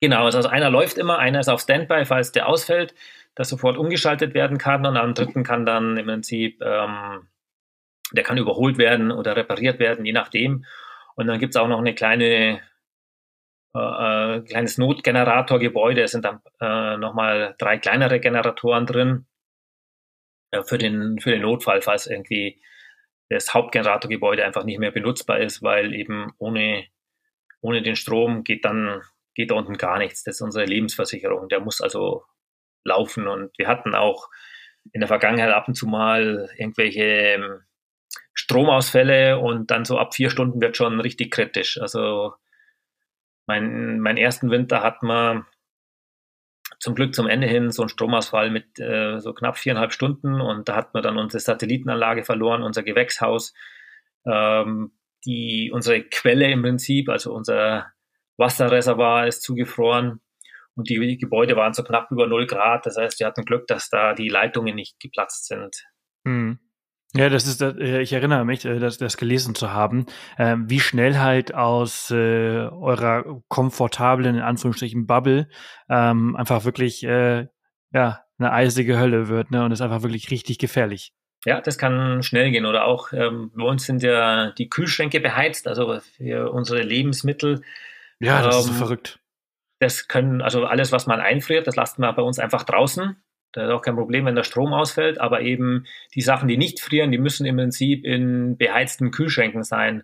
Genau, 0.00 0.26
also 0.26 0.46
einer 0.46 0.68
läuft 0.68 0.98
immer, 0.98 1.18
einer 1.18 1.40
ist 1.40 1.48
auf 1.48 1.60
Standby, 1.62 2.04
falls 2.04 2.32
der 2.32 2.46
ausfällt, 2.46 2.94
dass 3.34 3.48
sofort 3.48 3.78
umgeschaltet 3.78 4.34
werden 4.34 4.58
kann 4.58 4.84
und 4.84 4.98
am 4.98 5.14
dritten 5.14 5.42
kann 5.42 5.64
dann 5.64 5.96
im 5.96 6.06
Prinzip, 6.06 6.60
ähm, 6.60 7.28
der 8.12 8.22
kann 8.22 8.36
überholt 8.36 8.76
werden 8.76 9.10
oder 9.10 9.34
repariert 9.34 9.78
werden, 9.78 10.04
je 10.04 10.12
nachdem. 10.12 10.66
Und 11.16 11.26
dann 11.26 11.38
gibt 11.38 11.54
es 11.54 11.60
auch 11.60 11.68
noch 11.68 11.78
eine 11.78 11.94
kleine, 11.94 12.60
äh, 13.74 14.40
kleines 14.40 14.78
Notgeneratorgebäude, 14.78 16.02
es 16.02 16.12
sind 16.12 16.24
dann 16.24 16.40
äh, 16.60 16.96
nochmal 16.96 17.54
drei 17.58 17.78
kleinere 17.78 18.20
Generatoren 18.20 18.86
drin 18.86 19.26
äh, 20.52 20.62
für, 20.62 20.78
den, 20.78 21.18
für 21.20 21.30
den 21.30 21.42
Notfall, 21.42 21.82
falls 21.82 22.06
irgendwie 22.06 22.62
das 23.28 23.52
Hauptgeneratorgebäude 23.52 24.44
einfach 24.44 24.64
nicht 24.64 24.78
mehr 24.78 24.92
benutzbar 24.92 25.40
ist, 25.40 25.62
weil 25.62 25.94
eben 25.94 26.32
ohne, 26.38 26.86
ohne 27.60 27.82
den 27.82 27.96
Strom 27.96 28.44
geht 28.44 28.64
dann 28.64 29.02
geht 29.34 29.50
da 29.50 29.56
unten 29.56 29.76
gar 29.76 29.98
nichts. 29.98 30.22
Das 30.22 30.36
ist 30.36 30.40
unsere 30.40 30.64
Lebensversicherung. 30.64 31.48
Der 31.48 31.60
muss 31.60 31.80
also 31.80 32.24
laufen. 32.84 33.26
Und 33.26 33.50
wir 33.58 33.66
hatten 33.66 33.94
auch 33.94 34.28
in 34.92 35.00
der 35.00 35.08
Vergangenheit 35.08 35.52
ab 35.52 35.68
und 35.68 35.74
zu 35.74 35.86
mal 35.86 36.48
irgendwelche 36.56 37.02
ähm, 37.02 37.60
Stromausfälle 38.32 39.38
und 39.38 39.70
dann 39.70 39.84
so 39.84 39.98
ab 39.98 40.14
vier 40.14 40.30
Stunden 40.30 40.60
wird 40.60 40.76
schon 40.76 41.00
richtig 41.00 41.32
kritisch. 41.32 41.80
Also 41.80 42.34
mein, 43.46 44.00
mein 44.00 44.16
ersten 44.16 44.50
Winter 44.50 44.82
hat 44.82 45.02
man 45.02 45.46
zum 46.78 46.94
Glück 46.94 47.14
zum 47.14 47.28
Ende 47.28 47.46
hin 47.46 47.70
so 47.70 47.82
einen 47.82 47.88
Stromausfall 47.88 48.50
mit 48.50 48.78
äh, 48.78 49.18
so 49.20 49.32
knapp 49.32 49.56
viereinhalb 49.56 49.92
Stunden 49.92 50.40
und 50.40 50.68
da 50.68 50.76
hat 50.76 50.94
man 50.94 51.02
dann 51.02 51.18
unsere 51.18 51.40
Satellitenanlage 51.40 52.24
verloren, 52.24 52.62
unser 52.62 52.82
Gewächshaus, 52.82 53.54
ähm, 54.26 54.92
die 55.24 55.70
unsere 55.72 56.02
Quelle 56.02 56.50
im 56.50 56.62
Prinzip, 56.62 57.08
also 57.08 57.32
unser 57.32 57.92
Wasserreservoir 58.36 59.26
ist 59.26 59.42
zugefroren 59.42 60.20
und 60.76 60.88
die 60.88 61.18
Gebäude 61.18 61.56
waren 61.56 61.72
so 61.72 61.84
knapp 61.84 62.10
über 62.10 62.26
0 62.26 62.46
Grad. 62.46 62.86
Das 62.86 62.96
heißt, 62.96 63.20
wir 63.20 63.26
hatten 63.26 63.44
Glück, 63.44 63.66
dass 63.66 63.90
da 63.90 64.12
die 64.12 64.28
Leitungen 64.28 64.74
nicht 64.74 64.98
geplatzt 64.98 65.46
sind. 65.46 65.84
Hm. 66.26 66.58
Ja, 67.16 67.28
das 67.28 67.46
ist, 67.46 67.62
äh, 67.62 68.00
ich 68.00 68.12
erinnere 68.12 68.44
mich, 68.44 68.64
äh, 68.64 68.78
das, 68.78 68.98
das 68.98 69.16
gelesen 69.16 69.54
zu 69.54 69.72
haben, 69.72 70.06
ähm, 70.36 70.68
wie 70.68 70.80
schnell 70.80 71.18
halt 71.18 71.54
aus 71.54 72.10
äh, 72.10 72.14
eurer 72.14 73.40
komfortablen, 73.48 74.36
in 74.36 74.42
Anführungsstrichen, 74.42 75.06
Bubble 75.06 75.48
ähm, 75.88 76.34
einfach 76.34 76.64
wirklich, 76.64 77.04
äh, 77.04 77.46
ja, 77.92 78.24
eine 78.38 78.52
eisige 78.52 78.98
Hölle 78.98 79.28
wird, 79.28 79.52
ne? 79.52 79.64
Und 79.64 79.70
ist 79.70 79.80
einfach 79.80 80.02
wirklich 80.02 80.30
richtig 80.32 80.58
gefährlich. 80.58 81.12
Ja, 81.44 81.60
das 81.60 81.78
kann 81.78 82.22
schnell 82.22 82.50
gehen. 82.50 82.66
Oder 82.66 82.84
auch 82.84 83.12
ähm, 83.12 83.52
bei 83.54 83.64
uns 83.64 83.84
sind 83.84 84.02
ja 84.02 84.50
die 84.52 84.68
Kühlschränke 84.68 85.20
beheizt, 85.20 85.68
also 85.68 86.00
für 86.00 86.50
unsere 86.50 86.82
Lebensmittel. 86.82 87.62
Ja, 88.18 88.42
das 88.42 88.56
ähm, 88.56 88.60
ist 88.60 88.66
so 88.66 88.72
ähm, 88.72 88.78
verrückt. 88.78 89.20
Das 89.78 90.08
können, 90.08 90.40
also 90.40 90.64
alles, 90.64 90.90
was 90.90 91.06
man 91.06 91.20
einfriert, 91.20 91.66
das 91.66 91.76
lassen 91.76 92.02
wir 92.02 92.12
bei 92.12 92.22
uns 92.22 92.38
einfach 92.38 92.64
draußen. 92.64 93.16
Da 93.54 93.66
ist 93.66 93.70
auch 93.70 93.82
kein 93.82 93.94
Problem, 93.94 94.26
wenn 94.26 94.34
der 94.34 94.42
Strom 94.42 94.72
ausfällt, 94.72 95.20
aber 95.20 95.40
eben 95.42 95.86
die 96.14 96.22
Sachen, 96.22 96.48
die 96.48 96.56
nicht 96.56 96.80
frieren, 96.80 97.12
die 97.12 97.18
müssen 97.18 97.46
im 97.46 97.56
Prinzip 97.56 98.04
in 98.04 98.56
beheizten 98.56 99.12
Kühlschränken 99.12 99.62
sein. 99.62 100.02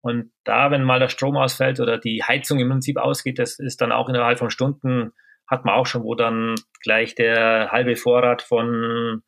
Und 0.00 0.32
da, 0.44 0.70
wenn 0.70 0.82
mal 0.82 0.98
der 0.98 1.08
Strom 1.08 1.36
ausfällt 1.36 1.78
oder 1.78 1.98
die 1.98 2.24
Heizung 2.24 2.58
im 2.58 2.68
Prinzip 2.68 2.96
ausgeht, 2.96 3.38
das 3.38 3.58
ist 3.60 3.80
dann 3.80 3.92
auch 3.92 4.08
innerhalb 4.08 4.38
von 4.38 4.50
Stunden, 4.50 5.12
hat 5.46 5.64
man 5.64 5.74
auch 5.74 5.86
schon, 5.86 6.02
wo 6.02 6.16
dann 6.16 6.56
gleich 6.82 7.14
der 7.14 7.70
halbe 7.70 7.94
Vorrat 7.94 8.42
von, 8.42 9.22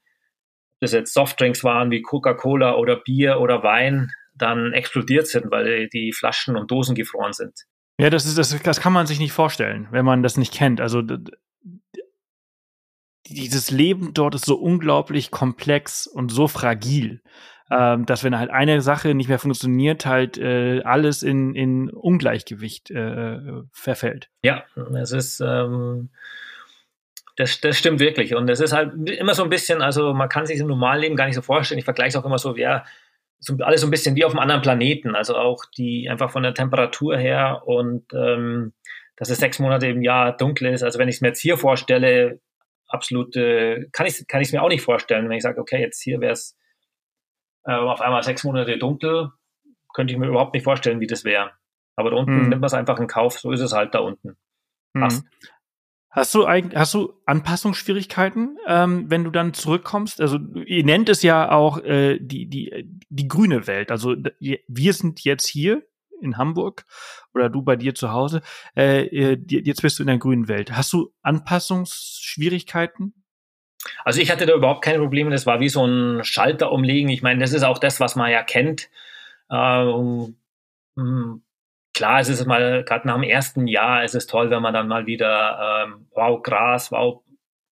das 0.80 0.92
jetzt 0.92 1.14
Softdrinks 1.14 1.62
waren 1.62 1.90
wie 1.90 2.02
Coca-Cola 2.02 2.74
oder 2.74 2.96
Bier 2.96 3.38
oder 3.38 3.62
Wein, 3.62 4.10
dann 4.34 4.72
explodiert 4.72 5.28
sind, 5.28 5.50
weil 5.52 5.88
die 5.88 6.12
Flaschen 6.12 6.56
und 6.56 6.70
Dosen 6.70 6.96
gefroren 6.96 7.32
sind. 7.32 7.54
Ja, 7.98 8.10
das 8.10 8.26
ist 8.26 8.38
das, 8.38 8.60
das 8.62 8.80
kann 8.80 8.92
man 8.92 9.06
sich 9.06 9.20
nicht 9.20 9.32
vorstellen, 9.32 9.86
wenn 9.92 10.04
man 10.04 10.22
das 10.22 10.36
nicht 10.36 10.52
kennt. 10.52 10.80
Also 10.80 11.02
dieses 13.34 13.70
Leben 13.70 14.14
dort 14.14 14.34
ist 14.34 14.46
so 14.46 14.56
unglaublich 14.56 15.30
komplex 15.30 16.06
und 16.06 16.30
so 16.30 16.48
fragil, 16.48 17.22
ähm, 17.70 18.06
dass 18.06 18.24
wenn 18.24 18.38
halt 18.38 18.50
eine 18.50 18.80
Sache 18.80 19.14
nicht 19.14 19.28
mehr 19.28 19.38
funktioniert, 19.38 20.06
halt 20.06 20.38
äh, 20.38 20.82
alles 20.82 21.22
in, 21.22 21.54
in 21.54 21.90
Ungleichgewicht 21.90 22.90
äh, 22.90 23.38
verfällt. 23.72 24.30
Ja, 24.42 24.64
es 24.94 25.12
ist 25.12 25.40
ähm, 25.40 26.10
das, 27.36 27.60
das 27.60 27.78
stimmt 27.78 28.00
wirklich. 28.00 28.34
Und 28.34 28.48
es 28.48 28.60
ist 28.60 28.72
halt 28.72 29.08
immer 29.08 29.34
so 29.34 29.42
ein 29.42 29.50
bisschen, 29.50 29.82
also 29.82 30.12
man 30.12 30.28
kann 30.28 30.46
sich 30.46 30.58
im 30.58 30.66
normalen 30.66 31.00
Leben 31.00 31.16
gar 31.16 31.26
nicht 31.26 31.34
so 31.34 31.42
vorstellen. 31.42 31.78
Ich 31.78 31.84
vergleiche 31.84 32.10
es 32.10 32.16
auch 32.16 32.26
immer 32.26 32.38
so, 32.38 32.56
ja, 32.56 32.84
so, 33.38 33.56
alles 33.60 33.80
so 33.80 33.86
ein 33.86 33.90
bisschen 33.90 34.14
wie 34.16 34.24
auf 34.24 34.32
einem 34.32 34.40
anderen 34.40 34.62
Planeten. 34.62 35.14
Also 35.14 35.36
auch 35.36 35.64
die 35.76 36.08
einfach 36.08 36.30
von 36.30 36.42
der 36.42 36.54
Temperatur 36.54 37.16
her 37.16 37.62
und 37.64 38.04
ähm, 38.12 38.72
dass 39.16 39.30
es 39.30 39.38
sechs 39.38 39.58
Monate 39.58 39.86
im 39.86 40.02
Jahr 40.02 40.36
dunkel 40.36 40.68
ist. 40.68 40.82
Also 40.82 40.98
wenn 40.98 41.08
ich 41.08 41.16
es 41.16 41.20
mir 41.20 41.28
jetzt 41.28 41.40
hier 41.40 41.56
vorstelle, 41.56 42.40
absolut, 42.93 43.36
äh, 43.36 43.88
kann 43.93 44.07
ich 44.07 44.26
kann 44.26 44.40
ich 44.40 44.53
mir 44.53 44.62
auch 44.62 44.68
nicht 44.68 44.82
vorstellen, 44.82 45.28
wenn 45.28 45.36
ich 45.36 45.43
sage, 45.43 45.61
okay, 45.61 45.80
jetzt 45.80 46.03
hier 46.03 46.20
wäre 46.20 46.32
es 46.32 46.57
äh, 47.64 47.72
auf 47.72 48.01
einmal 48.01 48.22
sechs 48.22 48.45
Monate 48.45 48.78
dunkel, 48.78 49.30
könnte 49.95 50.12
ich 50.12 50.18
mir 50.18 50.28
überhaupt 50.28 50.55
nicht 50.55 50.64
vorstellen, 50.64 51.01
wie 51.01 51.07
das 51.07 51.24
wäre. 51.24 51.53
Aber 51.97 52.11
da 52.11 52.16
unten 52.16 52.34
mhm. 52.34 52.49
nimmt 52.49 52.61
man 52.61 52.66
es 52.66 52.74
einfach 52.74 52.99
in 52.99 53.07
Kauf, 53.07 53.38
so 53.38 53.53
ist 53.53 53.61
es 53.61 53.72
halt 53.72 53.95
da 53.95 54.01
unten. 54.01 54.36
Mhm. 54.95 55.24
Hast 56.11 56.34
du 56.34 56.45
eigentlich, 56.45 56.78
hast 56.78 56.93
du 56.93 57.14
Anpassungsschwierigkeiten, 57.24 58.59
ähm, 58.66 59.11
wenn 59.11 59.24
du 59.24 59.30
dann 59.30 59.55
zurückkommst? 59.55 60.20
Also 60.20 60.38
ihr 60.66 60.84
nennt 60.84 61.09
es 61.09 61.22
ja 61.22 61.51
auch 61.51 61.78
äh, 61.78 62.18
die 62.20 62.47
die 62.47 63.01
die 63.09 63.28
grüne 63.28 63.66
Welt. 63.66 63.90
Also 63.90 64.14
wir 64.38 64.93
sind 64.93 65.24
jetzt 65.24 65.49
hier 65.49 65.82
in 66.22 66.38
Hamburg 66.38 66.84
oder 67.34 67.48
du 67.48 67.62
bei 67.62 67.76
dir 67.76 67.94
zu 67.94 68.12
Hause. 68.12 68.42
Äh, 68.76 69.06
äh 69.06 69.38
jetzt 69.48 69.82
bist 69.82 69.98
du 69.98 70.02
in 70.02 70.08
der 70.08 70.18
grünen 70.18 70.48
Welt. 70.48 70.72
Hast 70.72 70.92
du 70.92 71.12
Anpassungsschwierigkeiten? 71.22 73.14
Also 74.04 74.20
ich 74.20 74.30
hatte 74.30 74.46
da 74.46 74.54
überhaupt 74.54 74.84
keine 74.84 74.98
Probleme. 74.98 75.30
Das 75.30 75.46
war 75.46 75.60
wie 75.60 75.68
so 75.68 75.84
ein 75.84 76.24
Schalter 76.24 76.72
umlegen. 76.72 77.10
Ich 77.10 77.22
meine, 77.22 77.40
das 77.40 77.52
ist 77.52 77.64
auch 77.64 77.78
das, 77.78 78.00
was 78.00 78.16
man 78.16 78.30
ja 78.30 78.42
kennt. 78.42 78.88
Ähm, 79.50 80.36
hm, 80.96 81.42
klar, 81.94 82.20
es 82.20 82.28
ist 82.28 82.46
mal 82.46 82.84
gerade 82.84 83.06
nach 83.06 83.14
dem 83.14 83.22
ersten 83.22 83.66
Jahr, 83.66 84.02
es 84.04 84.14
ist 84.14 84.30
toll, 84.30 84.50
wenn 84.50 84.62
man 84.62 84.74
dann 84.74 84.88
mal 84.88 85.06
wieder 85.06 85.84
ähm, 85.86 86.06
wow 86.14 86.42
Gras, 86.42 86.92
wow 86.92 87.22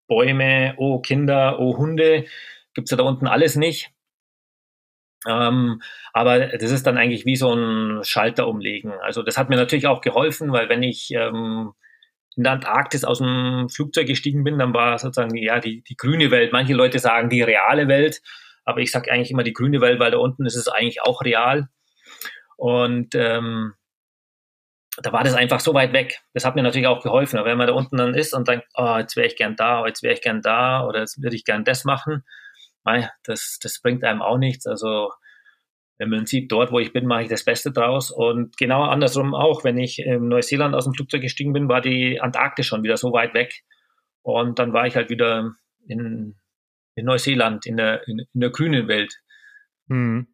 Bäume, 0.09 0.75
oh 0.79 1.01
Kinder, 1.01 1.59
oh 1.61 1.77
Hunde, 1.77 2.25
gibt's 2.75 2.91
ja 2.91 2.97
da 2.97 3.05
unten 3.05 3.27
alles 3.27 3.57
nicht. 3.57 3.93
Ähm, 5.27 5.83
aber 6.13 6.47
das 6.59 6.71
ist 6.71 6.87
dann 6.87 6.97
eigentlich 6.97 7.25
wie 7.27 7.37
so 7.37 7.53
ein 7.53 8.05
Schalter 8.05 8.47
umlegen. 8.47 8.93
Also 9.03 9.23
das 9.23 9.37
hat 9.37 9.49
mir 9.49 9.57
natürlich 9.57 9.87
auch 9.87 10.01
geholfen, 10.01 10.53
weil 10.53 10.69
wenn 10.69 10.83
ich 10.83 11.11
ähm, 11.11 11.73
in 12.37 12.45
der 12.45 12.53
Antarktis 12.53 13.05
aus 13.05 13.19
dem 13.19 13.69
Flugzeug 13.69 14.07
gestiegen 14.07 14.45
bin, 14.45 14.59
dann 14.59 14.73
war 14.73 14.99
sozusagen 14.99 15.35
ja 15.37 15.59
die, 15.59 15.83
die 15.83 15.97
grüne 15.97 16.31
Welt. 16.31 16.53
Manche 16.53 16.75
Leute 16.75 17.01
sagen 17.01 17.31
die 17.31 17.43
reale 17.43 17.89
Welt, 17.89 18.23
aber 18.65 18.81
ich 18.81 18.93
sage 18.93 19.11
eigentlich 19.11 19.33
immer 19.33 19.43
die 19.43 19.53
grüne 19.53 19.81
Welt, 19.81 19.99
weil 19.99 20.13
da 20.13 20.19
unten 20.19 20.47
ist 20.47 20.55
es 20.55 20.69
eigentlich 20.69 21.03
auch 21.03 21.23
real. 21.23 21.69
Und 22.57 23.15
ähm, 23.15 23.75
da 25.03 25.13
war 25.13 25.25
das 25.25 25.35
einfach 25.35 25.61
so 25.61 25.75
weit 25.75 25.93
weg. 25.93 26.21
Das 26.35 26.45
hat 26.45 26.55
mir 26.55 26.63
natürlich 26.63 26.87
auch 26.87 27.03
geholfen. 27.03 27.39
Aber 27.39 27.49
wenn 27.49 27.59
man 27.59 27.67
da 27.67 27.73
unten 27.73 27.97
dann 27.97 28.15
ist 28.15 28.35
und 28.35 28.49
denkt, 28.49 28.67
oh, 28.75 28.97
jetzt 28.99 29.17
wäre 29.17 29.27
ich 29.27 29.37
gern 29.37 29.57
da, 29.57 29.87
jetzt 29.87 30.03
wäre 30.03 30.15
ich 30.15 30.23
gern 30.23 30.43
da 30.43 30.85
oder 30.85 31.01
jetzt 31.01 31.23
würde 31.23 31.37
ich 31.37 31.45
gern 31.45 31.65
das 31.65 31.85
machen, 31.85 32.25
das, 33.25 33.59
das 33.63 33.81
bringt 33.81 34.05
einem 34.05 34.23
auch 34.23 34.39
nichts. 34.39 34.67
Also 34.67 35.11
im 35.99 36.11
Prinzip 36.11 36.49
dort, 36.49 36.71
wo 36.71 36.79
ich 36.79 36.93
bin, 36.93 37.07
mache 37.07 37.23
ich 37.23 37.29
das 37.29 37.45
Beste 37.45 37.73
draus. 37.73 38.11
Und 38.11 38.57
genau 38.57 38.85
andersrum 38.85 39.35
auch, 39.35 39.65
wenn 39.65 39.79
ich 39.79 39.99
in 39.99 40.29
Neuseeland 40.29 40.75
aus 40.75 40.85
dem 40.85 40.95
Flugzeug 40.95 41.23
gestiegen 41.23 41.53
bin, 41.53 41.69
war 41.69 41.81
die 41.81 42.21
Antarktis 42.21 42.67
schon 42.67 42.83
wieder 42.83 42.97
so 42.97 43.13
weit 43.13 43.35
weg. 43.35 43.53
Und 44.23 44.59
dann 44.59 44.73
war 44.73 44.87
ich 44.87 44.95
halt 44.95 45.11
wieder 45.11 45.53
in, 45.87 46.37
in 46.95 47.05
Neuseeland, 47.05 47.67
in 47.67 47.77
der, 47.77 48.07
in, 48.07 48.21
in 48.33 48.41
der 48.41 48.51
grünen 48.51 48.87
Welt. 48.87 49.13
Hm. 49.89 50.29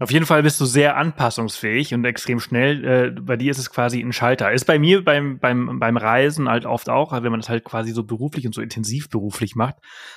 Auf 0.00 0.12
jeden 0.12 0.26
Fall 0.26 0.44
bist 0.44 0.60
du 0.60 0.64
sehr 0.64 0.96
anpassungsfähig 0.96 1.92
und 1.92 2.04
extrem 2.04 2.38
schnell. 2.38 2.84
Äh, 2.84 3.10
bei 3.20 3.36
dir 3.36 3.50
ist 3.50 3.58
es 3.58 3.70
quasi 3.70 4.00
ein 4.00 4.12
Schalter. 4.12 4.52
Ist 4.52 4.64
bei 4.64 4.78
mir 4.78 5.04
beim, 5.04 5.40
beim, 5.40 5.80
beim 5.80 5.96
Reisen 5.96 6.48
halt 6.48 6.66
oft 6.66 6.88
auch, 6.88 7.12
wenn 7.12 7.30
man 7.30 7.40
das 7.40 7.48
halt 7.48 7.64
quasi 7.64 7.90
so 7.90 8.04
beruflich 8.04 8.46
und 8.46 8.54
so 8.54 8.60
intensiv 8.60 9.10
beruflich 9.10 9.56
macht, 9.56 9.74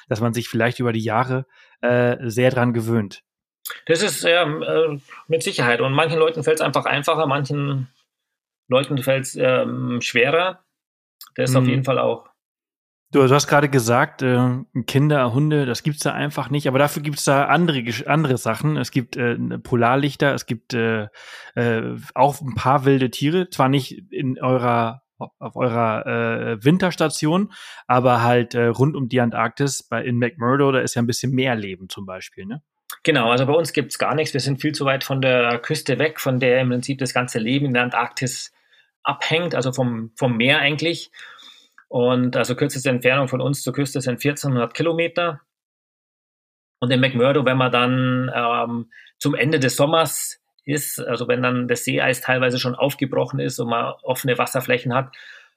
dass 0.07 0.21
man 0.21 0.33
sich 0.33 0.49
vielleicht 0.49 0.79
über 0.79 0.93
die 0.93 1.03
Jahre 1.03 1.47
äh, 1.81 2.17
sehr 2.21 2.51
dran 2.51 2.73
gewöhnt. 2.73 3.23
Das 3.87 4.03
ist 4.03 4.23
ja 4.23 4.43
äh, 4.43 4.99
mit 5.27 5.41
Sicherheit. 5.41 5.81
Und 5.81 5.93
manchen 5.93 6.19
Leuten 6.19 6.43
fällt 6.43 6.59
es 6.59 6.65
einfach 6.65 6.85
einfacher, 6.85 7.25
manchen 7.25 7.87
Leuten 8.67 8.97
fällt 8.99 9.25
es 9.25 9.35
ähm, 9.35 9.99
schwerer. 10.01 10.63
Das 11.35 11.49
ist 11.49 11.55
mhm. 11.55 11.61
auf 11.61 11.67
jeden 11.67 11.83
Fall 11.83 11.97
auch 11.97 12.30
Du, 13.11 13.27
du 13.27 13.35
hast 13.35 13.47
gerade 13.47 13.67
gesagt, 13.67 14.21
äh, 14.21 14.63
Kinder, 14.87 15.33
Hunde, 15.33 15.65
das 15.65 15.83
gibt's 15.83 16.01
da 16.01 16.13
einfach 16.13 16.49
nicht, 16.49 16.67
aber 16.67 16.79
dafür 16.79 17.03
gibt's 17.03 17.25
da 17.25 17.45
andere 17.45 17.83
andere 18.05 18.37
Sachen. 18.37 18.77
Es 18.77 18.91
gibt 18.91 19.17
äh, 19.17 19.35
Polarlichter, 19.35 20.33
es 20.33 20.45
gibt 20.45 20.73
äh, 20.73 21.07
äh, 21.55 21.97
auch 22.15 22.39
ein 22.39 22.55
paar 22.55 22.85
wilde 22.85 23.11
Tiere, 23.11 23.49
zwar 23.49 23.67
nicht 23.67 24.11
in 24.11 24.39
eurer 24.39 25.01
auf 25.37 25.55
eurer 25.55 26.05
äh, 26.07 26.63
Winterstation, 26.63 27.51
aber 27.85 28.23
halt 28.23 28.55
äh, 28.55 28.65
rund 28.65 28.95
um 28.95 29.07
die 29.07 29.21
Antarktis, 29.21 29.83
bei 29.83 30.03
in 30.03 30.17
McMurdo, 30.17 30.71
da 30.71 30.79
ist 30.79 30.95
ja 30.95 31.01
ein 31.01 31.07
bisschen 31.07 31.31
mehr 31.31 31.55
Leben 31.55 31.89
zum 31.89 32.07
Beispiel, 32.07 32.45
ne? 32.45 32.63
Genau, 33.03 33.29
also 33.29 33.45
bei 33.45 33.53
uns 33.53 33.71
gibt's 33.71 33.99
gar 33.99 34.15
nichts. 34.15 34.33
Wir 34.33 34.41
sind 34.41 34.61
viel 34.61 34.73
zu 34.73 34.85
weit 34.85 35.03
von 35.03 35.21
der 35.21 35.59
Küste 35.59 35.99
weg, 35.99 36.19
von 36.19 36.39
der 36.39 36.59
im 36.59 36.69
Prinzip 36.69 36.97
das 36.97 37.13
ganze 37.13 37.39
Leben 37.39 37.67
in 37.67 37.73
der 37.73 37.83
Antarktis 37.83 38.51
abhängt, 39.03 39.53
also 39.55 39.71
vom, 39.71 40.11
vom 40.15 40.35
Meer 40.37 40.59
eigentlich. 40.59 41.11
Und 41.91 42.37
also 42.37 42.55
kürzeste 42.55 42.89
Entfernung 42.89 43.27
von 43.27 43.41
uns 43.41 43.63
zur 43.63 43.73
Küste 43.73 43.99
sind 43.99 44.13
1400 44.13 44.73
Kilometer. 44.73 45.41
Und 46.79 46.89
in 46.89 47.01
McMurdo, 47.01 47.43
wenn 47.43 47.57
man 47.57 47.69
dann 47.69 48.31
ähm, 48.33 48.91
zum 49.17 49.35
Ende 49.35 49.59
des 49.59 49.75
Sommers 49.75 50.39
ist, 50.63 51.01
also 51.01 51.27
wenn 51.27 51.43
dann 51.43 51.67
das 51.67 51.83
Seeeis 51.83 52.21
teilweise 52.21 52.59
schon 52.59 52.75
aufgebrochen 52.75 53.41
ist 53.41 53.59
und 53.59 53.67
man 53.67 53.93
offene 54.03 54.37
Wasserflächen 54.37 54.93
hat, 54.93 55.13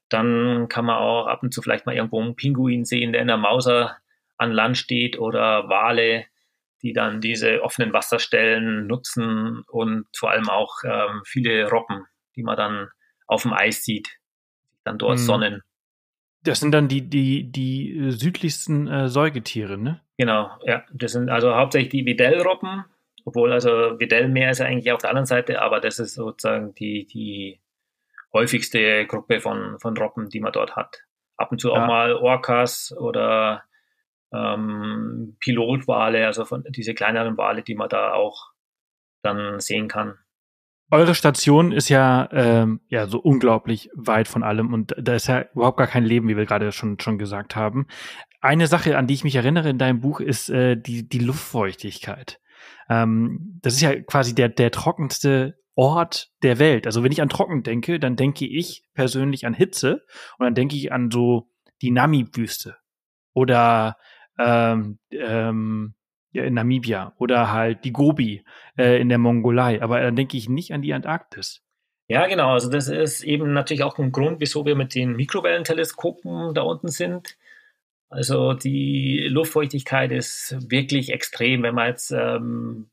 dann 0.08 0.66
kann 0.68 0.86
man 0.86 0.96
auch 0.96 1.28
ab 1.28 1.44
und 1.44 1.54
zu 1.54 1.62
vielleicht 1.62 1.86
mal 1.86 1.94
irgendwo 1.94 2.20
einen 2.20 2.34
Pinguin 2.34 2.84
sehen, 2.84 3.12
der 3.12 3.22
in 3.22 3.28
der 3.28 3.36
Mauser 3.36 3.96
an 4.36 4.50
Land 4.50 4.76
steht 4.76 5.16
oder 5.16 5.68
Wale, 5.68 6.24
die 6.82 6.92
dann 6.92 7.20
diese 7.20 7.62
offenen 7.62 7.92
Wasserstellen 7.92 8.88
nutzen 8.88 9.62
und 9.68 10.08
vor 10.16 10.32
allem 10.32 10.48
auch 10.48 10.78
ähm, 10.84 11.22
viele 11.24 11.70
Robben, 11.70 12.06
die 12.34 12.42
man 12.42 12.56
dann 12.56 12.88
auf 13.28 13.42
dem 13.42 13.52
Eis 13.52 13.84
sieht, 13.84 14.18
dann 14.82 14.98
dort 14.98 15.20
mhm. 15.20 15.22
sonnen. 15.22 15.62
Das 16.44 16.60
sind 16.60 16.72
dann 16.72 16.88
die, 16.88 17.02
die, 17.02 17.50
die 17.50 17.96
äh, 17.98 18.10
südlichsten 18.10 18.86
äh, 18.86 19.08
Säugetiere, 19.08 19.78
ne? 19.78 20.00
Genau, 20.18 20.50
ja. 20.64 20.84
Das 20.92 21.12
sind 21.12 21.30
also 21.30 21.54
hauptsächlich 21.54 21.90
die 21.90 22.06
Videll-Robben, 22.06 22.84
obwohl 23.24 23.52
also 23.52 23.98
Videll-Meer 23.98 24.50
ist 24.50 24.58
ja 24.58 24.66
eigentlich 24.66 24.92
auf 24.92 25.00
der 25.00 25.10
anderen 25.10 25.26
Seite, 25.26 25.60
aber 25.62 25.80
das 25.80 25.98
ist 25.98 26.14
sozusagen 26.14 26.74
die, 26.74 27.06
die 27.06 27.60
häufigste 28.32 29.06
Gruppe 29.06 29.40
von, 29.40 29.78
von 29.80 29.96
Robben, 29.96 30.28
die 30.28 30.40
man 30.40 30.52
dort 30.52 30.76
hat. 30.76 31.04
Ab 31.36 31.50
und 31.50 31.60
zu 31.60 31.68
ja. 31.68 31.82
auch 31.82 31.86
mal 31.86 32.14
Orcas 32.14 32.94
oder 32.96 33.64
ähm, 34.32 35.36
Pilotwale, 35.40 36.26
also 36.26 36.44
von 36.44 36.64
diese 36.68 36.94
kleineren 36.94 37.36
Wale, 37.36 37.62
die 37.62 37.74
man 37.74 37.88
da 37.88 38.12
auch 38.12 38.52
dann 39.22 39.60
sehen 39.60 39.88
kann. 39.88 40.18
Eure 40.90 41.14
Station 41.14 41.72
ist 41.72 41.88
ja, 41.88 42.28
ähm, 42.32 42.80
ja 42.88 43.06
so 43.06 43.18
unglaublich 43.18 43.90
weit 43.94 44.28
von 44.28 44.42
allem 44.42 44.72
und 44.72 44.94
da 44.98 45.14
ist 45.14 45.26
ja 45.26 45.44
überhaupt 45.54 45.78
gar 45.78 45.86
kein 45.86 46.04
Leben, 46.04 46.28
wie 46.28 46.36
wir 46.36 46.46
gerade 46.46 46.72
schon, 46.72 47.00
schon 47.00 47.18
gesagt 47.18 47.56
haben. 47.56 47.86
Eine 48.40 48.66
Sache, 48.66 48.98
an 48.98 49.06
die 49.06 49.14
ich 49.14 49.24
mich 49.24 49.36
erinnere 49.36 49.70
in 49.70 49.78
deinem 49.78 50.00
Buch, 50.00 50.20
ist 50.20 50.50
äh, 50.50 50.76
die, 50.76 51.08
die 51.08 51.18
Luftfeuchtigkeit. 51.18 52.40
Ähm, 52.88 53.58
das 53.62 53.74
ist 53.74 53.80
ja 53.80 53.98
quasi 54.02 54.34
der, 54.34 54.50
der 54.50 54.70
trockenste 54.70 55.58
Ort 55.74 56.30
der 56.42 56.58
Welt. 56.58 56.86
Also 56.86 57.02
wenn 57.02 57.12
ich 57.12 57.22
an 57.22 57.28
Trocken 57.28 57.62
denke, 57.62 57.98
dann 57.98 58.16
denke 58.16 58.46
ich 58.46 58.84
persönlich 58.94 59.46
an 59.46 59.54
Hitze 59.54 60.04
und 60.38 60.44
dann 60.44 60.54
denke 60.54 60.76
ich 60.76 60.92
an 60.92 61.10
so 61.10 61.50
die 61.82 61.90
Namib-Wüste 61.90 62.76
oder 63.32 63.96
ähm, 64.38 64.98
ähm, 65.10 65.94
in 66.34 66.54
Namibia 66.54 67.14
oder 67.18 67.52
halt 67.52 67.84
die 67.84 67.92
Gobi 67.92 68.44
äh, 68.76 69.00
in 69.00 69.08
der 69.08 69.18
Mongolei. 69.18 69.82
Aber 69.82 70.00
dann 70.00 70.16
denke 70.16 70.36
ich 70.36 70.48
nicht 70.48 70.72
an 70.72 70.82
die 70.82 70.92
Antarktis. 70.94 71.62
Ja, 72.08 72.26
genau. 72.26 72.52
Also 72.52 72.70
das 72.70 72.88
ist 72.88 73.22
eben 73.22 73.52
natürlich 73.52 73.82
auch 73.82 73.98
ein 73.98 74.12
Grund, 74.12 74.40
wieso 74.40 74.66
wir 74.66 74.76
mit 74.76 74.94
den 74.94 75.16
Mikrowellenteleskopen 75.16 76.52
da 76.54 76.62
unten 76.62 76.88
sind. 76.88 77.36
Also 78.10 78.52
die 78.52 79.26
Luftfeuchtigkeit 79.28 80.12
ist 80.12 80.56
wirklich 80.70 81.12
extrem. 81.12 81.62
Wenn 81.62 81.74
man 81.74 81.88
jetzt 81.88 82.10
ähm, 82.10 82.90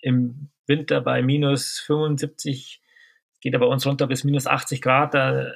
im 0.00 0.50
Winter 0.66 1.00
bei 1.00 1.22
minus 1.22 1.80
75, 1.80 2.80
geht 3.40 3.54
er 3.54 3.60
bei 3.60 3.66
uns 3.66 3.86
runter 3.86 4.06
bis 4.06 4.24
minus 4.24 4.46
80 4.46 4.82
Grad, 4.82 5.14
da 5.14 5.52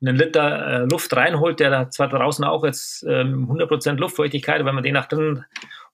einen 0.00 0.16
Liter 0.16 0.66
äh, 0.66 0.84
Luft 0.84 1.14
reinholt, 1.16 1.60
der 1.60 1.70
da 1.70 1.90
zwar 1.90 2.08
draußen 2.08 2.44
auch 2.44 2.64
jetzt 2.64 3.04
ähm, 3.08 3.50
100% 3.50 3.94
Luftfeuchtigkeit, 3.94 4.64
wenn 4.64 4.74
man 4.74 4.84
den 4.84 4.94
nach 4.94 5.06
drinnen 5.06 5.44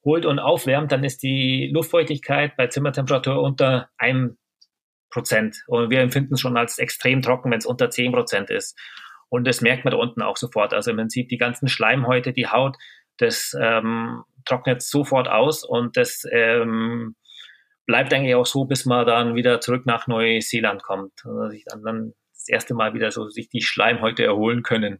holt 0.04 0.26
und 0.26 0.38
aufwärmt, 0.38 0.92
dann 0.92 1.04
ist 1.04 1.22
die 1.22 1.70
Luftfeuchtigkeit 1.72 2.56
bei 2.56 2.66
Zimmertemperatur 2.66 3.40
unter 3.42 3.88
einem 3.96 4.36
Prozent. 5.10 5.62
Und 5.66 5.90
wir 5.90 6.00
empfinden 6.00 6.34
es 6.34 6.40
schon 6.40 6.56
als 6.56 6.78
extrem 6.78 7.22
trocken, 7.22 7.50
wenn 7.50 7.58
es 7.58 7.66
unter 7.66 7.88
10 7.88 8.12
Prozent 8.12 8.50
ist. 8.50 8.78
Und 9.28 9.46
das 9.46 9.60
merkt 9.60 9.84
man 9.84 9.92
da 9.92 9.98
unten 9.98 10.22
auch 10.22 10.36
sofort. 10.36 10.74
Also 10.74 10.92
man 10.92 11.08
sieht 11.08 11.30
die 11.30 11.38
ganzen 11.38 11.68
Schleimhäute, 11.68 12.32
die 12.32 12.48
Haut, 12.48 12.76
das 13.16 13.56
ähm, 13.58 14.24
trocknet 14.44 14.82
sofort 14.82 15.28
aus 15.28 15.64
und 15.64 15.96
das 15.96 16.24
ähm, 16.30 17.14
bleibt 17.86 18.12
eigentlich 18.12 18.34
auch 18.34 18.46
so, 18.46 18.64
bis 18.64 18.84
man 18.84 19.06
dann 19.06 19.34
wieder 19.34 19.60
zurück 19.60 19.86
nach 19.86 20.06
Neuseeland 20.06 20.82
kommt. 20.82 21.12
Also 21.24 21.48
sich 21.48 21.64
dann, 21.64 21.82
dann 21.82 22.12
das 22.32 22.48
erste 22.48 22.74
Mal 22.74 22.94
wieder 22.94 23.10
so 23.10 23.28
sich 23.28 23.48
die 23.48 23.62
Schleimhäute 23.62 24.24
erholen 24.24 24.62
können. 24.62 24.98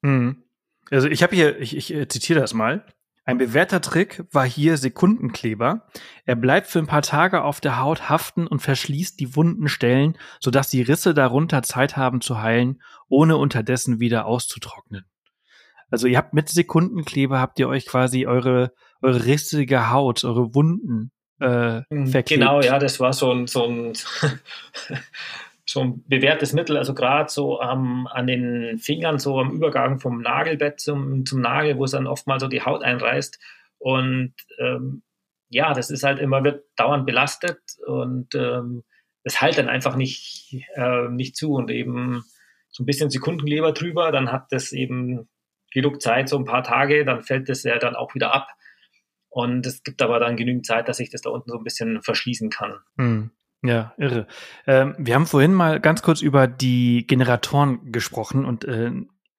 Mhm. 0.00 0.42
Also 0.90 1.08
ich 1.08 1.22
habe 1.22 1.36
hier, 1.36 1.60
ich, 1.60 1.76
ich 1.76 2.08
zitiere 2.08 2.40
das 2.40 2.54
mal. 2.54 2.84
Ein 3.24 3.38
bewährter 3.38 3.80
Trick 3.80 4.24
war 4.32 4.44
hier 4.44 4.76
Sekundenkleber. 4.76 5.86
Er 6.24 6.34
bleibt 6.34 6.66
für 6.66 6.80
ein 6.80 6.86
paar 6.86 7.02
Tage 7.02 7.42
auf 7.44 7.60
der 7.60 7.80
Haut 7.80 8.08
haften 8.08 8.46
und 8.46 8.60
verschließt 8.60 9.20
die 9.20 9.36
wunden 9.36 9.68
Stellen, 9.68 10.18
sodass 10.40 10.70
die 10.70 10.82
Risse 10.82 11.14
darunter 11.14 11.62
Zeit 11.62 11.96
haben 11.96 12.20
zu 12.20 12.42
heilen, 12.42 12.82
ohne 13.08 13.36
unterdessen 13.36 14.00
wieder 14.00 14.26
auszutrocknen. 14.26 15.04
Also 15.90 16.08
ihr 16.08 16.18
habt 16.18 16.34
mit 16.34 16.48
Sekundenkleber 16.48 17.38
habt 17.38 17.58
ihr 17.58 17.68
euch 17.68 17.86
quasi 17.86 18.26
eure 18.26 18.72
eure 19.02 19.26
rissige 19.26 19.90
Haut, 19.90 20.24
eure 20.24 20.54
Wunden 20.54 21.10
äh, 21.40 21.82
mhm, 21.90 22.06
verklebt. 22.06 22.40
Genau, 22.40 22.60
ja, 22.60 22.78
das 22.78 23.00
war 23.00 23.12
so 23.12 23.32
ein 23.32 23.46
so 23.46 23.66
ein 23.66 23.92
so 25.72 25.80
ein 25.80 26.04
bewährtes 26.06 26.52
Mittel, 26.52 26.76
also 26.76 26.92
gerade 26.92 27.30
so 27.30 27.62
ähm, 27.62 28.06
an 28.10 28.26
den 28.26 28.78
Fingern, 28.78 29.18
so 29.18 29.40
am 29.40 29.52
Übergang 29.52 30.00
vom 30.00 30.20
Nagelbett 30.20 30.80
zum, 30.80 31.24
zum 31.24 31.40
Nagel, 31.40 31.78
wo 31.78 31.84
es 31.84 31.92
dann 31.92 32.06
oft 32.06 32.26
mal 32.26 32.38
so 32.38 32.46
die 32.46 32.62
Haut 32.62 32.84
einreißt. 32.84 33.38
Und 33.78 34.34
ähm, 34.58 35.02
ja, 35.48 35.72
das 35.72 35.90
ist 35.90 36.02
halt 36.02 36.18
immer, 36.18 36.44
wird 36.44 36.64
dauernd 36.76 37.06
belastet 37.06 37.60
und 37.86 38.34
ähm, 38.34 38.84
das 39.24 39.40
halt 39.40 39.56
dann 39.56 39.70
einfach 39.70 39.96
nicht, 39.96 40.54
äh, 40.74 41.08
nicht 41.08 41.36
zu 41.36 41.54
und 41.54 41.70
eben 41.70 42.22
so 42.68 42.82
ein 42.82 42.86
bisschen 42.86 43.08
Sekundenleber 43.08 43.72
drüber, 43.72 44.12
dann 44.12 44.30
hat 44.30 44.46
das 44.50 44.72
eben 44.72 45.28
genug 45.72 46.02
Zeit, 46.02 46.28
so 46.28 46.36
ein 46.36 46.44
paar 46.44 46.62
Tage, 46.62 47.06
dann 47.06 47.22
fällt 47.22 47.48
das 47.48 47.62
ja 47.62 47.78
dann 47.78 47.96
auch 47.96 48.14
wieder 48.14 48.34
ab. 48.34 48.48
Und 49.30 49.64
es 49.64 49.82
gibt 49.82 50.02
aber 50.02 50.20
dann 50.20 50.36
genügend 50.36 50.66
Zeit, 50.66 50.88
dass 50.88 51.00
ich 51.00 51.08
das 51.08 51.22
da 51.22 51.30
unten 51.30 51.50
so 51.50 51.56
ein 51.56 51.64
bisschen 51.64 52.02
verschließen 52.02 52.50
kann. 52.50 52.80
Hm. 52.98 53.30
Ja, 53.64 53.94
irre. 53.96 54.26
Ähm, 54.66 54.96
wir 54.98 55.14
haben 55.14 55.26
vorhin 55.26 55.54
mal 55.54 55.80
ganz 55.80 56.02
kurz 56.02 56.20
über 56.20 56.48
die 56.48 57.06
Generatoren 57.06 57.92
gesprochen 57.92 58.44
und 58.44 58.64
äh, 58.64 58.90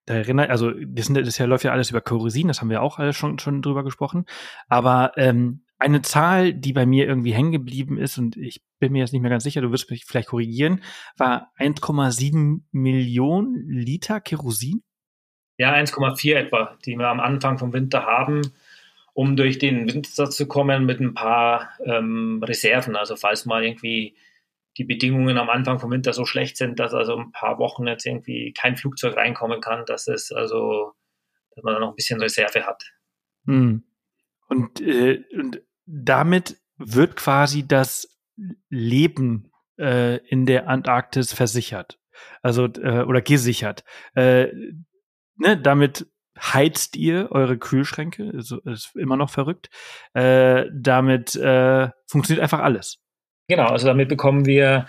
da 0.05 0.15
erinnert, 0.15 0.49
also 0.49 0.71
das, 0.71 1.07
sind, 1.07 1.15
das 1.15 1.39
läuft 1.39 1.65
ja 1.65 1.71
alles 1.71 1.89
über 1.89 2.01
Kerosin, 2.01 2.47
das 2.47 2.61
haben 2.61 2.69
wir 2.69 2.81
auch 2.81 2.99
alles 2.99 3.15
schon, 3.15 3.39
schon 3.39 3.61
drüber 3.61 3.83
gesprochen. 3.83 4.25
Aber 4.67 5.11
ähm, 5.17 5.65
eine 5.77 6.01
Zahl, 6.01 6.53
die 6.53 6.71
bei 6.71 6.85
mir 6.85 7.05
irgendwie 7.05 7.33
hängen 7.33 7.51
geblieben 7.51 7.97
ist, 7.97 8.17
und 8.17 8.37
ich 8.37 8.61
bin 8.79 8.93
mir 8.93 8.99
jetzt 8.99 9.11
nicht 9.11 9.21
mehr 9.21 9.31
ganz 9.31 9.43
sicher, 9.43 9.61
du 9.61 9.71
wirst 9.71 9.91
mich 9.91 10.05
vielleicht 10.05 10.29
korrigieren, 10.29 10.81
war 11.17 11.51
1,7 11.57 12.61
Millionen 12.71 13.69
Liter 13.69 14.21
Kerosin? 14.21 14.83
Ja, 15.57 15.73
1,4 15.73 16.35
etwa, 16.35 16.77
die 16.85 16.95
wir 16.95 17.07
am 17.07 17.19
Anfang 17.19 17.57
vom 17.57 17.73
Winter 17.73 18.05
haben 18.05 18.53
um 19.13 19.35
durch 19.35 19.59
den 19.59 19.87
Winter 19.93 20.29
zu 20.29 20.47
kommen 20.47 20.85
mit 20.85 20.99
ein 20.99 21.13
paar 21.13 21.69
ähm, 21.85 22.41
Reserven. 22.43 22.95
Also 22.95 23.15
falls 23.15 23.45
mal 23.45 23.63
irgendwie 23.63 24.15
die 24.77 24.83
Bedingungen 24.83 25.37
am 25.37 25.49
Anfang 25.49 25.79
vom 25.79 25.91
Winter 25.91 26.13
so 26.13 26.25
schlecht 26.25 26.57
sind, 26.57 26.79
dass 26.79 26.93
also 26.93 27.15
ein 27.15 27.31
paar 27.31 27.59
Wochen 27.59 27.85
jetzt 27.85 28.05
irgendwie 28.05 28.53
kein 28.53 28.75
Flugzeug 28.75 29.15
reinkommen 29.15 29.61
kann, 29.61 29.85
dass 29.85 30.07
es 30.07 30.31
also, 30.31 30.93
dass 31.51 31.63
man 31.63 31.75
da 31.75 31.79
noch 31.79 31.89
ein 31.89 31.95
bisschen 31.95 32.19
Reserve 32.19 32.65
hat. 32.65 32.83
Hm. 33.45 33.83
Und, 34.47 34.81
äh, 34.81 35.23
und 35.37 35.61
damit 35.85 36.57
wird 36.77 37.15
quasi 37.15 37.67
das 37.67 38.19
Leben 38.69 39.51
äh, 39.77 40.17
in 40.27 40.45
der 40.45 40.67
Antarktis 40.67 41.33
versichert. 41.33 41.99
Also 42.41 42.65
äh, 42.65 43.03
oder 43.03 43.21
gesichert. 43.21 43.83
Äh, 44.15 44.47
ne, 45.35 45.57
damit 45.61 46.07
heizt 46.39 46.95
ihr 46.95 47.31
eure 47.31 47.57
Kühlschränke, 47.57 48.31
also 48.33 48.59
ist 48.61 48.95
immer 48.95 49.17
noch 49.17 49.29
verrückt. 49.29 49.69
Äh, 50.13 50.65
damit 50.73 51.35
äh, 51.35 51.89
funktioniert 52.07 52.41
einfach 52.41 52.59
alles. 52.59 52.99
Genau, 53.47 53.67
also 53.67 53.87
damit 53.87 54.09
bekommen 54.09 54.45
wir 54.45 54.87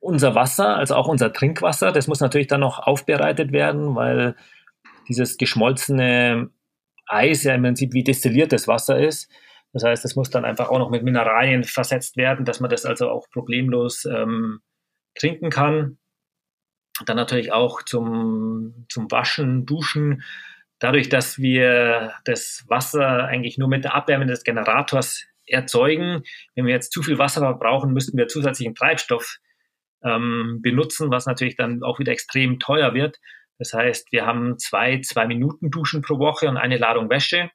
unser 0.00 0.34
Wasser, 0.34 0.76
also 0.76 0.94
auch 0.94 1.06
unser 1.06 1.32
Trinkwasser. 1.32 1.92
Das 1.92 2.08
muss 2.08 2.20
natürlich 2.20 2.46
dann 2.46 2.60
noch 2.60 2.78
aufbereitet 2.78 3.52
werden, 3.52 3.94
weil 3.94 4.34
dieses 5.08 5.36
geschmolzene 5.36 6.50
Eis 7.06 7.44
ja 7.44 7.54
im 7.54 7.62
Prinzip 7.62 7.92
wie 7.92 8.04
destilliertes 8.04 8.66
Wasser 8.66 8.98
ist. 8.98 9.30
Das 9.72 9.84
heißt, 9.84 10.04
es 10.04 10.16
muss 10.16 10.30
dann 10.30 10.44
einfach 10.44 10.68
auch 10.68 10.78
noch 10.78 10.90
mit 10.90 11.04
Mineralien 11.04 11.64
versetzt 11.64 12.16
werden, 12.16 12.44
dass 12.44 12.60
man 12.60 12.70
das 12.70 12.86
also 12.86 13.10
auch 13.10 13.28
problemlos 13.30 14.04
ähm, 14.04 14.60
trinken 15.14 15.50
kann. 15.50 15.98
Dann 17.06 17.16
natürlich 17.16 17.52
auch 17.52 17.82
zum, 17.82 18.86
zum 18.88 19.10
Waschen, 19.10 19.66
Duschen 19.66 20.22
dadurch, 20.80 21.08
dass 21.08 21.38
wir 21.38 22.14
das 22.24 22.64
Wasser 22.68 23.24
eigentlich 23.24 23.58
nur 23.58 23.68
mit 23.68 23.84
der 23.84 23.94
Abwärme 23.94 24.26
des 24.26 24.42
Generators 24.42 25.26
erzeugen, 25.46 26.22
wenn 26.54 26.66
wir 26.66 26.74
jetzt 26.74 26.92
zu 26.92 27.02
viel 27.02 27.18
Wasser 27.18 27.40
verbrauchen, 27.40 27.92
müssten 27.92 28.18
wir 28.18 28.28
zusätzlichen 28.28 28.74
Treibstoff 28.74 29.38
ähm, 30.02 30.60
benutzen, 30.62 31.10
was 31.10 31.26
natürlich 31.26 31.56
dann 31.56 31.82
auch 31.82 31.98
wieder 31.98 32.12
extrem 32.12 32.58
teuer 32.58 32.94
wird. 32.94 33.18
Das 33.58 33.74
heißt, 33.74 34.10
wir 34.10 34.26
haben 34.26 34.58
zwei, 34.58 35.00
zwei 35.02 35.26
Minuten 35.26 35.70
Duschen 35.70 36.02
pro 36.02 36.18
Woche 36.18 36.48
und 36.48 36.56
eine 36.56 36.78
Ladung 36.78 37.10
Wäsche. 37.10 37.50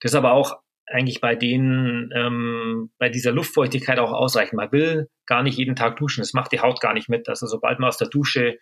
Das 0.00 0.12
ist 0.12 0.16
aber 0.16 0.32
auch 0.32 0.56
eigentlich 0.86 1.20
bei 1.20 1.34
denen, 1.34 2.10
ähm, 2.14 2.90
bei 2.98 3.08
dieser 3.08 3.32
Luftfeuchtigkeit 3.32 3.98
auch 3.98 4.12
ausreichend. 4.12 4.54
Man 4.54 4.72
will 4.72 5.08
gar 5.26 5.42
nicht 5.42 5.58
jeden 5.58 5.76
Tag 5.76 5.96
duschen. 5.96 6.22
Das 6.22 6.32
macht 6.32 6.52
die 6.52 6.60
Haut 6.60 6.80
gar 6.80 6.94
nicht 6.94 7.08
mit. 7.08 7.28
Also 7.28 7.46
sobald 7.46 7.80
man 7.80 7.88
aus 7.88 7.98
der 7.98 8.08
Dusche 8.08 8.58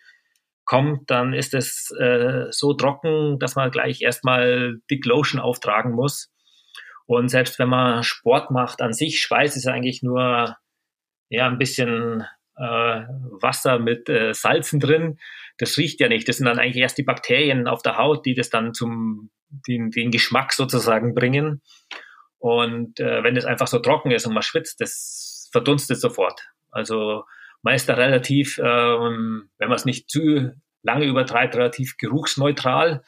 kommt, 0.65 1.09
dann 1.09 1.33
ist 1.33 1.53
es 1.53 1.91
äh, 1.99 2.47
so 2.49 2.73
trocken, 2.73 3.39
dass 3.39 3.55
man 3.55 3.71
gleich 3.71 4.01
erstmal 4.01 4.79
Dick 4.89 5.05
Lotion 5.05 5.39
auftragen 5.39 5.91
muss. 5.91 6.31
Und 7.05 7.29
selbst 7.29 7.59
wenn 7.59 7.69
man 7.69 8.03
Sport 8.03 8.51
macht 8.51 8.81
an 8.81 8.93
sich, 8.93 9.21
Schweiß 9.21 9.55
ist 9.55 9.67
eigentlich 9.67 10.01
nur 10.01 10.57
ja 11.29 11.47
ein 11.47 11.59
bisschen 11.59 12.25
äh, 12.57 13.01
Wasser 13.41 13.79
mit 13.79 14.09
äh, 14.09 14.33
Salzen 14.33 14.79
drin. 14.79 15.19
Das 15.57 15.77
riecht 15.77 15.99
ja 15.99 16.07
nicht. 16.07 16.27
Das 16.27 16.37
sind 16.37 16.45
dann 16.45 16.59
eigentlich 16.59 16.81
erst 16.81 16.97
die 16.97 17.03
Bakterien 17.03 17.67
auf 17.67 17.81
der 17.81 17.97
Haut, 17.97 18.25
die 18.25 18.33
das 18.33 18.49
dann 18.49 18.73
zum 18.73 19.29
den, 19.49 19.91
den 19.91 20.11
Geschmack 20.11 20.53
sozusagen 20.53 21.13
bringen. 21.13 21.61
Und 22.39 22.99
äh, 22.99 23.23
wenn 23.23 23.37
es 23.37 23.45
einfach 23.45 23.67
so 23.67 23.79
trocken 23.79 24.11
ist 24.11 24.25
und 24.25 24.33
man 24.33 24.43
schwitzt, 24.43 24.81
das 24.81 25.49
verdunstet 25.51 25.99
sofort. 25.99 26.41
Also 26.71 27.23
man 27.65 27.73
ist 27.73 27.89
da 27.89 27.95
relativ, 27.95 28.59
ähm, 28.59 29.49
wenn 29.57 29.69
man 29.69 29.75
es 29.75 29.85
nicht 29.85 30.07
zu 30.07 30.53
lange 30.83 31.07
übertreibt, 31.07 31.55
relativ 31.55 31.97
geruchsneutral. 31.97 33.03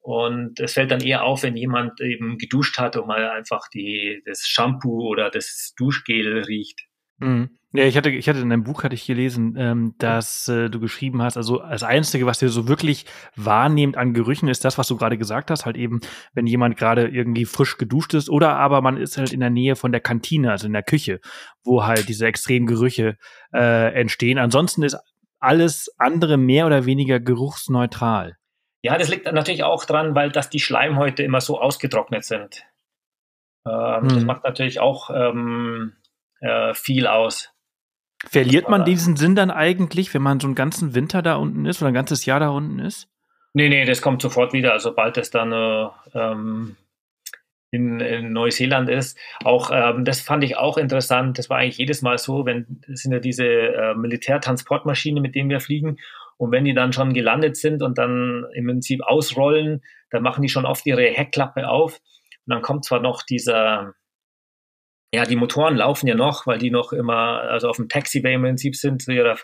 Und 0.00 0.58
es 0.58 0.72
fällt 0.72 0.90
dann 0.90 1.00
eher 1.00 1.22
auf, 1.22 1.44
wenn 1.44 1.56
jemand 1.56 2.00
eben 2.00 2.36
geduscht 2.36 2.78
hat 2.78 2.96
und 2.96 3.06
mal 3.06 3.30
einfach 3.30 3.68
die, 3.72 4.20
das 4.26 4.40
Shampoo 4.48 5.06
oder 5.08 5.30
das 5.30 5.74
Duschgel 5.76 6.42
riecht. 6.42 6.80
Mhm. 7.20 7.50
Ja, 7.72 7.84
ich 7.84 7.96
hatte, 7.96 8.10
ich 8.10 8.28
hatte 8.28 8.40
in 8.40 8.50
deinem 8.50 8.64
Buch 8.64 8.82
hatte 8.82 8.96
ich 8.96 9.06
gelesen, 9.06 9.54
ähm, 9.56 9.94
dass 9.98 10.48
äh, 10.48 10.68
du 10.68 10.80
geschrieben 10.80 11.22
hast, 11.22 11.36
also 11.36 11.58
das 11.58 11.84
Einzige, 11.84 12.26
was 12.26 12.40
dir 12.40 12.48
so 12.48 12.66
wirklich 12.66 13.06
wahrnehmt 13.36 13.96
an 13.96 14.12
Gerüchen, 14.12 14.48
ist 14.48 14.64
das, 14.64 14.76
was 14.76 14.88
du 14.88 14.96
gerade 14.96 15.16
gesagt 15.16 15.52
hast, 15.52 15.66
halt 15.66 15.76
eben, 15.76 16.00
wenn 16.32 16.48
jemand 16.48 16.76
gerade 16.76 17.06
irgendwie 17.06 17.44
frisch 17.44 17.78
geduscht 17.78 18.12
ist 18.14 18.28
oder 18.28 18.56
aber 18.56 18.82
man 18.82 18.96
ist 18.96 19.18
halt 19.18 19.32
in 19.32 19.38
der 19.38 19.50
Nähe 19.50 19.76
von 19.76 19.92
der 19.92 20.00
Kantine, 20.00 20.50
also 20.50 20.66
in 20.66 20.72
der 20.72 20.82
Küche, 20.82 21.20
wo 21.62 21.84
halt 21.84 22.08
diese 22.08 22.26
extremen 22.26 22.66
Gerüche 22.66 23.16
äh, 23.54 23.94
entstehen. 23.94 24.38
Ansonsten 24.38 24.82
ist 24.82 24.98
alles 25.38 25.94
andere 25.96 26.38
mehr 26.38 26.66
oder 26.66 26.86
weniger 26.86 27.20
geruchsneutral. 27.20 28.36
Ja, 28.82 28.98
das 28.98 29.08
liegt 29.08 29.30
natürlich 29.30 29.62
auch 29.62 29.84
dran, 29.84 30.16
weil 30.16 30.32
dass 30.32 30.50
die 30.50 30.58
Schleimhäute 30.58 31.22
immer 31.22 31.40
so 31.40 31.60
ausgetrocknet 31.60 32.24
sind. 32.24 32.64
Ähm, 33.64 34.02
hm. 34.02 34.08
Das 34.08 34.24
macht 34.24 34.42
natürlich 34.42 34.80
auch 34.80 35.10
ähm, 35.10 35.92
äh, 36.40 36.74
viel 36.74 37.06
aus. 37.06 37.52
Verliert 38.26 38.68
man 38.68 38.84
diesen 38.84 39.16
Sinn 39.16 39.34
dann 39.34 39.50
eigentlich, 39.50 40.12
wenn 40.12 40.22
man 40.22 40.40
so 40.40 40.46
einen 40.46 40.54
ganzen 40.54 40.94
Winter 40.94 41.22
da 41.22 41.36
unten 41.36 41.64
ist 41.64 41.80
oder 41.80 41.88
ein 41.88 41.94
ganzes 41.94 42.26
Jahr 42.26 42.38
da 42.38 42.50
unten 42.50 42.78
ist? 42.78 43.08
Nee, 43.54 43.68
nee, 43.68 43.84
das 43.84 44.02
kommt 44.02 44.20
sofort 44.22 44.52
wieder, 44.52 44.78
sobald 44.78 45.16
es 45.16 45.30
dann 45.30 45.52
äh, 45.52 45.88
ähm, 46.14 46.76
in, 47.70 47.98
in, 48.00 48.32
Neuseeland 48.32 48.88
ist. 48.90 49.18
Auch 49.42 49.70
ähm, 49.72 50.04
das 50.04 50.20
fand 50.20 50.44
ich 50.44 50.56
auch 50.56 50.76
interessant. 50.76 51.38
Das 51.38 51.48
war 51.48 51.58
eigentlich 51.58 51.78
jedes 51.78 52.02
Mal 52.02 52.18
so, 52.18 52.44
wenn 52.44 52.82
sind 52.88 53.12
ja 53.12 53.20
diese 53.20 53.46
äh, 53.46 53.94
Militärtransportmaschinen, 53.94 55.22
mit 55.22 55.34
denen 55.34 55.50
wir 55.50 55.60
fliegen. 55.60 55.96
Und 56.36 56.52
wenn 56.52 56.64
die 56.64 56.74
dann 56.74 56.92
schon 56.92 57.12
gelandet 57.12 57.56
sind 57.56 57.82
und 57.82 57.98
dann 57.98 58.46
im 58.54 58.66
Prinzip 58.66 59.02
ausrollen, 59.02 59.82
dann 60.10 60.22
machen 60.22 60.42
die 60.42 60.48
schon 60.48 60.66
oft 60.66 60.86
ihre 60.86 61.02
Heckklappe 61.02 61.68
auf. 61.68 62.00
Und 62.46 62.54
dann 62.54 62.62
kommt 62.62 62.84
zwar 62.84 63.00
noch 63.00 63.22
dieser 63.22 63.94
ja, 65.12 65.24
die 65.24 65.36
Motoren 65.36 65.76
laufen 65.76 66.06
ja 66.06 66.14
noch, 66.14 66.46
weil 66.46 66.58
die 66.58 66.70
noch 66.70 66.92
immer, 66.92 67.40
also 67.42 67.68
auf 67.68 67.76
dem 67.76 67.88
Taxiway 67.88 68.34
im 68.34 68.42
Prinzip 68.42 68.76
sind, 68.76 69.02
zu 69.02 69.12
ihrer 69.12 69.36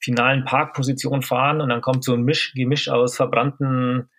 finalen 0.00 0.44
Parkposition 0.44 1.22
fahren 1.22 1.60
und 1.60 1.68
dann 1.68 1.80
kommt 1.80 2.04
so 2.04 2.14
ein 2.14 2.22
Misch, 2.22 2.52
Gemisch 2.54 2.88
aus 2.88 3.16
verbrannten 3.16 4.10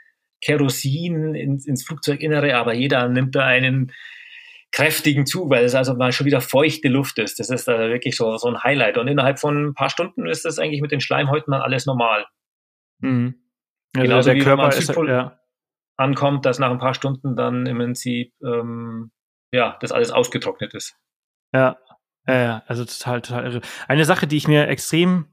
Kerosin 0.42 1.36
ins, 1.36 1.66
ins 1.66 1.86
Flugzeuginnere, 1.86 2.56
aber 2.56 2.74
jeder 2.74 3.08
nimmt 3.08 3.36
da 3.36 3.46
einen 3.46 3.92
kräftigen 4.72 5.26
Zug, 5.26 5.50
weil 5.50 5.64
es 5.64 5.76
also 5.76 5.96
mal 5.96 6.12
schon 6.12 6.26
wieder 6.26 6.42
feuchte 6.42 6.90
Luft 6.90 7.20
ist. 7.20 7.40
Das 7.40 7.50
ist 7.50 7.68
da 7.68 7.78
wirklich 7.90 8.18
so, 8.18 8.36
so 8.38 8.48
ein 8.48 8.64
Highlight. 8.64 8.98
Und 8.98 9.08
innerhalb 9.08 9.40
von 9.40 9.68
ein 9.68 9.74
paar 9.74 9.90
Stunden 9.90 10.26
ist 10.26 10.46
das 10.46 10.58
eigentlich 10.58 10.82
mit 10.82 10.92
den 10.92 11.00
Schleimhäuten 11.00 11.52
dann 11.52 11.62
alles 11.62 11.86
normal. 11.86 12.26
Mhm. 13.00 13.36
Also 13.96 14.08
Genauso 14.08 14.30
der 14.32 14.36
wie 14.36 14.44
Körper 14.44 14.64
wenn 14.64 14.70
man 14.70 14.78
ist, 14.78 14.96
ja. 15.08 15.40
ankommt, 15.96 16.46
dass 16.46 16.58
nach 16.58 16.72
ein 16.72 16.80
paar 16.80 16.96
Stunden 16.96 17.36
dann 17.36 17.68
im 17.68 17.78
Prinzip 17.78 18.34
ähm, 18.44 19.12
ja, 19.54 19.78
das 19.80 19.92
alles 19.92 20.12
ausgetrocknet 20.12 20.74
ist. 20.74 20.98
Ja, 21.54 21.78
ja, 22.28 22.64
also 22.66 22.84
total, 22.86 23.22
total 23.22 23.46
irre. 23.46 23.62
Eine 23.88 24.06
Sache, 24.06 24.26
die 24.28 24.38
ich 24.38 24.48
mir 24.48 24.68
extrem 24.68 25.28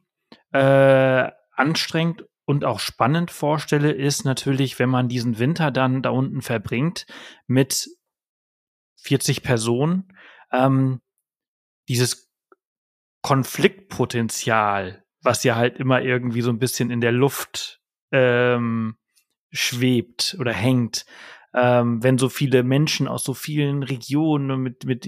äh, 0.53 1.31
anstrengend 1.53 2.25
und 2.45 2.64
auch 2.64 2.81
spannend 2.81 3.31
vorstelle, 3.31 3.93
ist 3.93 4.25
natürlich, 4.25 4.79
wenn 4.79 4.91
man 4.91 5.09
diesen 5.09 5.39
Winter 5.39 5.71
dann 5.71 6.03
da 6.03 6.11
unten 6.11 6.43
verbringt 6.43 7.07
mit 7.47 7.89
40 9.03 9.43
Personen, 9.43 10.12
ähm, 10.53 11.01
dieses 11.89 12.31
Konfliktpotenzial, 13.23 15.03
was 15.23 15.45
ja 15.45 15.57
halt 15.57 15.79
immer 15.79 16.03
irgendwie 16.03 16.43
so 16.43 16.51
ein 16.51 16.59
bisschen 16.59 16.91
in 16.91 17.01
der 17.01 17.12
Luft 17.12 17.81
ähm, 18.12 18.99
schwebt 19.51 20.37
oder 20.39 20.53
hängt, 20.53 21.07
ähm, 21.55 22.03
wenn 22.03 22.19
so 22.19 22.29
viele 22.29 22.63
Menschen 22.63 23.09
aus 23.09 23.25
so 23.25 23.35
vielen 23.35 23.83
Regionen 23.83 24.61
mit, 24.61 24.85
mit 24.85 25.07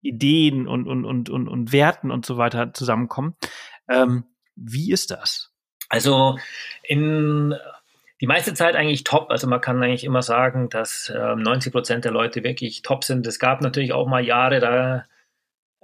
Ideen 0.00 0.68
und, 0.68 0.86
und, 0.86 1.04
und, 1.04 1.30
und, 1.30 1.48
und 1.48 1.72
Werten 1.72 2.10
und 2.10 2.26
so 2.26 2.36
weiter 2.36 2.72
zusammenkommen. 2.72 3.34
Ähm, 3.88 4.24
wie 4.54 4.92
ist 4.92 5.10
das? 5.10 5.52
Also 5.88 6.38
in 6.82 7.54
die 8.20 8.26
meiste 8.26 8.54
Zeit 8.54 8.76
eigentlich 8.76 9.04
top. 9.04 9.30
Also 9.30 9.46
man 9.46 9.60
kann 9.60 9.82
eigentlich 9.82 10.04
immer 10.04 10.22
sagen, 10.22 10.68
dass 10.68 11.08
äh, 11.08 11.36
90 11.36 11.72
Prozent 11.72 12.04
der 12.04 12.12
Leute 12.12 12.42
wirklich 12.42 12.82
top 12.82 13.04
sind. 13.04 13.26
Es 13.26 13.38
gab 13.38 13.60
natürlich 13.60 13.92
auch 13.92 14.06
mal 14.06 14.24
Jahre, 14.24 14.60
da 14.60 15.04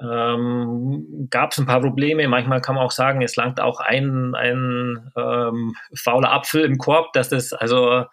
ähm, 0.01 1.29
gab 1.31 1.53
es 1.53 1.59
ein 1.59 1.67
paar 1.67 1.81
Probleme. 1.81 2.27
Manchmal 2.29 2.61
kann 2.61 2.75
man 2.75 2.85
auch 2.85 2.91
sagen, 2.91 3.23
es 3.23 3.37
langt 3.37 3.61
auch 3.61 3.81
ein, 3.81 4.35
ein 4.35 5.13
ähm, 5.17 5.77
fauler 5.95 6.33
Apfel 6.33 6.65
im 6.65 6.79
Korb, 6.79 7.13
dass 7.13 7.29
das 7.29 7.53
also 7.53 8.05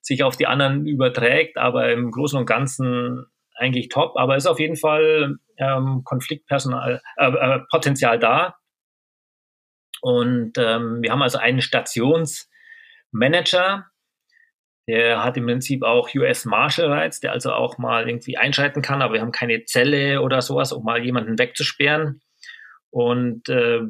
sich 0.00 0.22
auf 0.22 0.36
die 0.36 0.46
anderen 0.46 0.86
überträgt, 0.86 1.58
aber 1.58 1.92
im 1.92 2.10
Großen 2.10 2.38
und 2.38 2.46
Ganzen 2.46 3.26
eigentlich 3.54 3.88
top. 3.88 4.16
Aber 4.16 4.36
ist 4.36 4.46
auf 4.46 4.58
jeden 4.58 4.76
Fall 4.76 5.36
ähm, 5.58 6.02
Konfliktpersonal, 6.04 7.02
äh, 7.16 7.30
äh, 7.30 7.60
Potenzial 7.70 8.18
da. 8.18 8.56
Und 10.00 10.52
ähm, 10.56 11.02
wir 11.02 11.12
haben 11.12 11.22
also 11.22 11.38
einen 11.38 11.60
Stationsmanager, 11.60 13.86
der 14.88 15.22
hat 15.22 15.36
im 15.36 15.46
Prinzip 15.46 15.84
auch 15.84 16.12
US 16.14 16.46
Marshal 16.46 16.90
Rights, 16.90 17.20
der 17.20 17.32
also 17.32 17.52
auch 17.52 17.76
mal 17.78 18.08
irgendwie 18.08 18.38
einschreiten 18.38 18.82
kann, 18.82 19.02
aber 19.02 19.14
wir 19.14 19.20
haben 19.20 19.30
keine 19.30 19.64
Zelle 19.64 20.20
oder 20.22 20.42
sowas, 20.42 20.72
um 20.72 20.84
mal 20.84 21.04
jemanden 21.04 21.38
wegzusperren. 21.38 22.20
Und 22.90 23.48
äh, 23.48 23.82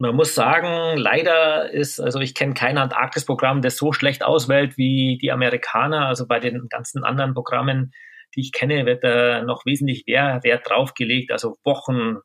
man 0.00 0.16
muss 0.16 0.34
sagen, 0.34 0.96
leider 0.96 1.70
ist, 1.70 2.00
also 2.00 2.20
ich 2.20 2.34
kenne 2.34 2.54
kein 2.54 2.78
Antarktis-Programm, 2.78 3.60
das 3.60 3.76
so 3.76 3.92
schlecht 3.92 4.24
auswählt 4.24 4.78
wie 4.78 5.18
die 5.20 5.30
Amerikaner. 5.30 6.06
Also 6.06 6.26
bei 6.26 6.40
den 6.40 6.68
ganzen 6.70 7.04
anderen 7.04 7.34
Programmen, 7.34 7.92
die 8.34 8.40
ich 8.40 8.52
kenne, 8.52 8.86
wird 8.86 9.04
da 9.04 9.42
noch 9.42 9.66
wesentlich 9.66 10.04
mehr 10.06 10.40
Wert 10.42 10.68
draufgelegt. 10.68 11.30
Also 11.30 11.58
Wochen 11.64 12.16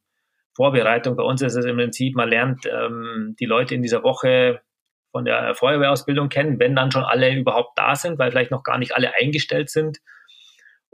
Vorbereitung. 0.56 1.18
Bei 1.18 1.24
uns 1.24 1.42
ist 1.42 1.56
es 1.56 1.66
im 1.66 1.76
Prinzip, 1.76 2.16
man 2.16 2.30
lernt 2.30 2.66
ähm, 2.66 3.36
die 3.42 3.46
Leute 3.46 3.76
in 3.76 3.82
dieser 3.82 4.04
Woche 4.04 4.62
von 5.12 5.26
der 5.26 5.54
Feuerwehrausbildung 5.54 6.30
kennen, 6.30 6.60
wenn 6.60 6.78
dann 6.78 6.92
schon 6.92 7.04
alle 7.04 7.36
überhaupt 7.36 7.78
da 7.78 7.96
sind, 7.96 8.18
weil 8.20 8.32
vielleicht 8.32 8.52
noch 8.52 8.64
gar 8.64 8.78
nicht 8.78 8.96
alle 8.96 9.14
eingestellt 9.16 9.70
sind. 9.70 9.98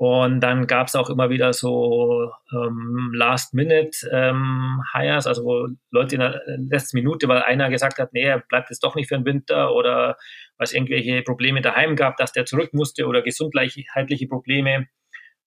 Und 0.04 0.39
dann 0.39 0.66
gab 0.66 0.88
es 0.88 0.95
auch 0.95 1.12
immer 1.12 1.30
wieder 1.30 1.54
so 1.54 2.32
ähm, 2.52 3.12
Last-Minute-Hires, 3.14 4.06
ähm, 4.12 5.30
also 5.30 5.43
wo 5.43 5.68
Leute 5.91 6.16
in 6.16 6.22
der 6.22 6.41
letzten 6.58 6.97
Minute, 6.97 7.28
weil 7.28 7.43
einer 7.43 7.70
gesagt 7.70 7.99
hat, 7.99 8.12
nee, 8.12 8.24
er 8.24 8.39
bleibt 8.39 8.72
jetzt 8.72 8.84
doch 8.84 8.95
nicht 8.95 9.10
für 9.10 9.20
den 9.20 9.28
Winter 9.28 9.76
oder 9.76 10.18
weil 10.58 10.64
es 10.64 10.74
irgendwelche 10.74 11.22
Probleme 11.22 11.62
daheim 11.62 11.95
gab, 11.95 12.18
dass 12.18 12.32
der 12.32 12.45
zurück 12.45 12.74
musste 12.74 13.06
oder 13.06 13.22
gesundheitliche 13.22 14.28
Probleme, 14.28 14.88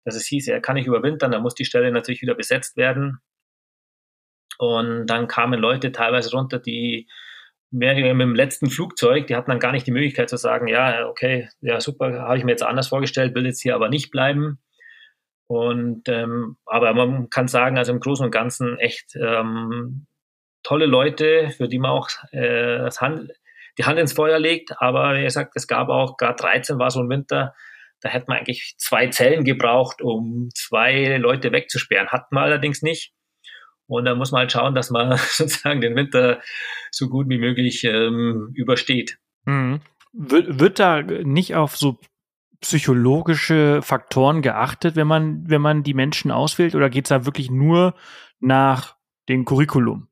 dass 0.03 0.15
es 0.15 0.25
hieß, 0.25 0.47
er 0.47 0.61
kann 0.61 0.77
nicht 0.77 0.87
überwintern, 0.87 1.29
dann 1.29 1.43
muss 1.43 1.53
die 1.53 1.65
Stelle 1.65 1.91
natürlich 1.91 2.23
wieder 2.23 2.33
besetzt 2.33 2.75
werden. 2.75 3.19
Und 4.57 5.05
dann 5.05 5.27
kamen 5.27 5.59
Leute 5.59 5.91
teilweise 5.91 6.31
runter, 6.31 6.57
die 6.57 7.07
wäre 7.71 8.13
mit 8.13 8.25
dem 8.25 8.35
letzten 8.35 8.69
Flugzeug, 8.69 9.27
die 9.27 9.35
hatten 9.35 9.51
dann 9.51 9.59
gar 9.59 9.71
nicht 9.71 9.85
die 9.85 9.91
Möglichkeit 9.91 10.29
zu 10.29 10.37
sagen, 10.37 10.67
ja, 10.67 11.07
okay, 11.07 11.49
ja 11.61 11.79
super, 11.79 12.21
habe 12.21 12.37
ich 12.37 12.43
mir 12.43 12.51
jetzt 12.51 12.63
anders 12.63 12.87
vorgestellt, 12.87 13.35
will 13.35 13.45
jetzt 13.45 13.61
hier 13.61 13.75
aber 13.75 13.89
nicht 13.89 14.11
bleiben. 14.11 14.59
Und 15.47 16.07
ähm, 16.09 16.57
aber 16.65 16.93
man 16.93 17.29
kann 17.29 17.47
sagen, 17.47 17.77
also 17.77 17.91
im 17.91 17.99
Großen 17.99 18.25
und 18.25 18.31
Ganzen 18.31 18.77
echt 18.77 19.15
ähm, 19.15 20.05
tolle 20.61 20.85
Leute, 20.85 21.49
für 21.57 21.67
die 21.67 21.79
man 21.79 21.91
auch 21.91 22.09
äh, 22.31 22.77
das 22.77 23.01
Hand, 23.01 23.31
die 23.77 23.85
Hand 23.85 23.97
ins 23.97 24.13
Feuer 24.13 24.39
legt. 24.39 24.79
Aber 24.79 25.15
wie 25.15 25.23
gesagt, 25.23 25.53
es 25.55 25.67
gab 25.67 25.89
auch, 25.89 26.17
gerade 26.17 26.35
13 26.35 26.77
war 26.77 26.91
so 26.91 26.99
ein 26.99 27.09
Winter, 27.09 27.55
da 28.01 28.09
hätte 28.09 28.25
man 28.27 28.37
eigentlich 28.37 28.75
zwei 28.77 29.07
Zellen 29.07 29.43
gebraucht, 29.43 30.01
um 30.01 30.49
zwei 30.53 31.17
Leute 31.17 31.51
wegzusperren. 31.51 32.09
Hat 32.09 32.31
man 32.31 32.43
allerdings 32.43 32.81
nicht. 32.81 33.13
Und 33.89 34.05
da 34.05 34.15
muss 34.15 34.31
man 34.31 34.41
halt 34.41 34.51
schauen, 34.51 34.75
dass 34.75 34.91
man 34.91 35.17
sozusagen 35.29 35.81
den 35.81 35.95
Winter 35.95 36.41
so 36.91 37.09
gut 37.09 37.27
wie 37.29 37.39
möglich 37.39 37.83
ähm, 37.83 38.51
übersteht. 38.53 39.17
Mhm. 39.45 39.81
Wird, 40.13 40.59
wird 40.59 40.79
da 40.79 41.01
nicht 41.01 41.55
auf 41.55 41.75
so 41.75 41.99
psychologische 42.61 43.81
Faktoren 43.81 44.41
geachtet, 44.41 44.95
wenn 44.95 45.07
man, 45.07 45.49
wenn 45.49 45.61
man 45.61 45.83
die 45.83 45.93
Menschen 45.93 46.31
auswählt, 46.31 46.75
oder 46.75 46.89
geht 46.89 47.05
es 47.05 47.09
da 47.09 47.25
wirklich 47.25 47.49
nur 47.49 47.95
nach 48.39 48.95
dem 49.27 49.45
Curriculum? 49.45 50.07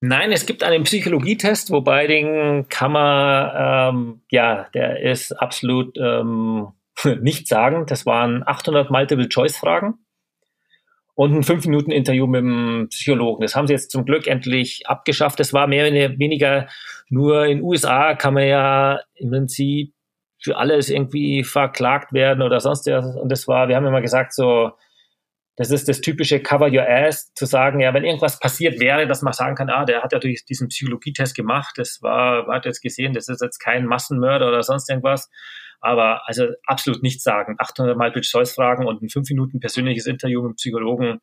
Nein, 0.00 0.32
es 0.32 0.46
gibt 0.46 0.62
einen 0.62 0.84
Psychologietest, 0.84 1.70
wobei 1.70 2.06
den 2.06 2.68
kann 2.68 2.92
man, 2.92 3.94
ähm, 3.94 4.22
ja, 4.30 4.68
der 4.74 5.00
ist 5.00 5.32
absolut 5.32 5.96
ähm, 5.98 6.68
nicht 7.20 7.48
sagen. 7.48 7.86
Das 7.86 8.06
waren 8.06 8.46
800 8.46 8.90
Multiple-Choice-Fragen 8.90 10.03
und 11.14 11.34
ein 11.34 11.42
fünf 11.42 11.66
Minuten 11.66 11.90
Interview 11.90 12.26
mit 12.26 12.40
dem 12.40 12.88
Psychologen. 12.90 13.42
Das 13.42 13.54
haben 13.54 13.66
sie 13.66 13.72
jetzt 13.72 13.90
zum 13.90 14.04
Glück 14.04 14.26
endlich 14.26 14.86
abgeschafft. 14.86 15.38
Das 15.38 15.52
war 15.52 15.66
mehr 15.66 15.88
oder 15.88 16.18
weniger 16.18 16.68
nur 17.08 17.46
in 17.46 17.62
USA 17.62 18.14
kann 18.14 18.34
man 18.34 18.46
ja 18.46 19.00
im 19.14 19.30
Prinzip 19.30 19.94
für 20.42 20.56
alles 20.56 20.90
irgendwie 20.90 21.44
verklagt 21.44 22.12
werden 22.12 22.42
oder 22.42 22.60
sonst 22.60 22.86
was. 22.86 23.16
Und 23.16 23.30
das 23.30 23.46
war, 23.48 23.68
wir 23.68 23.76
haben 23.76 23.86
immer 23.86 24.02
gesagt, 24.02 24.34
so, 24.34 24.72
das 25.56 25.70
ist 25.70 25.88
das 25.88 26.00
typische 26.00 26.40
Cover 26.40 26.66
Your 26.66 26.88
Ass, 26.88 27.32
zu 27.34 27.46
sagen, 27.46 27.80
ja, 27.80 27.94
wenn 27.94 28.04
irgendwas 28.04 28.40
passiert 28.40 28.80
wäre, 28.80 29.06
dass 29.06 29.22
man 29.22 29.32
sagen 29.32 29.54
kann, 29.54 29.70
ah, 29.70 29.84
der 29.84 30.02
hat 30.02 30.12
ja 30.12 30.18
durch 30.18 30.44
diesen 30.44 30.68
Psychologietest 30.68 31.34
gemacht, 31.36 31.74
das 31.76 32.02
war, 32.02 32.46
hat 32.48 32.66
jetzt 32.66 32.82
gesehen, 32.82 33.14
das 33.14 33.28
ist 33.28 33.40
jetzt 33.40 33.58
kein 33.58 33.86
Massenmörder 33.86 34.48
oder 34.48 34.62
sonst 34.62 34.90
irgendwas. 34.90 35.30
Aber 35.84 36.26
also 36.26 36.48
absolut 36.66 37.02
nichts 37.02 37.22
sagen. 37.22 37.56
800 37.58 37.96
Mal 37.96 38.12
Pitch 38.12 38.30
Choice 38.30 38.54
fragen 38.54 38.86
und 38.86 39.02
ein 39.02 39.10
fünf 39.10 39.28
Minuten 39.28 39.60
persönliches 39.60 40.06
Interview 40.06 40.42
mit 40.42 40.52
dem 40.52 40.56
Psychologen. 40.56 41.20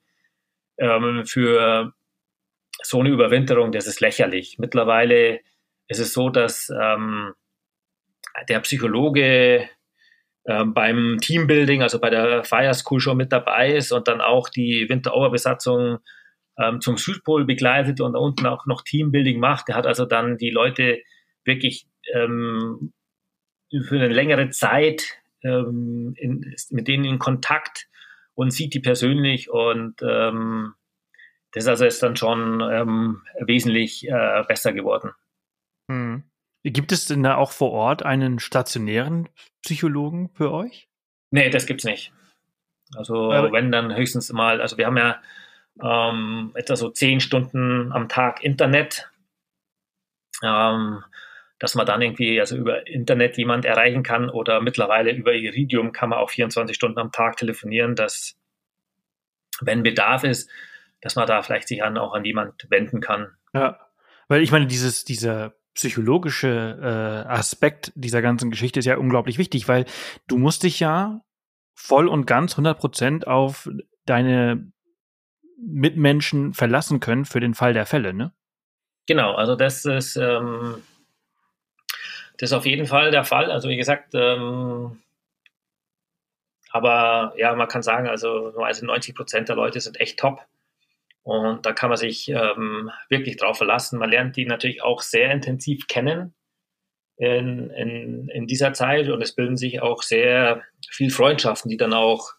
ähm, 0.77 1.25
für 1.25 1.93
so 2.83 2.99
eine 2.99 3.09
Überwinterung, 3.09 3.71
das 3.71 3.87
ist 3.87 4.01
lächerlich. 4.01 4.57
Mittlerweile 4.57 5.39
ist 5.87 5.99
es 5.99 6.13
so, 6.13 6.29
dass 6.29 6.69
ähm, 6.69 7.33
der 8.49 8.59
Psychologe 8.61 9.69
ähm, 10.45 10.73
beim 10.73 11.17
Teambuilding, 11.21 11.81
also 11.81 11.99
bei 11.99 12.09
der 12.09 12.43
Fire 12.43 12.73
School 12.73 12.99
schon 12.99 13.17
mit 13.17 13.31
dabei 13.31 13.73
ist 13.73 13.91
und 13.91 14.07
dann 14.07 14.21
auch 14.21 14.49
die 14.49 14.87
Winterover-Besatzung 14.89 15.99
ähm, 16.57 16.81
zum 16.81 16.97
Südpol 16.97 17.45
begleitet 17.45 18.01
und 18.01 18.13
da 18.13 18.19
unten 18.19 18.47
auch 18.47 18.65
noch 18.65 18.83
Teambuilding 18.83 19.39
macht. 19.39 19.67
Der 19.67 19.75
hat 19.75 19.85
also 19.85 20.05
dann 20.05 20.37
die 20.37 20.49
Leute 20.49 21.01
wirklich 21.45 21.87
ähm, 22.13 22.93
für 23.71 23.95
eine 23.95 24.09
längere 24.09 24.49
Zeit 24.49 25.17
ähm, 25.43 26.13
in, 26.17 26.55
mit 26.69 26.87
denen 26.87 27.05
in 27.05 27.19
Kontakt 27.19 27.87
und 28.35 28.51
sieht 28.51 28.73
die 28.73 28.79
persönlich 28.79 29.49
und 29.49 30.01
ähm, 30.01 30.73
das 31.51 31.67
also 31.67 31.85
ist 31.85 32.01
dann 32.01 32.15
schon 32.15 32.61
ähm, 32.61 33.21
wesentlich 33.39 34.07
äh, 34.07 34.43
besser 34.47 34.73
geworden. 34.73 35.11
Hm. 35.89 36.23
Gibt 36.63 36.91
es 36.91 37.05
denn 37.05 37.23
da 37.23 37.35
auch 37.35 37.51
vor 37.51 37.71
Ort 37.71 38.03
einen 38.03 38.39
stationären 38.39 39.29
Psychologen 39.63 40.29
für 40.29 40.51
euch? 40.51 40.87
Nee, 41.31 41.49
das 41.49 41.65
gibt's 41.65 41.83
nicht. 41.83 42.13
Also 42.95 43.31
Aber 43.31 43.51
wenn 43.51 43.71
dann 43.71 43.95
höchstens 43.95 44.31
mal, 44.31 44.61
also 44.61 44.77
wir 44.77 44.85
haben 44.85 44.97
ja 44.97 45.21
ähm, 45.81 46.51
etwa 46.55 46.75
so 46.75 46.89
zehn 46.89 47.19
Stunden 47.19 47.91
am 47.91 48.09
Tag 48.09 48.43
Internet, 48.43 49.09
ähm, 50.43 51.03
dass 51.61 51.75
man 51.75 51.85
dann 51.85 52.01
irgendwie 52.01 52.39
also 52.39 52.57
über 52.57 52.87
Internet 52.87 53.37
jemand 53.37 53.65
erreichen 53.65 54.01
kann 54.01 54.31
oder 54.31 54.61
mittlerweile 54.61 55.11
über 55.11 55.33
Iridium 55.33 55.91
kann 55.91 56.09
man 56.09 56.17
auch 56.17 56.31
24 56.31 56.75
Stunden 56.75 56.97
am 56.97 57.11
Tag 57.11 57.37
telefonieren, 57.37 57.93
dass 57.93 58.35
wenn 59.59 59.83
Bedarf 59.83 60.23
ist, 60.23 60.49
dass 61.01 61.15
man 61.15 61.27
da 61.27 61.43
vielleicht 61.43 61.67
sich 61.67 61.83
an, 61.83 61.99
auch 61.99 62.13
an 62.15 62.25
jemand 62.25 62.65
wenden 62.71 62.99
kann. 62.99 63.27
Ja, 63.53 63.79
weil 64.27 64.41
ich 64.41 64.51
meine, 64.51 64.65
dieses, 64.65 65.05
dieser 65.05 65.53
psychologische 65.75 66.79
äh, 66.81 67.29
Aspekt 67.29 67.91
dieser 67.93 68.23
ganzen 68.23 68.49
Geschichte 68.49 68.79
ist 68.79 68.87
ja 68.87 68.97
unglaublich 68.97 69.37
wichtig, 69.37 69.67
weil 69.67 69.85
du 70.27 70.39
musst 70.39 70.63
dich 70.63 70.79
ja 70.79 71.21
voll 71.75 72.07
und 72.07 72.25
ganz 72.25 72.53
100 72.53 72.79
Prozent 72.79 73.27
auf 73.27 73.69
deine 74.07 74.71
Mitmenschen 75.63 76.55
verlassen 76.55 76.99
können 76.99 77.25
für 77.25 77.39
den 77.39 77.53
Fall 77.53 77.73
der 77.73 77.85
Fälle, 77.85 78.15
ne? 78.15 78.33
Genau, 79.05 79.35
also 79.35 79.55
das 79.55 79.85
ist, 79.85 80.15
ähm, 80.15 80.81
das 82.41 82.49
ist 82.49 82.57
auf 82.57 82.65
jeden 82.65 82.87
Fall 82.87 83.11
der 83.11 83.23
Fall. 83.23 83.51
Also 83.51 83.69
wie 83.69 83.77
gesagt, 83.77 84.15
ähm, 84.15 84.99
aber 86.71 87.33
ja, 87.37 87.53
man 87.53 87.67
kann 87.67 87.83
sagen, 87.83 88.07
also, 88.07 88.55
also 88.57 88.83
90 88.83 89.13
Prozent 89.13 89.47
der 89.47 89.55
Leute 89.55 89.79
sind 89.79 89.99
echt 89.99 90.17
top. 90.17 90.41
Und 91.21 91.67
da 91.67 91.71
kann 91.71 91.89
man 91.89 91.99
sich 91.99 92.29
ähm, 92.29 92.89
wirklich 93.09 93.37
drauf 93.37 93.57
verlassen. 93.57 93.99
Man 93.99 94.09
lernt 94.09 94.37
die 94.37 94.47
natürlich 94.47 94.81
auch 94.81 95.03
sehr 95.03 95.29
intensiv 95.29 95.85
kennen 95.87 96.33
in, 97.17 97.69
in, 97.69 98.27
in 98.29 98.47
dieser 98.47 98.73
Zeit 98.73 99.07
und 99.09 99.21
es 99.21 99.35
bilden 99.35 99.55
sich 99.55 99.83
auch 99.83 100.01
sehr 100.01 100.63
viel 100.89 101.11
Freundschaften, 101.11 101.69
die 101.69 101.77
dann 101.77 101.93
auch 101.93 102.31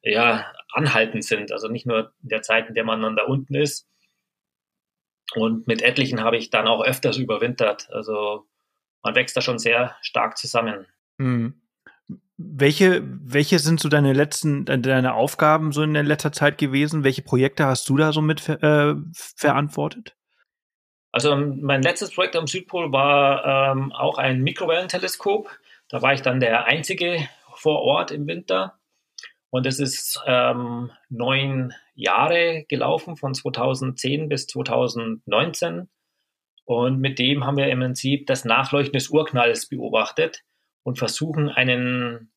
ja, 0.00 0.50
anhaltend 0.72 1.24
sind. 1.24 1.52
Also 1.52 1.68
nicht 1.68 1.84
nur 1.84 2.14
in 2.22 2.30
der 2.30 2.40
Zeit, 2.40 2.68
in 2.68 2.74
der 2.74 2.84
man 2.84 3.02
dann 3.02 3.16
da 3.16 3.24
unten 3.24 3.54
ist. 3.54 3.86
Und 5.34 5.66
mit 5.66 5.82
etlichen 5.82 6.22
habe 6.22 6.38
ich 6.38 6.48
dann 6.48 6.66
auch 6.66 6.82
öfters 6.82 7.18
überwintert. 7.18 7.90
Also 7.90 8.46
man 9.06 9.14
wächst 9.14 9.36
da 9.36 9.40
schon 9.40 9.60
sehr 9.60 9.94
stark 10.02 10.36
zusammen. 10.36 10.84
Mhm. 11.18 11.62
Welche, 12.36 13.02
welche 13.04 13.60
sind 13.60 13.78
so 13.78 13.88
deine 13.88 14.12
letzten, 14.12 14.64
deine 14.66 15.14
Aufgaben 15.14 15.70
so 15.70 15.82
in 15.82 15.94
der 15.94 16.02
letzter 16.02 16.32
Zeit 16.32 16.58
gewesen? 16.58 17.04
Welche 17.04 17.22
Projekte 17.22 17.66
hast 17.66 17.88
du 17.88 17.96
da 17.96 18.12
so 18.12 18.20
mit 18.20 18.48
äh, 18.48 18.94
verantwortet? 19.14 20.16
Also 21.12 21.36
mein 21.36 21.82
letztes 21.82 22.12
Projekt 22.12 22.34
am 22.34 22.48
Südpol 22.48 22.92
war 22.92 23.72
ähm, 23.72 23.92
auch 23.92 24.18
ein 24.18 24.42
Mikrowellenteleskop. 24.42 25.48
Da 25.88 26.02
war 26.02 26.12
ich 26.12 26.22
dann 26.22 26.40
der 26.40 26.64
Einzige 26.64 27.28
vor 27.54 27.82
Ort 27.82 28.10
im 28.10 28.26
Winter. 28.26 28.74
Und 29.50 29.64
es 29.66 29.78
ist 29.78 30.20
ähm, 30.26 30.90
neun 31.08 31.72
Jahre 31.94 32.66
gelaufen, 32.68 33.16
von 33.16 33.34
2010 33.34 34.28
bis 34.28 34.48
2019. 34.48 35.88
Und 36.66 37.00
mit 37.00 37.18
dem 37.18 37.44
haben 37.44 37.56
wir 37.56 37.68
im 37.68 37.78
Prinzip 37.78 38.26
das 38.26 38.44
Nachleuchten 38.44 38.92
des 38.92 39.08
Urknalls 39.08 39.68
beobachtet 39.68 40.42
und 40.82 40.98
versuchen, 40.98 41.48
einen 41.48 42.32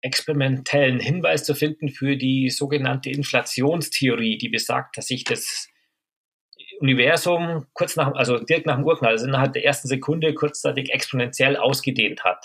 experimentellen 0.00 0.98
Hinweis 0.98 1.44
zu 1.44 1.54
finden 1.54 1.90
für 1.90 2.16
die 2.16 2.48
sogenannte 2.48 3.10
Inflationstheorie, 3.10 4.38
die 4.38 4.48
besagt, 4.48 4.96
dass 4.96 5.06
sich 5.06 5.24
das 5.24 5.68
Universum 6.80 7.66
kurz 7.74 7.94
nach, 7.94 8.14
also 8.14 8.38
direkt 8.38 8.66
nach 8.66 8.76
dem 8.76 8.84
Urknall, 8.84 9.12
also 9.12 9.26
innerhalb 9.26 9.52
der 9.52 9.64
ersten 9.64 9.86
Sekunde 9.86 10.34
kurzzeitig 10.34 10.90
exponentiell 10.90 11.56
ausgedehnt 11.56 12.24
hat. 12.24 12.44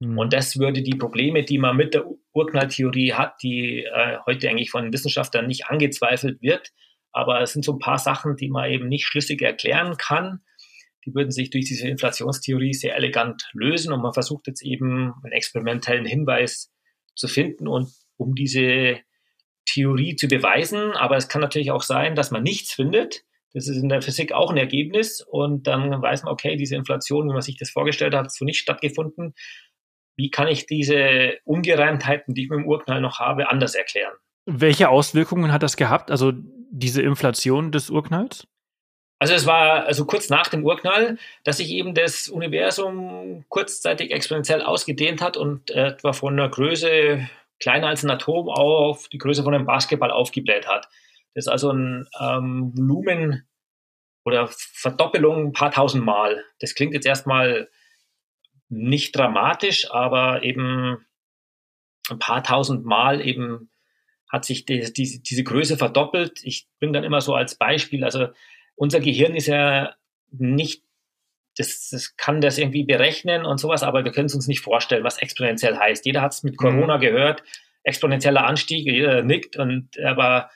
Mhm. 0.00 0.18
Und 0.18 0.32
das 0.32 0.58
würde 0.58 0.82
die 0.82 0.96
Probleme, 0.96 1.44
die 1.44 1.58
man 1.58 1.76
mit 1.76 1.94
der 1.94 2.04
Urknalltheorie 2.34 3.14
hat, 3.14 3.42
die 3.42 3.84
äh, 3.84 4.18
heute 4.26 4.50
eigentlich 4.50 4.70
von 4.70 4.92
Wissenschaftlern 4.92 5.46
nicht 5.46 5.66
angezweifelt 5.66 6.42
wird, 6.42 6.72
aber 7.16 7.40
es 7.40 7.52
sind 7.52 7.64
so 7.64 7.72
ein 7.72 7.78
paar 7.78 7.98
Sachen, 7.98 8.36
die 8.36 8.48
man 8.48 8.70
eben 8.70 8.88
nicht 8.88 9.06
schlüssig 9.06 9.42
erklären 9.42 9.96
kann 9.96 10.40
die 11.06 11.14
würden 11.14 11.30
sich 11.30 11.50
durch 11.50 11.64
diese 11.64 11.88
Inflationstheorie 11.88 12.74
sehr 12.74 12.96
elegant 12.96 13.48
lösen 13.52 13.92
und 13.92 14.02
man 14.02 14.12
versucht 14.12 14.48
jetzt 14.48 14.62
eben 14.62 15.14
einen 15.22 15.32
experimentellen 15.32 16.04
Hinweis 16.04 16.72
zu 17.14 17.28
finden 17.28 17.68
und 17.68 17.88
um 18.16 18.34
diese 18.34 18.98
Theorie 19.66 20.16
zu 20.16 20.26
beweisen. 20.26 20.92
Aber 20.92 21.16
es 21.16 21.28
kann 21.28 21.40
natürlich 21.40 21.70
auch 21.70 21.82
sein, 21.82 22.16
dass 22.16 22.32
man 22.32 22.42
nichts 22.42 22.72
findet. 22.72 23.22
Das 23.54 23.68
ist 23.68 23.76
in 23.76 23.88
der 23.88 24.02
Physik 24.02 24.32
auch 24.32 24.50
ein 24.50 24.56
Ergebnis 24.56 25.22
und 25.22 25.66
dann 25.66 26.02
weiß 26.02 26.24
man, 26.24 26.32
okay, 26.32 26.56
diese 26.56 26.74
Inflation, 26.74 27.28
wie 27.28 27.32
man 27.32 27.40
sich 27.40 27.56
das 27.56 27.70
vorgestellt 27.70 28.14
hat, 28.14 28.24
hat 28.24 28.32
so 28.32 28.44
nicht 28.44 28.58
stattgefunden. 28.58 29.34
Wie 30.16 30.30
kann 30.30 30.48
ich 30.48 30.66
diese 30.66 31.34
Ungereimtheiten, 31.44 32.34
die 32.34 32.44
ich 32.44 32.50
mit 32.50 32.58
dem 32.58 32.66
Urknall 32.66 33.00
noch 33.00 33.20
habe, 33.20 33.50
anders 33.50 33.74
erklären? 33.74 34.12
Welche 34.44 34.88
Auswirkungen 34.88 35.52
hat 35.52 35.62
das 35.62 35.76
gehabt, 35.76 36.10
also 36.10 36.32
diese 36.70 37.02
Inflation 37.02 37.72
des 37.72 37.90
Urknalls? 37.90 38.46
Also 39.18 39.34
es 39.34 39.46
war 39.46 39.86
also 39.86 40.04
kurz 40.04 40.28
nach 40.28 40.48
dem 40.48 40.64
Urknall, 40.64 41.18
dass 41.42 41.56
sich 41.56 41.70
eben 41.70 41.94
das 41.94 42.28
Universum 42.28 43.44
kurzzeitig 43.48 44.10
exponentiell 44.10 44.62
ausgedehnt 44.62 45.22
hat 45.22 45.36
und 45.38 45.70
etwa 45.70 46.12
von 46.12 46.34
einer 46.34 46.50
Größe 46.50 47.26
kleiner 47.58 47.88
als 47.88 48.04
ein 48.04 48.10
Atom 48.10 48.50
auf 48.50 49.08
die 49.08 49.18
Größe 49.18 49.42
von 49.42 49.54
einem 49.54 49.64
Basketball 49.64 50.10
aufgebläht 50.10 50.68
hat. 50.68 50.88
Das 51.34 51.46
ist 51.46 51.48
also 51.48 51.72
ein 51.72 52.06
ähm, 52.20 52.72
Volumen 52.76 53.48
oder 54.24 54.48
Verdoppelung 54.48 55.46
ein 55.46 55.52
paar 55.52 55.70
tausend 55.70 56.04
Mal. 56.04 56.44
Das 56.60 56.74
klingt 56.74 56.92
jetzt 56.92 57.06
erstmal 57.06 57.70
nicht 58.68 59.16
dramatisch, 59.16 59.90
aber 59.90 60.42
eben 60.42 61.06
ein 62.10 62.18
paar 62.18 62.42
tausend 62.42 62.84
Mal 62.84 63.26
eben 63.26 63.70
hat 64.28 64.44
sich 64.44 64.64
die, 64.64 64.92
die, 64.92 65.22
diese 65.22 65.44
Größe 65.44 65.76
verdoppelt. 65.76 66.40
Ich 66.42 66.68
bringe 66.78 66.92
dann 66.92 67.04
immer 67.04 67.20
so 67.20 67.34
als 67.34 67.56
Beispiel, 67.56 68.04
also 68.04 68.28
unser 68.74 69.00
Gehirn 69.00 69.34
ist 69.34 69.46
ja 69.46 69.94
nicht, 70.30 70.82
das, 71.56 71.88
das 71.90 72.16
kann 72.16 72.40
das 72.40 72.58
irgendwie 72.58 72.84
berechnen 72.84 73.46
und 73.46 73.58
sowas, 73.58 73.82
aber 73.82 74.04
wir 74.04 74.12
können 74.12 74.26
es 74.26 74.34
uns 74.34 74.48
nicht 74.48 74.60
vorstellen, 74.60 75.04
was 75.04 75.18
exponentiell 75.18 75.76
heißt. 75.76 76.04
Jeder 76.04 76.20
hat 76.20 76.32
es 76.32 76.42
mit 76.42 76.56
Corona 76.58 76.98
mhm. 76.98 77.00
gehört, 77.00 77.42
exponentieller 77.82 78.44
Anstieg, 78.44 78.84
jeder 78.86 79.22
nickt, 79.22 79.56
und 79.56 79.98
aber 80.00 80.50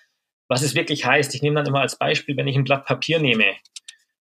was 0.48 0.62
es 0.62 0.74
wirklich 0.74 1.06
heißt, 1.06 1.34
ich 1.34 1.42
nehme 1.42 1.56
dann 1.56 1.66
immer 1.66 1.80
als 1.80 1.96
Beispiel, 1.96 2.36
wenn 2.36 2.48
ich 2.48 2.56
ein 2.56 2.64
Blatt 2.64 2.84
Papier 2.84 3.20
nehme, 3.20 3.54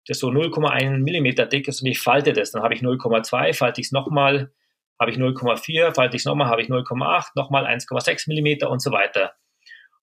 das 0.06 0.18
so 0.18 0.28
0,1 0.28 0.98
Millimeter 0.98 1.46
dick 1.46 1.68
ist 1.68 1.82
und 1.82 1.88
ich 1.88 2.00
falte 2.00 2.32
das, 2.32 2.50
dann 2.50 2.62
habe 2.62 2.74
ich 2.74 2.82
0,2, 2.82 3.54
falte 3.54 3.80
ich 3.80 3.86
es 3.86 3.92
nochmal, 3.92 4.50
habe 4.98 5.10
ich 5.10 5.18
0,4, 5.18 5.94
falte 5.94 6.16
ich 6.16 6.22
es 6.22 6.26
nochmal, 6.26 6.48
habe 6.48 6.62
ich 6.62 6.68
0,8, 6.68 7.30
nochmal 7.34 7.66
1,6 7.66 8.28
Millimeter 8.28 8.70
und 8.70 8.80
so 8.80 8.92
weiter 8.92 9.34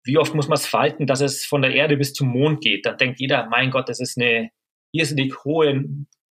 wie 0.04 0.18
oft 0.18 0.34
muss 0.36 0.48
man 0.48 0.58
es 0.58 0.68
falten, 0.68 1.08
dass 1.08 1.22
es 1.22 1.46
von 1.46 1.62
der 1.62 1.74
Erde 1.74 1.98
bis 1.98 2.14
zum 2.14 2.30
Mond 2.30 2.62
geht? 2.62 2.86
Dann 2.86 2.98
denkt 2.98 3.20
jeder, 3.20 3.48
mein 3.48 3.72
Gott, 3.72 3.90
das 3.90 4.00
ist 4.00 4.18
eine 4.18 4.50
irrsinnig 4.92 5.44
hohe 5.44 5.86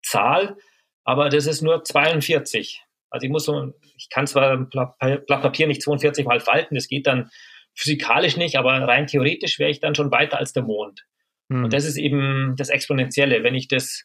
Zahl, 0.02 0.56
aber 1.04 1.28
das 1.28 1.46
ist 1.46 1.62
nur 1.62 1.84
42. 1.84 2.82
Also 3.10 3.26
ich 3.26 3.30
muss 3.30 3.44
so, 3.44 3.72
ich 3.96 4.08
kann 4.10 4.26
zwar 4.26 4.52
ein 4.52 4.68
Blatt 4.68 5.42
Papier 5.42 5.66
nicht 5.66 5.82
42 5.82 6.26
mal 6.26 6.40
falten, 6.40 6.74
das 6.74 6.88
geht 6.88 7.06
dann 7.06 7.30
physikalisch 7.74 8.36
nicht, 8.36 8.56
aber 8.56 8.72
rein 8.72 9.06
theoretisch 9.06 9.58
wäre 9.58 9.70
ich 9.70 9.80
dann 9.80 9.94
schon 9.94 10.10
weiter 10.10 10.38
als 10.38 10.52
der 10.52 10.62
Mond. 10.62 11.04
Hm. 11.50 11.64
Und 11.64 11.72
das 11.72 11.84
ist 11.84 11.96
eben 11.96 12.54
das 12.56 12.70
Exponentielle. 12.70 13.42
Wenn 13.42 13.54
ich 13.54 13.68
das 13.68 14.04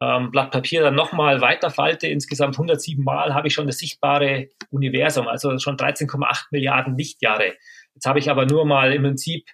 ähm, 0.00 0.30
Blatt 0.30 0.50
Papier 0.50 0.82
dann 0.82 0.94
nochmal 0.94 1.40
weiter 1.40 1.70
falte, 1.70 2.06
insgesamt 2.06 2.54
107 2.54 3.04
Mal, 3.04 3.34
habe 3.34 3.48
ich 3.48 3.54
schon 3.54 3.66
das 3.66 3.78
sichtbare 3.78 4.48
Universum, 4.70 5.28
also 5.28 5.58
schon 5.58 5.76
13,8 5.76 6.46
Milliarden 6.50 6.96
Lichtjahre. 6.96 7.54
Jetzt 7.94 8.06
habe 8.06 8.18
ich 8.18 8.30
aber 8.30 8.46
nur 8.46 8.64
mal 8.64 8.92
im 8.92 9.02
Prinzip 9.02 9.48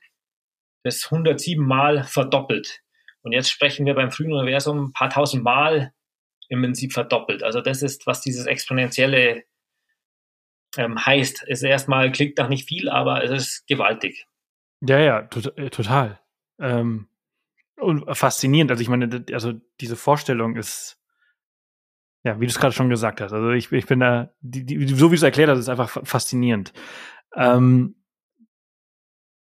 das 0.84 1.04
107 1.06 1.64
Mal 1.64 2.04
verdoppelt. 2.04 2.80
Und 3.22 3.32
jetzt 3.32 3.50
sprechen 3.50 3.86
wir 3.86 3.94
beim 3.94 4.12
frühen 4.12 4.32
Universum 4.32 4.84
ein 4.84 4.92
paar 4.92 5.10
tausend 5.10 5.42
Mal 5.42 5.92
im 6.48 6.62
Prinzip 6.62 6.92
verdoppelt. 6.92 7.42
Also 7.42 7.60
das 7.60 7.82
ist, 7.82 8.06
was 8.06 8.20
dieses 8.20 8.46
Exponentielle 8.46 9.42
ähm, 10.76 11.04
heißt. 11.04 11.44
Es 11.48 11.62
erstmal 11.62 12.12
klingt 12.12 12.38
nach 12.38 12.48
nicht 12.48 12.68
viel, 12.68 12.88
aber 12.88 13.24
es 13.24 13.30
ist 13.30 13.66
gewaltig. 13.66 14.28
Ja, 14.80 15.00
ja, 15.00 15.22
to 15.22 15.40
total. 15.70 16.20
Ähm, 16.60 17.08
faszinierend. 18.12 18.70
Also 18.70 18.82
ich 18.82 18.88
meine, 18.88 19.24
also 19.32 19.52
diese 19.80 19.96
Vorstellung 19.96 20.56
ist, 20.56 20.98
ja, 22.24 22.40
wie 22.40 22.46
du 22.46 22.50
es 22.50 22.58
gerade 22.58 22.74
schon 22.74 22.88
gesagt 22.88 23.20
hast. 23.20 23.32
Also 23.32 23.50
ich, 23.50 23.70
ich 23.70 23.86
bin 23.86 24.00
da, 24.00 24.30
die, 24.40 24.64
die, 24.64 24.86
so 24.88 25.06
wie 25.06 25.10
du 25.10 25.16
es 25.16 25.22
erklärt 25.22 25.50
hast, 25.50 25.58
ist 25.58 25.68
einfach 25.68 25.98
faszinierend. 26.04 26.72
Ähm, 27.34 27.96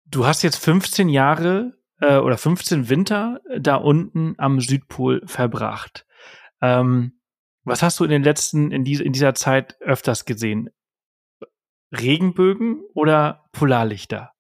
du 0.07 0.27
hast 0.27 0.43
jetzt 0.43 0.63
15 0.63 1.09
Jahre 1.09 1.79
äh, 2.01 2.19
oder 2.19 2.37
15 2.37 2.89
Winter 2.89 3.41
da 3.59 3.77
unten 3.77 4.35
am 4.39 4.61
Südpol 4.61 5.23
verbracht. 5.27 6.07
Ähm, 6.61 7.21
was 7.65 7.83
hast 7.83 8.01
du 8.01 8.05
in 8.05 8.11
den 8.11 8.23
letzten, 8.23 8.71
in, 8.71 8.85
diese, 8.85 9.05
in 9.05 9.13
dieser 9.13 9.35
Zeit 9.35 9.81
öfters 9.81 10.25
gesehen? 10.25 10.71
Regenbögen 11.93 12.83
oder 12.95 13.49
Polarlichter? 13.53 14.33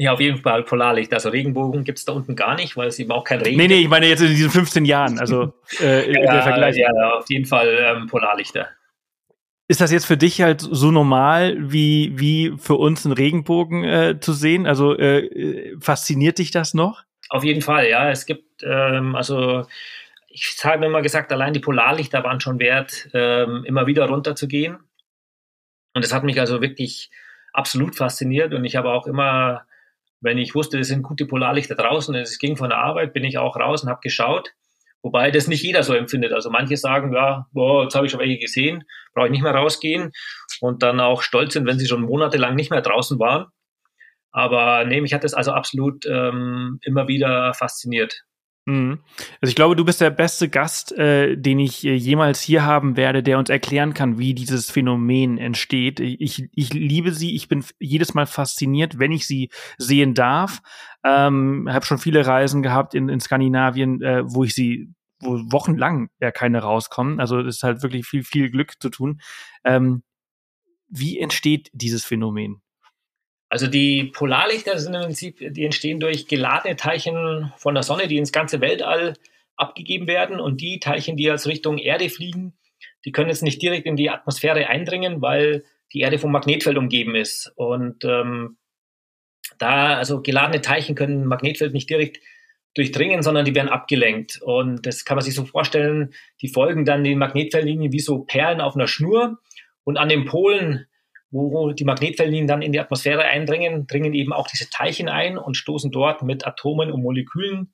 Ja, 0.00 0.14
auf 0.14 0.20
jeden 0.20 0.38
Fall 0.38 0.62
Polarlicht. 0.62 1.12
Also 1.12 1.28
Regenbogen 1.28 1.84
gibt 1.84 1.98
es 1.98 2.06
da 2.06 2.12
unten 2.12 2.34
gar 2.34 2.54
nicht, 2.54 2.74
weil 2.74 2.88
es 2.88 2.98
eben 2.98 3.10
auch 3.12 3.22
kein 3.22 3.42
Regen 3.42 3.58
Nee, 3.58 3.68
nee, 3.68 3.80
ich 3.82 3.88
meine 3.88 4.06
jetzt 4.06 4.22
in 4.22 4.28
diesen 4.28 4.50
15 4.50 4.86
Jahren, 4.86 5.18
also 5.18 5.52
äh, 5.78 6.10
ja, 6.24 6.32
der 6.32 6.42
Vergleich. 6.42 6.76
Ja, 6.78 6.88
auf 7.18 7.28
jeden 7.28 7.44
Fall 7.44 7.68
ähm, 7.78 8.06
Polarlichter. 8.06 8.70
Ist 9.68 9.82
das 9.82 9.92
jetzt 9.92 10.06
für 10.06 10.16
dich 10.16 10.40
halt 10.40 10.62
so 10.62 10.90
normal 10.90 11.54
wie, 11.60 12.18
wie 12.18 12.54
für 12.56 12.76
uns 12.76 13.04
ein 13.04 13.12
Regenbogen 13.12 13.84
äh, 13.84 14.18
zu 14.18 14.32
sehen? 14.32 14.66
Also 14.66 14.96
äh, 14.96 15.76
fasziniert 15.80 16.38
dich 16.38 16.50
das 16.50 16.72
noch? 16.72 17.02
Auf 17.28 17.44
jeden 17.44 17.60
Fall, 17.60 17.86
ja. 17.86 18.10
Es 18.10 18.24
gibt, 18.24 18.62
ähm, 18.62 19.14
also 19.14 19.66
ich 20.28 20.56
habe 20.64 20.78
mir 20.78 20.86
immer 20.86 21.02
gesagt, 21.02 21.30
allein 21.30 21.52
die 21.52 21.60
Polarlichter 21.60 22.24
waren 22.24 22.40
schon 22.40 22.58
wert, 22.58 23.10
ähm, 23.12 23.64
immer 23.66 23.86
wieder 23.86 24.06
runterzugehen. 24.06 24.78
Und 25.92 26.02
das 26.02 26.14
hat 26.14 26.24
mich 26.24 26.40
also 26.40 26.62
wirklich 26.62 27.10
absolut 27.52 27.96
fasziniert. 27.96 28.54
Und 28.54 28.64
ich 28.64 28.76
habe 28.76 28.88
auch 28.88 29.06
immer 29.06 29.66
wenn 30.20 30.38
ich 30.38 30.54
wusste, 30.54 30.78
es 30.78 30.88
sind 30.88 31.02
gute 31.02 31.26
Polarlichter 31.26 31.74
draußen 31.74 32.14
und 32.14 32.20
es 32.20 32.38
ging 32.38 32.56
von 32.56 32.70
der 32.70 32.78
Arbeit, 32.78 33.12
bin 33.12 33.24
ich 33.24 33.38
auch 33.38 33.56
raus 33.56 33.82
und 33.82 33.88
habe 33.88 34.00
geschaut. 34.02 34.50
Wobei 35.02 35.30
das 35.30 35.48
nicht 35.48 35.62
jeder 35.62 35.82
so 35.82 35.94
empfindet. 35.94 36.32
Also 36.32 36.50
manche 36.50 36.76
sagen, 36.76 37.14
ja, 37.14 37.46
boah, 37.52 37.84
jetzt 37.84 37.94
habe 37.94 38.04
ich 38.04 38.12
schon 38.12 38.20
welche 38.20 38.38
gesehen, 38.38 38.84
brauche 39.14 39.26
ich 39.26 39.32
nicht 39.32 39.42
mehr 39.42 39.54
rausgehen 39.54 40.12
und 40.60 40.82
dann 40.82 41.00
auch 41.00 41.22
stolz 41.22 41.54
sind, 41.54 41.66
wenn 41.66 41.78
sie 41.78 41.86
schon 41.86 42.02
monatelang 42.02 42.54
nicht 42.54 42.70
mehr 42.70 42.82
draußen 42.82 43.18
waren. 43.18 43.46
Aber 44.30 44.84
nee, 44.84 45.00
mich 45.00 45.14
hat 45.14 45.24
das 45.24 45.34
also 45.34 45.52
absolut 45.52 46.04
ähm, 46.06 46.78
immer 46.82 47.08
wieder 47.08 47.54
fasziniert. 47.54 48.24
Mhm. 48.66 49.00
Also 49.40 49.50
ich 49.50 49.56
glaube, 49.56 49.74
du 49.74 49.84
bist 49.84 50.00
der 50.00 50.10
beste 50.10 50.48
Gast, 50.48 50.92
äh, 50.92 51.36
den 51.36 51.58
ich 51.58 51.84
äh, 51.84 51.94
jemals 51.94 52.40
hier 52.40 52.64
haben 52.64 52.96
werde, 52.96 53.22
der 53.22 53.38
uns 53.38 53.48
erklären 53.48 53.94
kann, 53.94 54.18
wie 54.18 54.34
dieses 54.34 54.70
Phänomen 54.70 55.38
entsteht. 55.38 56.00
Ich, 56.00 56.48
ich 56.52 56.72
liebe 56.72 57.12
sie, 57.12 57.34
ich 57.34 57.48
bin 57.48 57.64
jedes 57.78 58.14
Mal 58.14 58.26
fasziniert, 58.26 58.98
wenn 58.98 59.12
ich 59.12 59.26
sie 59.26 59.50
sehen 59.78 60.14
darf. 60.14 60.60
Ähm, 61.04 61.68
habe 61.70 61.86
schon 61.86 61.98
viele 61.98 62.26
Reisen 62.26 62.62
gehabt 62.62 62.94
in, 62.94 63.08
in 63.08 63.20
Skandinavien, 63.20 64.02
äh, 64.02 64.22
wo 64.24 64.44
ich 64.44 64.54
sie 64.54 64.92
wo 65.22 65.38
wochenlang 65.52 66.08
ja 66.18 66.30
keine 66.30 66.60
rauskommen. 66.60 67.20
Also 67.20 67.40
es 67.40 67.56
ist 67.56 67.62
halt 67.62 67.82
wirklich 67.82 68.06
viel, 68.06 68.24
viel 68.24 68.50
Glück 68.50 68.80
zu 68.80 68.88
tun. 68.88 69.20
Ähm, 69.64 70.02
wie 70.88 71.18
entsteht 71.18 71.70
dieses 71.72 72.04
Phänomen? 72.04 72.62
Also 73.50 73.66
die 73.66 74.04
Polarlichter 74.04 74.78
sind 74.78 74.94
im 74.94 75.02
Prinzip, 75.02 75.38
die 75.40 75.64
entstehen 75.64 75.98
durch 75.98 76.28
geladene 76.28 76.76
Teilchen 76.76 77.52
von 77.56 77.74
der 77.74 77.82
Sonne, 77.82 78.06
die 78.06 78.16
ins 78.16 78.30
ganze 78.30 78.60
Weltall 78.60 79.14
abgegeben 79.56 80.06
werden. 80.06 80.38
Und 80.38 80.60
die 80.60 80.78
Teilchen, 80.78 81.16
die 81.16 81.28
als 81.28 81.48
Richtung 81.48 81.76
Erde 81.78 82.08
fliegen, 82.08 82.54
die 83.04 83.10
können 83.10 83.28
jetzt 83.28 83.42
nicht 83.42 83.60
direkt 83.60 83.86
in 83.86 83.96
die 83.96 84.08
Atmosphäre 84.08 84.68
eindringen, 84.68 85.20
weil 85.20 85.64
die 85.92 86.00
Erde 86.00 86.18
vom 86.18 86.30
Magnetfeld 86.30 86.78
umgeben 86.78 87.16
ist. 87.16 87.52
Und 87.56 88.04
ähm, 88.04 88.56
da, 89.58 89.96
also 89.96 90.22
geladene 90.22 90.60
Teilchen 90.60 90.94
können 90.94 91.26
Magnetfeld 91.26 91.74
nicht 91.74 91.90
direkt 91.90 92.20
durchdringen, 92.74 93.22
sondern 93.22 93.44
die 93.44 93.54
werden 93.56 93.68
abgelenkt. 93.68 94.40
Und 94.42 94.86
das 94.86 95.04
kann 95.04 95.16
man 95.16 95.24
sich 95.24 95.34
so 95.34 95.44
vorstellen, 95.44 96.14
die 96.40 96.48
folgen 96.48 96.84
dann 96.84 97.02
den 97.02 97.18
Magnetfeldlinien 97.18 97.92
wie 97.92 97.98
so 97.98 98.20
Perlen 98.20 98.60
auf 98.60 98.76
einer 98.76 98.86
Schnur. 98.86 99.40
Und 99.82 99.96
an 99.96 100.08
den 100.08 100.24
Polen 100.24 100.86
wo 101.30 101.70
die 101.72 101.84
Magnetfeldlinien 101.84 102.48
dann 102.48 102.62
in 102.62 102.72
die 102.72 102.80
Atmosphäre 102.80 103.22
eindringen, 103.22 103.86
dringen 103.86 104.14
eben 104.14 104.32
auch 104.32 104.48
diese 104.48 104.68
Teilchen 104.68 105.08
ein 105.08 105.38
und 105.38 105.56
stoßen 105.56 105.90
dort 105.90 106.22
mit 106.22 106.46
Atomen 106.46 106.90
und 106.90 107.02
Molekülen 107.02 107.72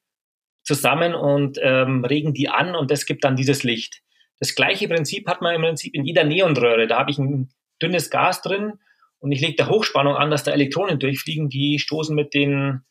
zusammen 0.63 1.15
und 1.15 1.59
ähm, 1.63 2.05
regen 2.05 2.35
die 2.35 2.49
an 2.49 2.75
und 2.75 2.91
das 2.91 3.07
gibt 3.07 3.25
dann 3.25 3.37
dieses 3.37 3.63
Licht. 3.63 4.03
Das 4.39 4.55
gleiche 4.55 4.89
Prinzip 4.89 5.27
hat 5.29 5.41
man 5.41 5.55
im 5.55 5.63
Prinzip 5.63 5.95
in 5.95 6.05
jeder 6.05 6.25
Neonröhre. 6.25 6.87
Da 6.87 6.99
habe 6.99 7.11
ich 7.11 7.19
ein 7.19 7.49
dünnes 7.81 8.11
Gas 8.11 8.43
drin 8.43 8.75
und 9.19 9.33
ich 9.33 9.41
lege 9.41 9.57
da 9.57 9.69
Hochspannung 9.69 10.17
an, 10.17 10.31
dass 10.31 10.45
da 10.45 10.51
Elektronen 10.51 10.99
durchfliegen, 10.99 11.49
die 11.49 11.79
stoßen 11.79 12.15
mit 12.15 12.35
den 12.35 12.83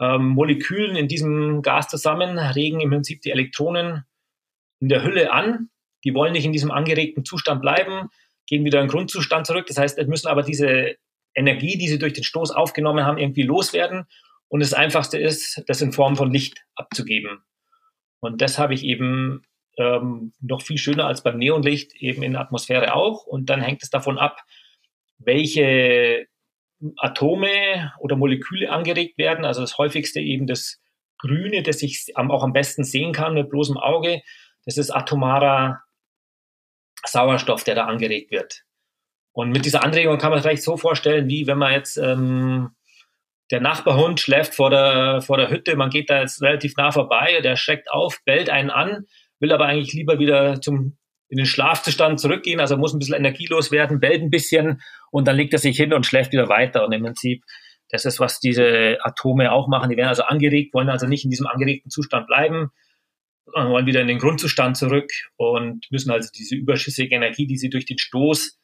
ähm, 0.00 0.28
Molekülen 0.28 0.94
in 0.94 1.08
diesem 1.08 1.62
Gas 1.62 1.88
zusammen, 1.88 2.38
regen 2.38 2.80
im 2.80 2.90
Prinzip 2.90 3.22
die 3.22 3.30
Elektronen 3.30 4.04
in 4.80 4.88
der 4.88 5.02
Hülle 5.02 5.32
an. 5.32 5.70
Die 6.04 6.14
wollen 6.14 6.34
nicht 6.34 6.44
in 6.44 6.52
diesem 6.52 6.70
angeregten 6.70 7.24
Zustand 7.24 7.60
bleiben, 7.60 8.10
gehen 8.46 8.64
wieder 8.64 8.80
in 8.80 8.86
den 8.86 8.90
Grundzustand 8.90 9.46
zurück. 9.46 9.66
Das 9.66 9.78
heißt, 9.78 9.98
es 9.98 10.06
müssen 10.06 10.28
aber 10.28 10.42
diese 10.42 10.96
Energie, 11.34 11.76
die 11.76 11.88
sie 11.88 11.98
durch 11.98 12.14
den 12.14 12.24
Stoß 12.24 12.50
aufgenommen 12.50 13.04
haben, 13.04 13.18
irgendwie 13.18 13.42
loswerden. 13.42 14.06
Und 14.48 14.60
das 14.60 14.74
Einfachste 14.74 15.18
ist, 15.18 15.62
das 15.66 15.82
in 15.82 15.92
Form 15.92 16.16
von 16.16 16.32
Licht 16.32 16.64
abzugeben. 16.74 17.42
Und 18.20 18.40
das 18.40 18.58
habe 18.58 18.74
ich 18.74 18.84
eben 18.84 19.42
ähm, 19.76 20.32
noch 20.40 20.62
viel 20.62 20.78
schöner 20.78 21.06
als 21.06 21.22
beim 21.22 21.38
Neonlicht 21.38 21.94
eben 21.96 22.22
in 22.22 22.32
der 22.32 22.42
Atmosphäre 22.42 22.94
auch. 22.94 23.26
Und 23.26 23.50
dann 23.50 23.60
hängt 23.60 23.82
es 23.82 23.90
davon 23.90 24.18
ab, 24.18 24.42
welche 25.18 26.26
Atome 26.96 27.92
oder 27.98 28.16
Moleküle 28.16 28.70
angeregt 28.70 29.18
werden. 29.18 29.44
Also 29.44 29.60
das 29.60 29.78
häufigste 29.78 30.20
eben 30.20 30.46
das 30.46 30.80
Grüne, 31.18 31.62
das 31.62 31.82
ich 31.82 32.12
auch 32.16 32.42
am 32.42 32.52
besten 32.52 32.84
sehen 32.84 33.12
kann 33.12 33.34
mit 33.34 33.50
bloßem 33.50 33.76
Auge. 33.76 34.22
Das 34.64 34.76
ist 34.76 34.90
atomarer 34.90 35.82
Sauerstoff, 37.08 37.64
der 37.64 37.74
da 37.74 37.84
angeregt 37.86 38.30
wird. 38.30 38.62
Und 39.32 39.50
mit 39.50 39.64
dieser 39.64 39.84
Anregung 39.84 40.18
kann 40.18 40.30
man 40.30 40.38
sich 40.38 40.46
vielleicht 40.46 40.62
so 40.62 40.76
vorstellen, 40.76 41.28
wie 41.28 41.46
wenn 41.46 41.58
man 41.58 41.72
jetzt 41.72 41.98
ähm, 41.98 42.70
der 43.50 43.60
Nachbarhund 43.60 44.18
schläft 44.18 44.54
vor 44.54 44.70
der, 44.70 45.20
vor 45.22 45.36
der 45.36 45.50
Hütte, 45.50 45.76
man 45.76 45.90
geht 45.90 46.10
da 46.10 46.20
jetzt 46.20 46.42
relativ 46.42 46.74
nah 46.76 46.90
vorbei, 46.90 47.40
der 47.42 47.56
schreckt 47.56 47.90
auf, 47.90 48.18
bellt 48.24 48.50
einen 48.50 48.70
an, 48.70 49.04
will 49.38 49.52
aber 49.52 49.66
eigentlich 49.66 49.92
lieber 49.92 50.18
wieder 50.18 50.60
zum, 50.60 50.96
in 51.28 51.36
den 51.36 51.46
Schlafzustand 51.46 52.18
zurückgehen, 52.18 52.60
also 52.60 52.76
muss 52.76 52.94
ein 52.94 52.98
bisschen 52.98 53.14
energielos 53.16 53.70
werden, 53.70 54.00
bellt 54.00 54.22
ein 54.22 54.30
bisschen 54.30 54.80
und 55.10 55.28
dann 55.28 55.36
legt 55.36 55.52
er 55.52 55.58
sich 55.58 55.76
hin 55.76 55.92
und 55.92 56.06
schläft 56.06 56.32
wieder 56.32 56.48
weiter. 56.48 56.84
Und 56.84 56.92
im 56.92 57.02
Prinzip, 57.02 57.44
das 57.90 58.04
ist, 58.04 58.18
was 58.18 58.40
diese 58.40 58.98
Atome 59.02 59.52
auch 59.52 59.68
machen. 59.68 59.90
Die 59.90 59.96
werden 59.96 60.08
also 60.08 60.24
angeregt, 60.24 60.74
wollen 60.74 60.88
also 60.88 61.06
nicht 61.06 61.24
in 61.24 61.30
diesem 61.30 61.46
angeregten 61.46 61.90
Zustand 61.90 62.26
bleiben, 62.26 62.70
wollen 63.54 63.86
wieder 63.86 64.00
in 64.00 64.08
den 64.08 64.18
Grundzustand 64.18 64.76
zurück 64.76 65.10
und 65.36 65.86
müssen 65.90 66.10
also 66.10 66.28
diese 66.34 66.56
überschüssige 66.56 67.14
Energie, 67.14 67.46
die 67.46 67.56
sie 67.56 67.70
durch 67.70 67.86
den 67.86 67.98
Stoß 67.98 68.58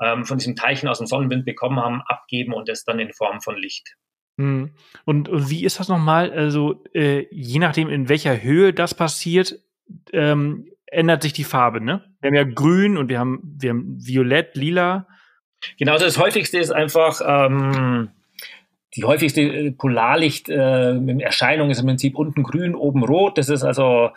ähm, 0.00 0.24
von 0.24 0.38
diesem 0.38 0.56
Teilchen 0.56 0.88
aus 0.88 0.98
dem 0.98 1.06
Sonnenwind 1.06 1.44
bekommen 1.44 1.78
haben, 1.78 2.02
abgeben 2.06 2.52
und 2.52 2.68
das 2.68 2.84
dann 2.84 2.98
in 2.98 3.12
Form 3.12 3.40
von 3.40 3.56
Licht. 3.56 3.96
Hm. 4.38 4.74
Und, 5.04 5.28
und 5.28 5.50
wie 5.50 5.64
ist 5.64 5.78
das 5.78 5.88
nochmal? 5.88 6.32
Also 6.32 6.84
äh, 6.94 7.26
je 7.30 7.58
nachdem, 7.58 7.88
in 7.88 8.08
welcher 8.08 8.42
Höhe 8.42 8.72
das 8.72 8.94
passiert, 8.94 9.58
ähm, 10.12 10.68
ändert 10.86 11.22
sich 11.22 11.32
die 11.32 11.44
Farbe, 11.44 11.80
ne? 11.80 12.04
Wir 12.20 12.28
haben 12.28 12.34
ja 12.34 12.44
grün 12.44 12.96
und 12.96 13.08
wir 13.08 13.18
haben, 13.18 13.40
wir 13.60 13.70
haben 13.70 13.96
violett, 13.98 14.56
lila. 14.56 15.08
Genau, 15.78 15.92
also 15.92 16.04
das 16.04 16.18
häufigste 16.18 16.58
ist 16.58 16.70
einfach 16.70 17.20
ähm, 17.24 18.10
die 18.96 19.04
häufigste 19.04 19.40
äh, 19.42 19.72
Polarlicht-Erscheinung 19.72 21.68
äh, 21.68 21.72
ist 21.72 21.80
im 21.80 21.86
Prinzip 21.86 22.16
unten 22.16 22.42
grün, 22.42 22.74
oben 22.74 23.04
rot. 23.04 23.38
Das 23.38 23.48
ist 23.48 23.64
also 23.64 24.10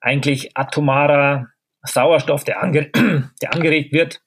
eigentlich 0.00 0.56
atomarer 0.56 1.48
Sauerstoff, 1.82 2.44
der, 2.44 2.62
ange 2.62 2.90
der 3.42 3.54
angeregt 3.54 3.92
wird. 3.92 4.20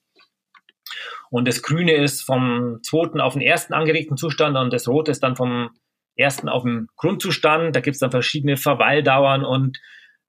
Und 1.30 1.48
das 1.48 1.64
Grüne 1.64 1.94
ist 1.94 2.22
vom 2.22 2.80
zweiten 2.84 3.20
auf 3.20 3.34
den 3.34 3.42
ersten 3.42 3.74
angeregten 3.74 4.18
Zustand 4.18 4.56
und 4.56 4.72
das 4.72 4.88
Rote 4.88 5.12
ist 5.12 5.24
dann 5.24 5.36
vom 5.36 5.72
ersten 6.16 6.48
auf 6.48 6.62
den 6.64 6.88
Grundzustand. 6.96 7.76
Da 7.76 7.80
gibt 7.80 7.96
es 7.96 8.00
dann 8.00 8.12
verschiedene 8.12 8.56
Verweildauern 8.56 9.44
und 9.44 9.80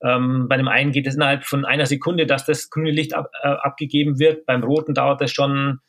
ähm, 0.03 0.49
bei 0.49 0.57
dem 0.57 0.69
einen 0.69 0.93
geht 0.93 1.07
es 1.07 1.17
innerhalb 1.17 1.45
von 1.45 1.65
einer 1.65 1.87
Sekunde, 1.87 2.27
dass 2.27 2.47
das 2.47 2.71
grüne 2.71 2.91
Licht 2.91 3.15
ab, 3.15 3.29
äh, 3.43 3.49
abgegeben 3.49 4.19
wird. 4.19 4.47
Beim 4.47 4.63
roten 4.63 4.95
dauert 4.95 5.21
es 5.21 5.33
schon 5.33 5.81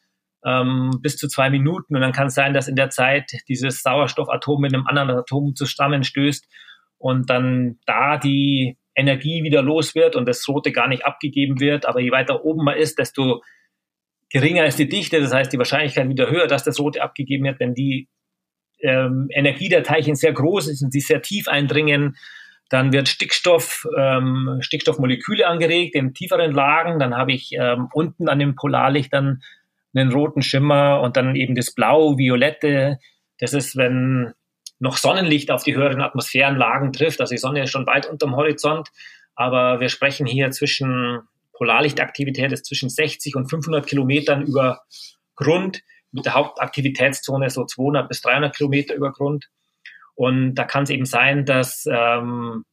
ähm, 0.45 0.91
bis 1.01 1.17
zu 1.17 1.27
zwei 1.27 1.49
Minuten. 1.49 1.95
Und 1.95 2.01
dann 2.01 2.11
kann 2.11 2.27
es 2.27 2.35
sein, 2.35 2.53
dass 2.53 2.67
in 2.67 2.75
der 2.75 2.89
Zeit 2.89 3.31
dieses 3.47 3.81
Sauerstoffatom 3.81 4.61
mit 4.61 4.73
einem 4.73 4.87
anderen 4.87 5.09
Atom 5.09 5.55
zusammenstößt 5.55 6.47
und 6.97 7.29
dann 7.29 7.79
da 7.85 8.17
die 8.17 8.77
Energie 8.95 9.43
wieder 9.43 9.61
los 9.61 9.95
wird 9.95 10.15
und 10.15 10.27
das 10.27 10.47
Rote 10.47 10.71
gar 10.71 10.87
nicht 10.87 11.05
abgegeben 11.05 11.59
wird. 11.59 11.85
Aber 11.85 11.99
je 11.99 12.11
weiter 12.11 12.45
oben 12.45 12.63
man 12.63 12.77
ist, 12.77 12.97
desto 12.99 13.41
geringer 14.29 14.65
ist 14.65 14.79
die 14.79 14.87
Dichte. 14.87 15.19
Das 15.19 15.33
heißt, 15.33 15.51
die 15.51 15.57
Wahrscheinlichkeit 15.57 16.07
wieder 16.07 16.29
höher, 16.29 16.47
dass 16.47 16.63
das 16.63 16.79
Rote 16.79 17.01
abgegeben 17.01 17.43
wird, 17.45 17.59
wenn 17.59 17.73
die 17.73 18.07
ähm, 18.81 19.27
Energie 19.31 19.69
der 19.69 19.83
Teilchen 19.83 20.15
sehr 20.15 20.33
groß 20.33 20.67
ist 20.67 20.83
und 20.83 20.93
sie 20.93 21.01
sehr 21.01 21.21
tief 21.21 21.47
eindringen. 21.47 22.15
Dann 22.69 22.93
wird 22.93 23.09
Stickstoff, 23.09 23.85
ähm, 23.97 24.57
Stickstoffmoleküle 24.61 25.47
angeregt 25.47 25.95
in 25.95 26.13
tieferen 26.13 26.51
Lagen. 26.51 26.99
Dann 26.99 27.15
habe 27.15 27.33
ich 27.33 27.51
ähm, 27.53 27.89
unten 27.93 28.27
an 28.27 28.39
den 28.39 28.55
Polarlichtern 28.55 29.41
einen 29.95 30.11
roten 30.11 30.41
Schimmer 30.41 31.01
und 31.01 31.17
dann 31.17 31.35
eben 31.35 31.55
das 31.55 31.73
Blau, 31.73 32.17
Violette. 32.17 32.99
Das 33.39 33.53
ist, 33.53 33.75
wenn 33.75 34.33
noch 34.79 34.97
Sonnenlicht 34.97 35.51
auf 35.51 35.63
die 35.63 35.75
höheren 35.75 36.01
Atmosphärenlagen 36.01 36.93
trifft. 36.93 37.21
Also 37.21 37.33
die 37.33 37.39
Sonne 37.39 37.63
ist 37.63 37.71
schon 37.71 37.87
weit 37.87 38.05
unterm 38.05 38.35
Horizont, 38.35 38.89
aber 39.35 39.79
wir 39.79 39.89
sprechen 39.89 40.25
hier 40.25 40.51
zwischen 40.51 41.21
Polarlichtaktivität 41.53 42.51
ist 42.51 42.65
zwischen 42.65 42.89
60 42.89 43.35
und 43.35 43.49
500 43.49 43.87
Kilometern 43.87 44.43
über 44.43 44.81
Grund, 45.35 45.81
mit 46.11 46.25
der 46.25 46.33
Hauptaktivitätszone 46.33 47.49
so 47.49 47.65
200 47.65 48.07
bis 48.07 48.21
300 48.21 48.55
Kilometer 48.55 48.95
über 48.95 49.11
Grund. 49.11 49.49
Und 50.15 50.55
da 50.55 50.63
kann 50.63 50.83
es 50.83 50.89
eben 50.89 51.05
sein, 51.05 51.45
dass 51.45 51.85
ähm, 51.89 52.63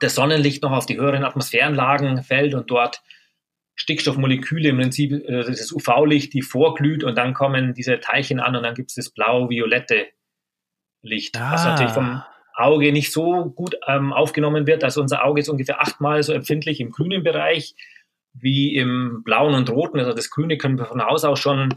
das 0.00 0.14
Sonnenlicht 0.16 0.62
noch 0.62 0.72
auf 0.72 0.86
die 0.86 0.98
höheren 0.98 1.24
Atmosphärenlagen 1.24 2.22
fällt 2.22 2.54
und 2.54 2.70
dort 2.70 3.02
Stickstoffmoleküle 3.78 4.70
im 4.70 4.78
Prinzip, 4.78 5.12
äh, 5.12 5.44
das 5.44 5.72
UV-Licht, 5.72 6.34
die 6.34 6.42
vorglüht 6.42 7.04
und 7.04 7.16
dann 7.16 7.32
kommen 7.32 7.74
diese 7.74 8.00
Teilchen 8.00 8.40
an 8.40 8.56
und 8.56 8.64
dann 8.64 8.74
gibt 8.74 8.90
es 8.90 8.96
das 8.96 9.10
blau-violette 9.10 10.08
Licht, 11.00 11.38
ah. 11.38 11.52
was 11.52 11.64
natürlich 11.64 11.92
vom 11.92 12.22
Auge 12.54 12.92
nicht 12.92 13.12
so 13.12 13.46
gut 13.50 13.76
ähm, 13.86 14.12
aufgenommen 14.12 14.66
wird. 14.66 14.82
Also 14.82 15.00
unser 15.00 15.24
Auge 15.24 15.40
ist 15.40 15.48
ungefähr 15.48 15.80
achtmal 15.80 16.24
so 16.24 16.32
empfindlich 16.32 16.80
im 16.80 16.90
grünen 16.90 17.22
Bereich 17.22 17.76
wie 18.32 18.74
im 18.74 19.22
blauen 19.24 19.54
und 19.54 19.70
roten. 19.70 20.00
Also 20.00 20.12
das 20.12 20.28
Grüne 20.28 20.58
können 20.58 20.76
wir 20.76 20.86
von 20.86 21.04
Haus 21.04 21.24
aus 21.24 21.38
schon 21.38 21.76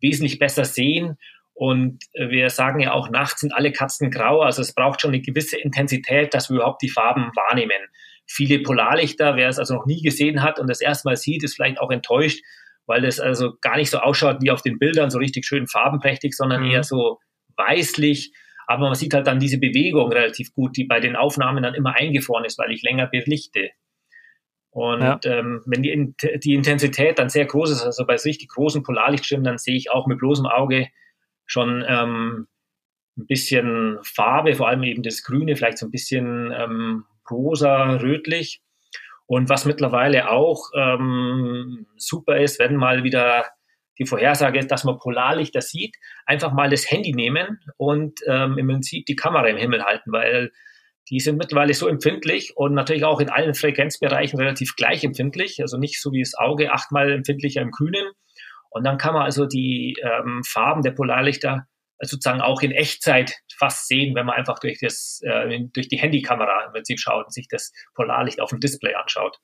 wesentlich 0.00 0.38
besser 0.38 0.64
sehen. 0.64 1.18
Und 1.52 2.02
wir 2.14 2.48
sagen 2.48 2.80
ja 2.80 2.92
auch, 2.92 3.10
nachts 3.10 3.42
sind 3.42 3.52
alle 3.52 3.72
Katzen 3.72 4.10
grau. 4.10 4.40
Also 4.40 4.62
es 4.62 4.74
braucht 4.74 5.02
schon 5.02 5.10
eine 5.10 5.20
gewisse 5.20 5.58
Intensität, 5.58 6.32
dass 6.32 6.48
wir 6.48 6.56
überhaupt 6.56 6.80
die 6.80 6.88
Farben 6.88 7.30
wahrnehmen 7.36 7.78
viele 8.26 8.60
Polarlichter. 8.60 9.36
Wer 9.36 9.48
es 9.48 9.58
also 9.58 9.74
noch 9.74 9.86
nie 9.86 10.02
gesehen 10.02 10.42
hat 10.42 10.58
und 10.58 10.68
das 10.68 10.80
erstmal 10.80 11.16
sieht, 11.16 11.44
ist 11.44 11.54
vielleicht 11.54 11.80
auch 11.80 11.90
enttäuscht, 11.90 12.42
weil 12.86 13.02
das 13.02 13.20
also 13.20 13.54
gar 13.60 13.76
nicht 13.76 13.90
so 13.90 13.98
ausschaut 13.98 14.38
wie 14.40 14.50
auf 14.50 14.62
den 14.62 14.78
Bildern, 14.78 15.10
so 15.10 15.18
richtig 15.18 15.46
schön 15.46 15.66
farbenprächtig, 15.66 16.34
sondern 16.34 16.62
mhm. 16.62 16.70
eher 16.70 16.82
so 16.84 17.18
weißlich. 17.56 18.32
Aber 18.66 18.86
man 18.86 18.94
sieht 18.94 19.14
halt 19.14 19.26
dann 19.26 19.40
diese 19.40 19.58
Bewegung 19.58 20.10
relativ 20.12 20.52
gut, 20.52 20.76
die 20.76 20.84
bei 20.84 21.00
den 21.00 21.16
Aufnahmen 21.16 21.62
dann 21.62 21.74
immer 21.74 21.94
eingefroren 21.94 22.44
ist, 22.44 22.58
weil 22.58 22.70
ich 22.70 22.82
länger 22.82 23.06
belichte. 23.06 23.70
Und 24.70 25.02
ja. 25.02 25.20
ähm, 25.24 25.62
wenn 25.66 25.82
die, 25.82 26.14
die 26.38 26.54
Intensität 26.54 27.18
dann 27.18 27.28
sehr 27.28 27.44
groß 27.44 27.70
ist, 27.70 27.82
also 27.82 28.06
bei 28.06 28.14
richtig 28.14 28.48
großen 28.48 28.82
Polarlichtschirmen, 28.82 29.44
dann 29.44 29.58
sehe 29.58 29.76
ich 29.76 29.90
auch 29.90 30.06
mit 30.06 30.18
bloßem 30.18 30.46
Auge 30.46 30.88
schon 31.44 31.84
ähm, 31.86 32.46
ein 33.18 33.26
bisschen 33.26 33.98
Farbe, 34.02 34.54
vor 34.54 34.68
allem 34.68 34.82
eben 34.84 35.02
das 35.02 35.22
Grüne, 35.22 35.56
vielleicht 35.56 35.76
so 35.76 35.86
ein 35.86 35.90
bisschen 35.90 36.52
ähm, 36.56 37.04
rosa, 37.32 37.96
rötlich. 37.96 38.60
Und 39.26 39.48
was 39.48 39.64
mittlerweile 39.64 40.30
auch 40.30 40.70
ähm, 40.76 41.86
super 41.96 42.38
ist, 42.38 42.58
wenn 42.58 42.76
mal 42.76 43.04
wieder 43.04 43.46
die 43.98 44.06
Vorhersage 44.06 44.58
ist, 44.58 44.70
dass 44.70 44.84
man 44.84 44.98
Polarlichter 44.98 45.60
sieht, 45.60 45.96
einfach 46.26 46.52
mal 46.52 46.70
das 46.70 46.90
Handy 46.90 47.12
nehmen 47.12 47.60
und 47.76 48.20
ähm, 48.26 48.58
im 48.58 48.68
Prinzip 48.68 49.06
die 49.06 49.16
Kamera 49.16 49.46
im 49.46 49.56
Himmel 49.56 49.84
halten, 49.84 50.12
weil 50.12 50.50
die 51.10 51.20
sind 51.20 51.36
mittlerweile 51.36 51.74
so 51.74 51.88
empfindlich 51.88 52.56
und 52.56 52.74
natürlich 52.74 53.04
auch 53.04 53.20
in 53.20 53.28
allen 53.28 53.54
Frequenzbereichen 53.54 54.38
relativ 54.38 54.76
gleich 54.76 55.04
empfindlich, 55.04 55.60
also 55.60 55.76
nicht 55.76 56.00
so 56.00 56.12
wie 56.12 56.22
das 56.22 56.34
Auge 56.34 56.72
achtmal 56.72 57.10
empfindlicher 57.10 57.60
im 57.60 57.70
Grünen. 57.70 58.12
Und 58.70 58.84
dann 58.84 58.98
kann 58.98 59.14
man 59.14 59.24
also 59.24 59.46
die 59.46 59.96
ähm, 60.02 60.42
Farben 60.44 60.82
der 60.82 60.92
Polarlichter 60.92 61.66
sozusagen 62.02 62.40
auch 62.40 62.62
in 62.62 62.72
Echtzeit 62.72 63.34
fast 63.56 63.88
sehen, 63.88 64.14
wenn 64.14 64.26
man 64.26 64.36
einfach 64.36 64.58
durch, 64.58 64.78
das, 64.80 65.20
äh, 65.24 65.60
durch 65.72 65.88
die 65.88 65.98
Handykamera 65.98 66.66
im 66.66 66.72
Prinzip 66.72 66.98
schaut 66.98 67.26
und 67.26 67.32
sich 67.32 67.48
das 67.48 67.72
Polarlicht 67.94 68.40
auf 68.40 68.50
dem 68.50 68.60
Display 68.60 68.94
anschaut. 68.94 69.38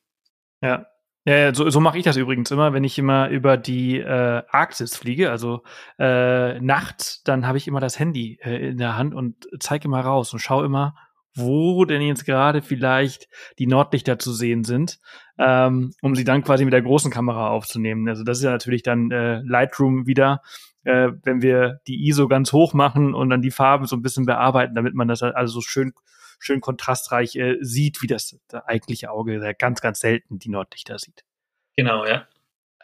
Ja, 0.60 0.86
ja, 1.28 1.54
so, 1.54 1.68
so 1.68 1.80
mache 1.80 1.98
ich 1.98 2.04
das 2.04 2.16
übrigens 2.16 2.50
immer, 2.50 2.72
wenn 2.72 2.84
ich 2.84 2.98
immer 2.98 3.28
über 3.28 3.58
die 3.58 3.98
äh, 3.98 4.42
Arktis 4.48 4.96
fliege, 4.96 5.30
also 5.30 5.62
äh, 5.98 6.58
nachts, 6.60 7.22
dann 7.22 7.46
habe 7.46 7.58
ich 7.58 7.68
immer 7.68 7.80
das 7.80 7.98
Handy 7.98 8.38
äh, 8.42 8.70
in 8.70 8.78
der 8.78 8.96
Hand 8.96 9.14
und 9.14 9.46
zeige 9.60 9.88
immer 9.88 10.00
raus 10.00 10.32
und 10.32 10.38
schaue 10.38 10.64
immer, 10.64 10.94
wo 11.34 11.84
denn 11.84 12.00
jetzt 12.00 12.24
gerade 12.24 12.62
vielleicht 12.62 13.28
die 13.58 13.66
Nordlichter 13.66 14.18
zu 14.18 14.32
sehen 14.32 14.64
sind, 14.64 15.00
ähm, 15.38 15.92
um 16.00 16.14
sie 16.14 16.24
dann 16.24 16.42
quasi 16.42 16.64
mit 16.64 16.72
der 16.72 16.82
großen 16.82 17.10
Kamera 17.10 17.50
aufzunehmen. 17.50 18.08
Also 18.08 18.24
das 18.24 18.38
ist 18.38 18.44
ja 18.44 18.50
natürlich 18.50 18.82
dann 18.82 19.10
äh, 19.10 19.42
Lightroom 19.44 20.06
wieder, 20.06 20.40
äh, 20.88 21.12
wenn 21.22 21.42
wir 21.42 21.80
die 21.86 22.08
ISO 22.08 22.28
ganz 22.28 22.52
hoch 22.52 22.72
machen 22.72 23.14
und 23.14 23.30
dann 23.30 23.42
die 23.42 23.50
Farben 23.50 23.86
so 23.86 23.94
ein 23.94 24.02
bisschen 24.02 24.26
bearbeiten, 24.26 24.74
damit 24.74 24.94
man 24.94 25.06
das 25.06 25.22
also 25.22 25.54
so 25.54 25.60
schön 25.60 25.92
schön 26.40 26.60
kontrastreich 26.60 27.36
äh, 27.36 27.56
sieht, 27.60 28.00
wie 28.02 28.06
das, 28.06 28.38
das 28.48 28.64
eigentliche 28.64 29.10
Auge 29.10 29.54
ganz, 29.58 29.80
ganz 29.80 30.00
selten 30.00 30.38
die 30.38 30.50
Nordlichter 30.50 30.98
sieht. 30.98 31.24
Genau, 31.76 32.06
ja. 32.06 32.26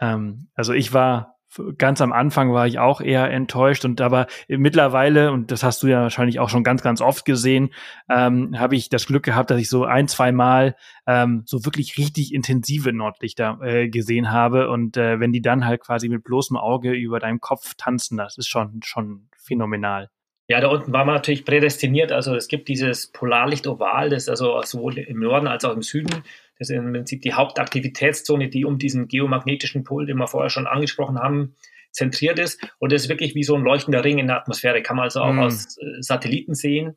Ähm, 0.00 0.48
also 0.54 0.72
ich 0.72 0.92
war 0.92 1.33
ganz 1.78 2.00
am 2.00 2.12
Anfang 2.12 2.52
war 2.52 2.66
ich 2.66 2.78
auch 2.78 3.00
eher 3.00 3.30
enttäuscht 3.30 3.84
und 3.84 4.00
aber 4.00 4.26
mittlerweile, 4.48 5.32
und 5.32 5.50
das 5.50 5.62
hast 5.62 5.82
du 5.82 5.86
ja 5.86 6.02
wahrscheinlich 6.02 6.40
auch 6.40 6.48
schon 6.48 6.64
ganz, 6.64 6.82
ganz 6.82 7.00
oft 7.00 7.24
gesehen, 7.24 7.70
ähm, 8.08 8.58
habe 8.58 8.76
ich 8.76 8.88
das 8.88 9.06
Glück 9.06 9.22
gehabt, 9.22 9.50
dass 9.50 9.60
ich 9.60 9.68
so 9.68 9.84
ein, 9.84 10.08
zwei 10.08 10.32
Mal 10.32 10.76
ähm, 11.06 11.42
so 11.46 11.64
wirklich 11.64 11.98
richtig 11.98 12.34
intensive 12.34 12.92
Nordlichter 12.92 13.58
äh, 13.62 13.88
gesehen 13.88 14.30
habe. 14.32 14.70
Und 14.70 14.96
äh, 14.96 15.20
wenn 15.20 15.32
die 15.32 15.42
dann 15.42 15.66
halt 15.66 15.80
quasi 15.80 16.08
mit 16.08 16.24
bloßem 16.24 16.56
Auge 16.56 16.92
über 16.92 17.20
deinem 17.20 17.40
Kopf 17.40 17.74
tanzen, 17.76 18.16
das 18.16 18.38
ist 18.38 18.48
schon, 18.48 18.80
schon 18.84 19.28
phänomenal. 19.36 20.10
Ja, 20.46 20.60
da 20.60 20.68
unten 20.68 20.92
war 20.92 21.06
man 21.06 21.14
natürlich 21.14 21.46
prädestiniert. 21.46 22.12
Also 22.12 22.34
es 22.34 22.48
gibt 22.48 22.68
dieses 22.68 23.06
Polarlicht-Oval, 23.12 24.10
das 24.10 24.28
also 24.28 24.60
sowohl 24.62 24.98
im 24.98 25.20
Norden 25.20 25.46
als 25.46 25.64
auch 25.64 25.72
im 25.72 25.82
Süden 25.82 26.22
das 26.58 26.70
ist 26.70 26.76
im 26.76 26.92
Prinzip 26.92 27.22
die 27.22 27.34
Hauptaktivitätszone, 27.34 28.48
die 28.48 28.64
um 28.64 28.78
diesen 28.78 29.08
geomagnetischen 29.08 29.84
Pol, 29.84 30.06
den 30.06 30.18
wir 30.18 30.28
vorher 30.28 30.50
schon 30.50 30.66
angesprochen 30.66 31.18
haben, 31.18 31.56
zentriert 31.90 32.38
ist. 32.38 32.60
Und 32.78 32.92
das 32.92 33.02
ist 33.02 33.08
wirklich 33.08 33.34
wie 33.34 33.44
so 33.44 33.54
ein 33.54 33.62
leuchtender 33.62 34.04
Ring 34.04 34.18
in 34.18 34.26
der 34.26 34.36
Atmosphäre, 34.36 34.82
kann 34.82 34.96
man 34.96 35.04
also 35.04 35.20
auch 35.20 35.32
mm. 35.32 35.38
aus 35.38 35.78
äh, 35.78 36.00
Satelliten 36.00 36.54
sehen. 36.54 36.96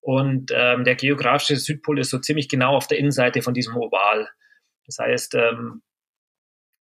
Und 0.00 0.50
ähm, 0.54 0.84
der 0.84 0.94
geografische 0.94 1.56
Südpol 1.56 1.98
ist 1.98 2.10
so 2.10 2.18
ziemlich 2.18 2.48
genau 2.48 2.74
auf 2.74 2.86
der 2.86 2.98
Innenseite 2.98 3.42
von 3.42 3.54
diesem 3.54 3.76
Oval. 3.76 4.28
Das 4.86 4.98
heißt, 4.98 5.34
ähm, 5.34 5.82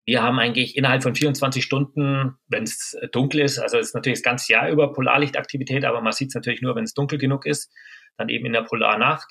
wir 0.07 0.23
haben 0.23 0.39
eigentlich 0.39 0.77
innerhalb 0.77 1.03
von 1.03 1.15
24 1.15 1.63
Stunden, 1.63 2.37
wenn 2.47 2.63
es 2.63 2.97
dunkel 3.13 3.41
ist, 3.41 3.59
also 3.59 3.77
es 3.77 3.89
ist 3.89 3.95
natürlich 3.95 4.21
das 4.21 4.25
ganze 4.25 4.53
Jahr 4.53 4.71
über 4.71 4.93
Polarlichtaktivität, 4.93 5.85
aber 5.85 6.01
man 6.01 6.13
sieht 6.13 6.29
es 6.29 6.35
natürlich 6.35 6.63
nur, 6.63 6.75
wenn 6.77 6.85
es 6.85 6.95
dunkel 6.95 7.19
genug 7.19 7.45
ist, 7.45 7.71
dann 8.17 8.31
eben 8.31 8.47
in 8.47 8.55
der 8.55 8.63
Polarnacht. 8.63 9.31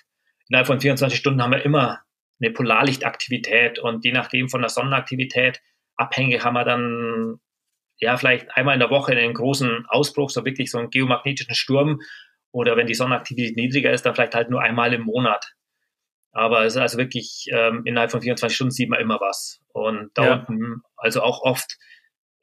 Innerhalb 0.50 0.68
von 0.68 0.80
24 0.80 1.18
Stunden 1.18 1.42
haben 1.42 1.52
wir 1.52 1.66
immer 1.66 2.02
eine 2.40 2.52
Polarlichtaktivität 2.52 3.80
und 3.80 4.06
je 4.06 4.12
nachdem 4.12 4.50
von 4.50 4.62
der 4.62 4.70
Sonnenaktivität 4.70 5.62
abhängig 5.96 6.44
haben 6.44 6.54
wir 6.54 6.64
dann 6.64 7.40
ja 7.98 8.16
vielleicht 8.18 8.56
einmal 8.56 8.76
in 8.76 8.80
der 8.80 8.92
Woche 8.92 9.14
einen 9.14 9.34
großen 9.34 9.86
Ausbruch, 9.88 10.30
so 10.30 10.46
wirklich 10.46 10.70
so 10.70 10.78
einen 10.78 10.90
geomagnetischen 10.90 11.56
Sturm 11.56 12.00
oder 12.52 12.78
wenn 12.78 12.88
die 12.88 12.94
Sonnenaktivität 12.94 13.56
niedriger 13.56 13.92
ist, 13.92 14.06
dann 14.06 14.16
vielleicht 14.16 14.36
halt 14.36 14.50
nur 14.50 14.62
einmal 14.62 14.94
im 14.94 15.02
Monat. 15.02 15.54
Aber 16.32 16.66
es 16.66 16.76
ist 16.76 16.82
also 16.82 16.98
wirklich 17.00 17.48
ähm, 17.52 17.82
innerhalb 17.86 18.12
von 18.12 18.22
24 18.22 18.56
Stunden 18.56 18.72
sieht 18.72 18.90
man 18.90 19.00
immer 19.00 19.20
was 19.20 19.60
und 19.74 20.12
da 20.14 20.26
ja. 20.26 20.34
unten 20.36 20.82
also 20.96 21.22
auch 21.24 21.42
oft 21.42 21.78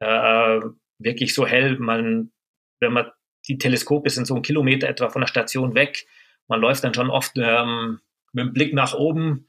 äh, 0.01 0.61
wirklich 0.99 1.35
so 1.35 1.47
hell, 1.47 1.79
man 1.79 2.33
wenn 2.81 2.93
man 2.93 3.11
die 3.47 3.59
Teleskope 3.59 4.11
sind 4.11 4.27
so 4.27 4.35
einen 4.35 4.43
Kilometer 4.43 4.89
etwa 4.89 5.11
von 5.11 5.21
der 5.21 5.29
Station 5.29 5.75
weg, 5.75 6.07
man 6.49 6.61
läuft 6.61 6.83
dann 6.83 6.95
schon 6.95 7.11
oft 7.11 7.33
ähm, 7.37 8.01
mit 8.33 8.47
dem 8.47 8.53
Blick 8.53 8.75
nach 8.75 8.95
oben 8.95 9.49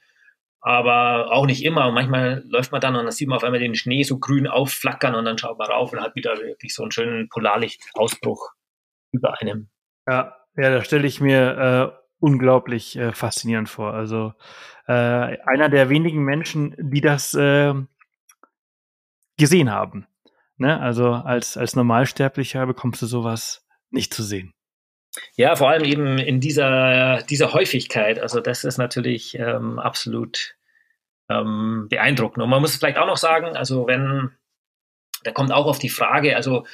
aber 0.66 1.32
auch 1.32 1.46
nicht 1.46 1.64
immer. 1.64 1.88
Und 1.88 1.94
manchmal 1.94 2.44
läuft 2.48 2.72
man 2.72 2.82
dann 2.82 2.96
und 2.96 3.04
dann 3.04 3.12
sieht 3.12 3.28
man 3.28 3.38
auf 3.38 3.44
einmal 3.44 3.60
den 3.60 3.76
Schnee 3.76 4.02
so 4.02 4.18
grün 4.18 4.48
aufflackern 4.48 5.14
und 5.14 5.24
dann 5.24 5.38
schaut 5.38 5.60
man 5.60 5.70
rauf 5.70 5.94
und 5.94 6.02
hat 6.02 6.16
wieder 6.16 6.36
wirklich 6.40 6.74
so 6.74 6.82
einen 6.82 6.92
schönen 6.92 7.30
Polarlichtausbruch 7.30 8.50
über 9.12 9.40
einem. 9.40 9.70
Ja, 10.08 10.36
ja, 10.58 10.72
da 10.72 10.84
stelle 10.84 11.06
ich 11.06 11.22
mir 11.22 11.94
äh, 11.94 12.06
unglaublich 12.20 12.98
äh, 12.98 13.14
faszinierend 13.14 13.70
vor. 13.70 13.94
Also 13.94 14.34
äh, 14.88 14.92
einer 14.92 15.70
der 15.70 15.90
wenigen 15.90 16.24
Menschen, 16.24 16.76
die 16.80 17.02
das 17.02 17.36
äh, 17.36 17.76
gesehen 19.38 19.72
haben. 19.72 20.08
Ne? 20.58 20.80
Also 20.80 21.12
als, 21.12 21.58
als 21.58 21.76
Normalsterblicher 21.76 22.66
bekommst 22.66 23.04
du 23.04 23.06
sowas 23.06 23.68
nicht 23.92 24.16
zu 24.16 24.24
sehen. 24.24 24.52
Ja, 25.36 25.56
vor 25.56 25.70
allem 25.70 25.84
eben 25.84 26.18
in 26.18 26.40
dieser, 26.40 27.22
dieser 27.30 27.54
Häufigkeit. 27.54 28.20
Also 28.20 28.40
das 28.40 28.64
ist 28.64 28.80
natürlich 28.80 29.38
ähm, 29.38 29.78
absolut 29.78 30.55
ähm, 31.30 31.88
beeindruckend. 31.90 32.44
Und 32.44 32.50
man 32.50 32.62
muss 32.62 32.76
vielleicht 32.76 32.98
auch 32.98 33.08
noch 33.08 33.18
sagen, 33.18 33.56
also 33.56 33.88
wenn, 33.88 34.32
da 35.24 35.32
kommt 35.32 35.52
auch 35.52 35.66
auf 35.66 35.80
die 35.80 35.90
Frage, 35.90 36.36
also 36.36 36.66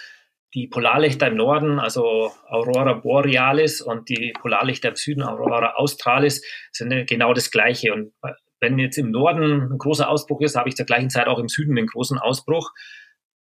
die 0.53 0.67
Polarlichter 0.67 1.27
im 1.27 1.37
Norden, 1.37 1.79
also 1.79 2.31
Aurora 2.49 2.93
Borealis 2.93 3.81
und 3.81 4.09
die 4.09 4.33
Polarlichter 4.39 4.89
im 4.89 4.95
Süden, 4.95 5.23
Aurora 5.23 5.75
Australis, 5.75 6.43
sind 6.71 7.07
genau 7.07 7.33
das 7.33 7.51
Gleiche. 7.51 7.93
Und 7.93 8.13
wenn 8.59 8.77
jetzt 8.77 8.97
im 8.97 9.11
Norden 9.11 9.71
ein 9.71 9.77
großer 9.77 10.09
Ausbruch 10.09 10.41
ist, 10.41 10.55
habe 10.55 10.67
ich 10.67 10.75
zur 10.75 10.85
gleichen 10.85 11.09
Zeit 11.09 11.27
auch 11.27 11.39
im 11.39 11.47
Süden 11.47 11.77
einen 11.77 11.87
großen 11.87 12.17
Ausbruch. 12.17 12.71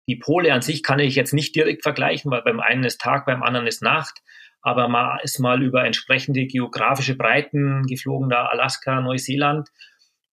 Die 0.07 0.17
Pole 0.17 0.53
an 0.53 0.61
sich 0.61 0.83
kann 0.83 0.99
ich 0.99 1.15
jetzt 1.15 1.33
nicht 1.33 1.55
direkt 1.55 1.81
vergleichen, 1.81 2.29
weil 2.31 2.43
beim 2.43 2.59
einen 2.59 2.83
ist 2.83 3.01
Tag, 3.01 3.25
beim 3.25 3.41
anderen 3.41 3.67
ist 3.67 3.81
Nacht 3.81 4.21
aber 4.61 4.87
man 4.87 5.19
ist 5.23 5.39
mal 5.39 5.61
über 5.63 5.85
entsprechende 5.85 6.45
geografische 6.45 7.15
Breiten 7.15 7.83
geflogen, 7.83 8.29
da 8.29 8.45
Alaska, 8.45 9.01
Neuseeland. 9.01 9.69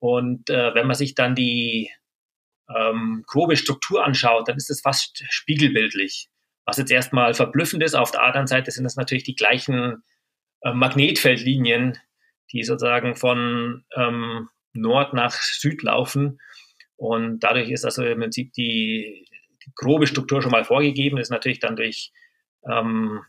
Und 0.03 0.49
äh, 0.49 0.75
wenn 0.75 0.85
man 0.85 0.97
sich 0.97 1.15
dann 1.15 1.33
die 1.33 1.89
ähm, 2.67 3.23
grobe 3.25 3.55
Struktur 3.55 4.03
anschaut, 4.03 4.49
dann 4.49 4.57
ist 4.57 4.69
es 4.69 4.81
fast 4.81 5.23
spiegelbildlich. 5.29 6.27
Was 6.65 6.75
jetzt 6.75 6.91
erstmal 6.91 7.33
verblüffend 7.33 7.81
ist, 7.83 7.95
auf 7.95 8.11
der 8.11 8.21
anderen 8.21 8.45
Seite 8.45 8.69
sind 8.71 8.85
es 8.85 8.97
natürlich 8.97 9.23
die 9.23 9.37
gleichen 9.37 10.03
äh, 10.59 10.73
Magnetfeldlinien, 10.73 11.97
die 12.51 12.63
sozusagen 12.63 13.15
von 13.15 13.85
ähm, 13.95 14.49
Nord 14.73 15.13
nach 15.13 15.31
Süd 15.31 15.83
laufen. 15.83 16.41
Und 16.97 17.39
dadurch 17.39 17.69
ist 17.69 17.85
also 17.85 18.03
im 18.03 18.19
Prinzip 18.19 18.51
die, 18.51 19.25
die 19.65 19.71
grobe 19.73 20.05
Struktur 20.05 20.41
schon 20.41 20.51
mal 20.51 20.65
vorgegeben, 20.65 21.17
ist 21.17 21.31
natürlich 21.31 21.61
dann 21.61 21.77
durch 21.77 22.11
ähm, 22.69 23.21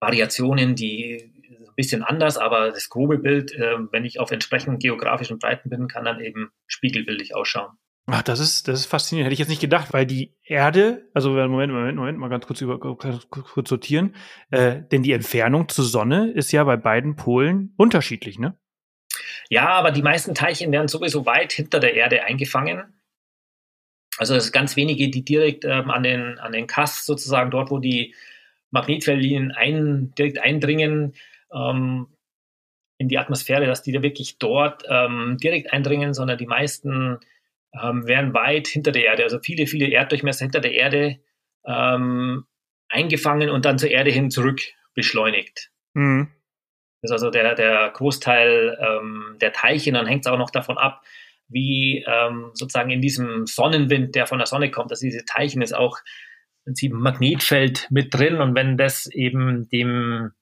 Variationen, 0.00 0.74
die 0.74 1.32
bisschen 1.76 2.02
anders, 2.02 2.38
aber 2.38 2.70
das 2.70 2.88
grobe 2.88 3.18
Bild, 3.18 3.52
äh, 3.52 3.76
wenn 3.92 4.04
ich 4.04 4.18
auf 4.18 4.30
entsprechenden 4.32 4.78
geografischen 4.78 5.38
Breiten 5.38 5.70
bin, 5.70 5.88
kann 5.88 6.04
dann 6.04 6.20
eben 6.20 6.50
spiegelbildlich 6.66 7.34
ausschauen. 7.34 7.76
Ach, 8.08 8.22
das 8.22 8.38
ist, 8.38 8.68
das 8.68 8.80
ist 8.80 8.86
faszinierend. 8.86 9.26
Hätte 9.26 9.34
ich 9.34 9.40
jetzt 9.40 9.48
nicht 9.48 9.60
gedacht, 9.60 9.92
weil 9.92 10.06
die 10.06 10.32
Erde, 10.44 11.08
also 11.12 11.30
Moment, 11.30 11.72
Moment, 11.72 11.96
Moment, 11.96 12.18
mal 12.18 12.28
ganz 12.28 12.46
kurz 12.46 12.60
über 12.60 12.78
ganz 12.96 13.28
kurz 13.28 13.68
sortieren, 13.68 14.14
äh, 14.50 14.80
denn 14.92 15.02
die 15.02 15.12
Entfernung 15.12 15.68
zur 15.68 15.84
Sonne 15.84 16.30
ist 16.30 16.52
ja 16.52 16.62
bei 16.62 16.76
beiden 16.76 17.16
Polen 17.16 17.74
unterschiedlich, 17.76 18.38
ne? 18.38 18.56
Ja, 19.48 19.68
aber 19.68 19.90
die 19.90 20.02
meisten 20.02 20.34
Teilchen 20.34 20.70
werden 20.70 20.88
sowieso 20.88 21.26
weit 21.26 21.52
hinter 21.52 21.80
der 21.80 21.94
Erde 21.94 22.22
eingefangen. 22.22 22.94
Also 24.18 24.34
es 24.34 24.44
sind 24.44 24.52
ganz 24.52 24.76
wenige, 24.76 25.10
die 25.10 25.24
direkt 25.24 25.64
ähm, 25.64 25.90
an 25.90 26.02
den 26.02 26.38
an 26.38 26.52
den 26.52 26.66
Kass 26.66 27.04
sozusagen 27.04 27.50
dort, 27.50 27.70
wo 27.70 27.78
die 27.78 28.14
Magnetfeldlinien 28.70 29.52
ein, 29.52 30.14
direkt 30.16 30.38
eindringen 30.38 31.14
ähm, 31.52 32.08
in 32.98 33.08
die 33.08 33.18
Atmosphäre, 33.18 33.66
dass 33.66 33.82
die 33.82 33.92
da 33.92 34.02
wirklich 34.02 34.38
dort 34.38 34.84
ähm, 34.88 35.36
direkt 35.42 35.72
eindringen, 35.72 36.14
sondern 36.14 36.38
die 36.38 36.46
meisten 36.46 37.18
ähm, 37.80 38.06
werden 38.06 38.32
weit 38.34 38.68
hinter 38.68 38.92
der 38.92 39.04
Erde, 39.04 39.24
also 39.24 39.38
viele, 39.38 39.66
viele 39.66 39.90
Erddurchmesser 39.90 40.44
hinter 40.44 40.60
der 40.60 40.72
Erde 40.72 41.18
ähm, 41.66 42.44
eingefangen 42.88 43.50
und 43.50 43.64
dann 43.64 43.78
zur 43.78 43.90
Erde 43.90 44.10
hin 44.10 44.30
zurück 44.30 44.60
beschleunigt. 44.94 45.70
Mhm. 45.94 46.28
Das 47.02 47.10
ist 47.10 47.12
also 47.12 47.30
der, 47.30 47.54
der 47.54 47.90
Großteil 47.90 48.78
ähm, 48.80 49.36
der 49.40 49.52
Teilchen, 49.52 49.94
dann 49.94 50.06
hängt 50.06 50.24
es 50.24 50.32
auch 50.32 50.38
noch 50.38 50.50
davon 50.50 50.78
ab, 50.78 51.02
wie 51.48 52.04
ähm, 52.06 52.50
sozusagen 52.54 52.90
in 52.90 53.00
diesem 53.00 53.46
Sonnenwind, 53.46 54.14
der 54.14 54.26
von 54.26 54.38
der 54.38 54.46
Sonne 54.46 54.70
kommt, 54.70 54.90
dass 54.90 55.00
diese 55.00 55.24
Teilchen 55.24 55.62
ist 55.62 55.74
auch 55.74 55.98
im 56.64 56.70
Prinzip 56.70 56.92
ein 56.92 57.00
Magnetfeld 57.00 57.86
mit 57.90 58.12
drin 58.12 58.40
und 58.40 58.54
wenn 58.54 58.76
das 58.76 59.06
eben 59.06 59.68
dem 59.68 60.32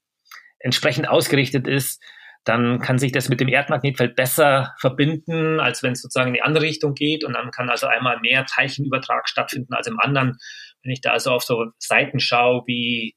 entsprechend 0.65 1.09
ausgerichtet 1.09 1.69
ist, 1.69 2.03
dann 2.45 2.81
kann 2.81 2.99
sich 2.99 3.13
das 3.13 3.29
mit 3.29 3.41
dem 3.41 3.49
Erdmagnetfeld 3.49 4.17
besser 4.17 4.75
verbinden, 4.79 5.61
als 5.61 5.83
wenn 5.83 5.93
es 5.93 6.03
sozusagen 6.03 6.29
in 6.29 6.35
die 6.35 6.43
andere 6.43 6.65
Richtung 6.65 6.95
geht. 6.95 7.25
Und 7.25 7.35
dann 7.35 7.51
kann 7.51 7.71
also 7.71 7.87
einmal 7.87 8.19
mehr 8.21 8.45
Teilchenübertrag 8.45 9.29
stattfinden 9.29 9.73
als 9.73 9.87
im 9.87 10.01
anderen. 10.01 10.39
Wenn 10.83 10.93
ich 10.93 11.01
da 11.01 11.13
also 11.13 11.31
auf 11.31 11.43
so 11.43 11.67
Seiten 11.79 12.21
schaue 12.21 12.63
wie 12.67 13.15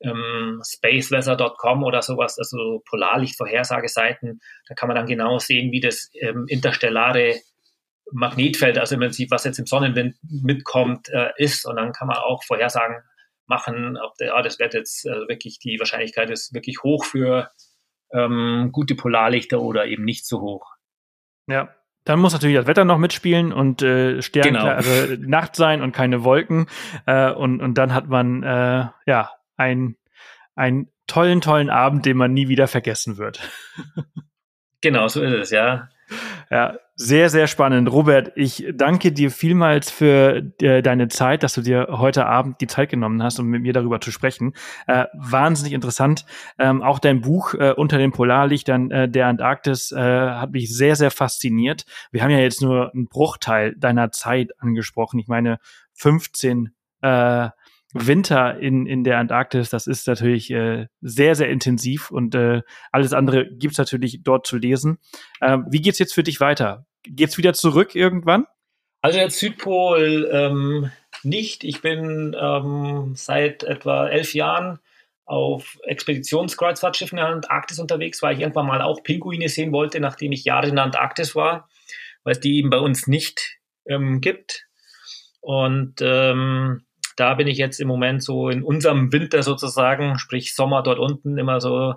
ähm, 0.00 0.60
spaceweather.com 0.64 1.82
oder 1.82 2.02
sowas, 2.02 2.38
also 2.38 2.82
Polarlichtvorhersageseiten, 2.88 4.40
da 4.68 4.74
kann 4.74 4.88
man 4.88 4.96
dann 4.96 5.06
genau 5.06 5.38
sehen, 5.38 5.72
wie 5.72 5.80
das 5.80 6.10
ähm, 6.20 6.44
interstellare 6.48 7.40
Magnetfeld, 8.12 8.78
also 8.78 8.94
im 8.94 9.00
Prinzip, 9.00 9.30
was 9.30 9.44
jetzt 9.44 9.58
im 9.58 9.66
Sonnenwind 9.66 10.16
mitkommt, 10.22 11.08
äh, 11.10 11.30
ist. 11.36 11.66
Und 11.66 11.76
dann 11.76 11.92
kann 11.92 12.08
man 12.08 12.18
auch 12.18 12.44
Vorhersagen 12.44 13.02
machen, 13.48 13.96
ob 13.96 14.16
der, 14.16 14.34
ah, 14.34 14.42
das 14.42 14.58
wird 14.58 14.74
jetzt 14.74 15.06
äh, 15.06 15.28
wirklich, 15.28 15.58
die 15.58 15.78
Wahrscheinlichkeit 15.78 16.30
ist 16.30 16.54
wirklich 16.54 16.82
hoch 16.82 17.04
für 17.04 17.50
ähm, 18.12 18.70
gute 18.72 18.94
Polarlichter 18.94 19.60
oder 19.60 19.86
eben 19.86 20.04
nicht 20.04 20.26
so 20.26 20.40
hoch. 20.40 20.74
Ja, 21.46 21.74
dann 22.04 22.20
muss 22.20 22.32
natürlich 22.32 22.56
das 22.56 22.66
Wetter 22.66 22.84
noch 22.84 22.98
mitspielen 22.98 23.52
und 23.52 23.82
äh, 23.82 24.22
sternklare 24.22 25.16
genau. 25.18 25.28
Nacht 25.28 25.56
sein 25.56 25.82
und 25.82 25.92
keine 25.92 26.24
Wolken. 26.24 26.66
Äh, 27.06 27.30
und, 27.32 27.60
und 27.60 27.76
dann 27.76 27.92
hat 27.92 28.08
man 28.08 28.42
äh, 28.42 28.86
ja 29.06 29.30
ein, 29.56 29.96
einen 30.54 30.90
tollen, 31.06 31.40
tollen 31.40 31.70
Abend, 31.70 32.06
den 32.06 32.16
man 32.16 32.32
nie 32.32 32.48
wieder 32.48 32.66
vergessen 32.66 33.18
wird. 33.18 33.40
genau, 34.80 35.08
so 35.08 35.22
ist 35.22 35.32
es, 35.32 35.50
ja. 35.50 35.88
Ja, 36.50 36.78
sehr, 36.94 37.30
sehr 37.30 37.46
spannend. 37.46 37.92
Robert, 37.92 38.32
ich 38.34 38.66
danke 38.74 39.12
dir 39.12 39.30
vielmals 39.30 39.90
für 39.90 40.42
äh, 40.60 40.82
deine 40.82 41.08
Zeit, 41.08 41.42
dass 41.42 41.54
du 41.54 41.60
dir 41.60 41.88
heute 41.90 42.26
Abend 42.26 42.60
die 42.60 42.66
Zeit 42.66 42.90
genommen 42.90 43.22
hast, 43.22 43.38
um 43.38 43.46
mit 43.46 43.62
mir 43.62 43.72
darüber 43.72 44.00
zu 44.00 44.10
sprechen. 44.10 44.54
Äh, 44.86 45.04
wahnsinnig 45.14 45.74
interessant. 45.74 46.24
Ähm, 46.58 46.82
auch 46.82 46.98
dein 46.98 47.20
Buch 47.20 47.54
äh, 47.54 47.72
Unter 47.76 47.98
den 47.98 48.12
Polarlichtern 48.12 48.90
äh, 48.90 49.08
der 49.08 49.26
Antarktis 49.26 49.92
äh, 49.92 49.98
hat 49.98 50.52
mich 50.52 50.74
sehr, 50.74 50.96
sehr 50.96 51.10
fasziniert. 51.10 51.84
Wir 52.10 52.22
haben 52.22 52.30
ja 52.30 52.38
jetzt 52.38 52.62
nur 52.62 52.92
einen 52.92 53.08
Bruchteil 53.08 53.74
deiner 53.76 54.10
Zeit 54.10 54.50
angesprochen. 54.58 55.20
Ich 55.20 55.28
meine, 55.28 55.58
15 55.94 56.72
äh, 57.02 57.48
Winter 57.94 58.58
in, 58.58 58.86
in 58.86 59.02
der 59.02 59.18
Antarktis, 59.18 59.70
das 59.70 59.86
ist 59.86 60.06
natürlich 60.06 60.50
äh, 60.50 60.86
sehr, 61.00 61.34
sehr 61.34 61.48
intensiv 61.48 62.10
und 62.10 62.34
äh, 62.34 62.62
alles 62.92 63.12
andere 63.12 63.48
gibt's 63.50 63.78
natürlich 63.78 64.22
dort 64.22 64.46
zu 64.46 64.58
lesen. 64.58 64.98
Ähm, 65.40 65.66
wie 65.70 65.80
geht's 65.80 65.98
jetzt 65.98 66.14
für 66.14 66.22
dich 66.22 66.40
weiter? 66.40 66.86
Geht's 67.04 67.38
wieder 67.38 67.54
zurück 67.54 67.94
irgendwann? 67.94 68.46
Also 69.00 69.18
jetzt 69.18 69.38
Südpol 69.38 70.28
ähm, 70.32 70.90
nicht. 71.22 71.64
Ich 71.64 71.80
bin 71.80 72.36
ähm, 72.38 73.12
seit 73.14 73.62
etwa 73.62 74.08
elf 74.08 74.34
Jahren 74.34 74.80
auf 75.24 75.78
Expeditionskreuzfahrtschiffen 75.84 77.18
in 77.18 77.24
der 77.24 77.34
Antarktis 77.34 77.78
unterwegs, 77.78 78.22
weil 78.22 78.34
ich 78.34 78.40
irgendwann 78.40 78.66
mal 78.66 78.82
auch 78.82 79.02
Pinguine 79.02 79.48
sehen 79.48 79.72
wollte, 79.72 80.00
nachdem 80.00 80.32
ich 80.32 80.44
Jahre 80.44 80.68
in 80.68 80.76
der 80.76 80.84
Antarktis 80.84 81.34
war, 81.34 81.68
weil 82.24 82.32
es 82.32 82.40
die 82.40 82.58
eben 82.58 82.70
bei 82.70 82.78
uns 82.78 83.06
nicht 83.06 83.58
ähm, 83.86 84.20
gibt. 84.20 84.66
Und 85.40 85.96
ähm, 86.00 86.84
da 87.18 87.34
bin 87.34 87.48
ich 87.48 87.58
jetzt 87.58 87.80
im 87.80 87.88
Moment 87.88 88.22
so 88.22 88.48
in 88.48 88.62
unserem 88.62 89.12
Winter 89.12 89.42
sozusagen, 89.42 90.18
sprich 90.18 90.54
Sommer 90.54 90.84
dort 90.84 91.00
unten, 91.00 91.36
immer 91.36 91.60
so 91.60 91.96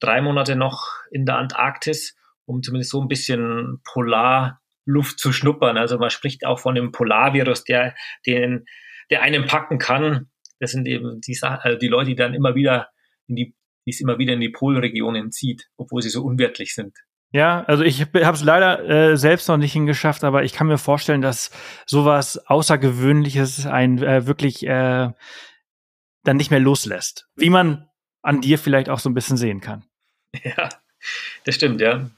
drei 0.00 0.22
Monate 0.22 0.56
noch 0.56 0.88
in 1.10 1.26
der 1.26 1.36
Antarktis, 1.36 2.16
um 2.46 2.62
zumindest 2.62 2.90
so 2.90 3.02
ein 3.02 3.08
bisschen 3.08 3.82
Polarluft 3.84 5.18
zu 5.18 5.30
schnuppern. 5.32 5.76
Also 5.76 5.98
man 5.98 6.08
spricht 6.08 6.46
auch 6.46 6.58
von 6.58 6.74
dem 6.74 6.90
Polarvirus, 6.90 7.64
der, 7.64 7.94
den, 8.26 8.64
der 9.10 9.20
einen 9.20 9.46
packen 9.46 9.78
kann. 9.78 10.30
Das 10.58 10.72
sind 10.72 10.88
eben 10.88 11.20
die, 11.20 11.38
also 11.42 11.78
die 11.78 11.88
Leute, 11.88 12.10
die 12.10 12.16
dann 12.16 12.32
immer 12.32 12.54
wieder 12.54 12.88
in 13.26 13.36
die, 13.36 13.54
die 13.84 13.90
es 13.90 14.00
immer 14.00 14.18
wieder 14.18 14.32
in 14.32 14.40
die 14.40 14.48
Polregionen 14.48 15.32
zieht, 15.32 15.68
obwohl 15.76 16.00
sie 16.00 16.08
so 16.08 16.24
unwirtlich 16.24 16.74
sind. 16.74 16.96
Ja, 17.32 17.64
also 17.66 17.82
ich 17.82 18.02
habe 18.02 18.36
es 18.36 18.44
leider 18.44 18.88
äh, 18.88 19.16
selbst 19.16 19.48
noch 19.48 19.56
nicht 19.56 19.72
hingeschafft, 19.72 20.22
aber 20.22 20.44
ich 20.44 20.52
kann 20.52 20.66
mir 20.66 20.76
vorstellen, 20.76 21.22
dass 21.22 21.50
sowas 21.86 22.46
Außergewöhnliches 22.46 23.66
ein 23.66 24.02
äh, 24.02 24.26
wirklich 24.26 24.66
äh, 24.66 25.10
dann 26.24 26.36
nicht 26.36 26.50
mehr 26.50 26.60
loslässt. 26.60 27.28
Wie 27.34 27.50
man 27.50 27.88
an 28.22 28.42
dir 28.42 28.58
vielleicht 28.58 28.88
auch 28.88 28.98
so 28.98 29.08
ein 29.08 29.14
bisschen 29.14 29.36
sehen 29.36 29.60
kann. 29.60 29.84
Ja, 30.44 30.70
das 31.44 31.56
stimmt, 31.56 31.80
ja. 31.82 32.08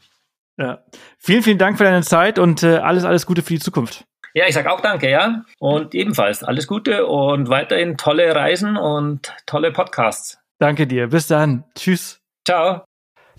Ja. 0.57 0.85
Vielen, 1.19 1.43
vielen 1.43 1.59
Dank 1.59 1.79
für 1.79 1.85
deine 1.85 2.03
Zeit 2.03 2.39
und 2.39 2.63
äh, 2.63 2.77
alles, 2.77 3.05
alles 3.05 3.27
Gute 3.27 3.43
für 3.43 3.55
die 3.55 3.61
Zukunft. 3.61 4.05
Ja, 4.35 4.47
ich 4.47 4.55
sag 4.55 4.67
auch 4.67 4.81
danke, 4.81 5.11
ja. 5.11 5.45
Und 5.59 5.95
ebenfalls 5.95 6.43
alles 6.43 6.67
Gute 6.67 7.07
und 7.07 7.49
weiterhin 7.49 7.97
tolle 7.97 8.35
Reisen 8.35 8.77
und 8.77 9.33
tolle 9.47 9.73
Podcasts. 9.73 10.39
Danke 10.59 10.87
dir. 10.87 11.09
Bis 11.09 11.27
dann. 11.27 11.65
Tschüss. 11.75 12.21
Ciao. 12.45 12.85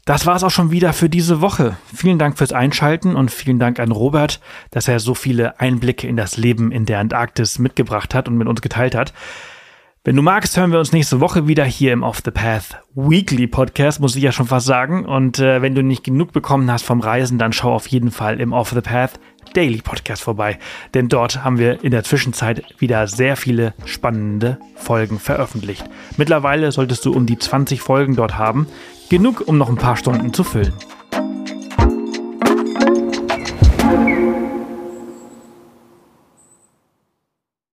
Das 0.06 0.28
war 0.28 0.36
es 0.36 0.43
auch 0.43 0.51
schon 0.51 0.70
wieder 0.70 0.93
für 0.93 1.10
diese 1.10 1.41
Woche. 1.41 1.78
Vielen 1.91 2.20
Dank 2.20 2.38
fürs 2.38 2.53
Einschalten 2.53 3.16
und 3.16 3.32
vielen 3.32 3.58
Dank 3.58 3.80
an 3.80 3.91
Robert, 3.91 4.39
dass 4.70 4.88
er 4.88 4.99
so 4.99 5.16
viele 5.16 5.60
Einblicke 5.60 6.08
in 6.08 6.16
das 6.16 6.38
Leben 6.38 6.72
in 6.72 6.86
der 6.86 6.99
Antarktis 6.99 7.58
mitgebracht 7.58 8.14
hat 8.14 8.28
und 8.28 8.38
mit 8.38 8.47
uns 8.47 8.62
geteilt 8.62 8.93
hat. 8.93 9.14
Wenn 10.03 10.16
du 10.16 10.22
magst, 10.22 10.56
hören 10.56 10.72
wir 10.72 10.78
uns 10.78 10.91
nächste 10.91 11.20
Woche 11.22 11.47
wieder 11.47 11.66
hier 11.66 11.91
im 11.91 12.03
Off 12.03 12.22
the 12.24 12.30
Path 12.30 12.80
Weekly 12.93 13.47
Podcast, 13.47 13.99
muss 13.99 14.16
ich 14.16 14.22
ja 14.22 14.32
schon 14.32 14.45
fast 14.45 14.68
sagen. 14.68 15.03
Und 15.03 15.39
äh, 15.39 15.64
wenn 15.64 15.74
du 15.74 15.82
nicht 15.82 16.03
genug 16.03 16.32
bekommen 16.32 16.70
hast 16.70 16.84
vom 16.84 16.99
Reisen, 16.99 17.39
dann 17.39 17.53
schau 17.53 17.74
auf 17.74 17.88
jeden 17.88 18.12
Fall 18.12 18.39
im 18.39 18.53
Off 18.53 18.70
the 18.70 18.82
Path 18.82 19.20
Daily 19.56 19.82
Podcast 19.82 20.22
vorbei. 20.22 20.60
Denn 20.93 21.10
dort 21.10 21.43
haben 21.43 21.58
wir 21.58 21.84
in 21.84 21.89
der 21.89 22.03
Zwischenzeit 22.03 22.64
wieder 22.78 23.08
sehr 23.08 23.36
viele 23.38 23.74
spannende 23.86 24.60
Folgen 24.76 25.18
veröffentlicht. 25.18 25.84
Mittlerweile 26.18 26.72
solltest 26.72 27.03
du 27.06 27.11
um 27.11 27.26
die 27.26 27.40
20 27.40 27.82
Folgen 27.82 28.15
dort 28.15 28.38
haben. 28.38 28.68
Genug, 29.10 29.48
um 29.48 29.57
noch 29.57 29.69
ein 29.69 29.76
paar 29.76 29.98
Stunden 29.98 30.34
zu 30.34 30.44
füllen. 30.44 30.73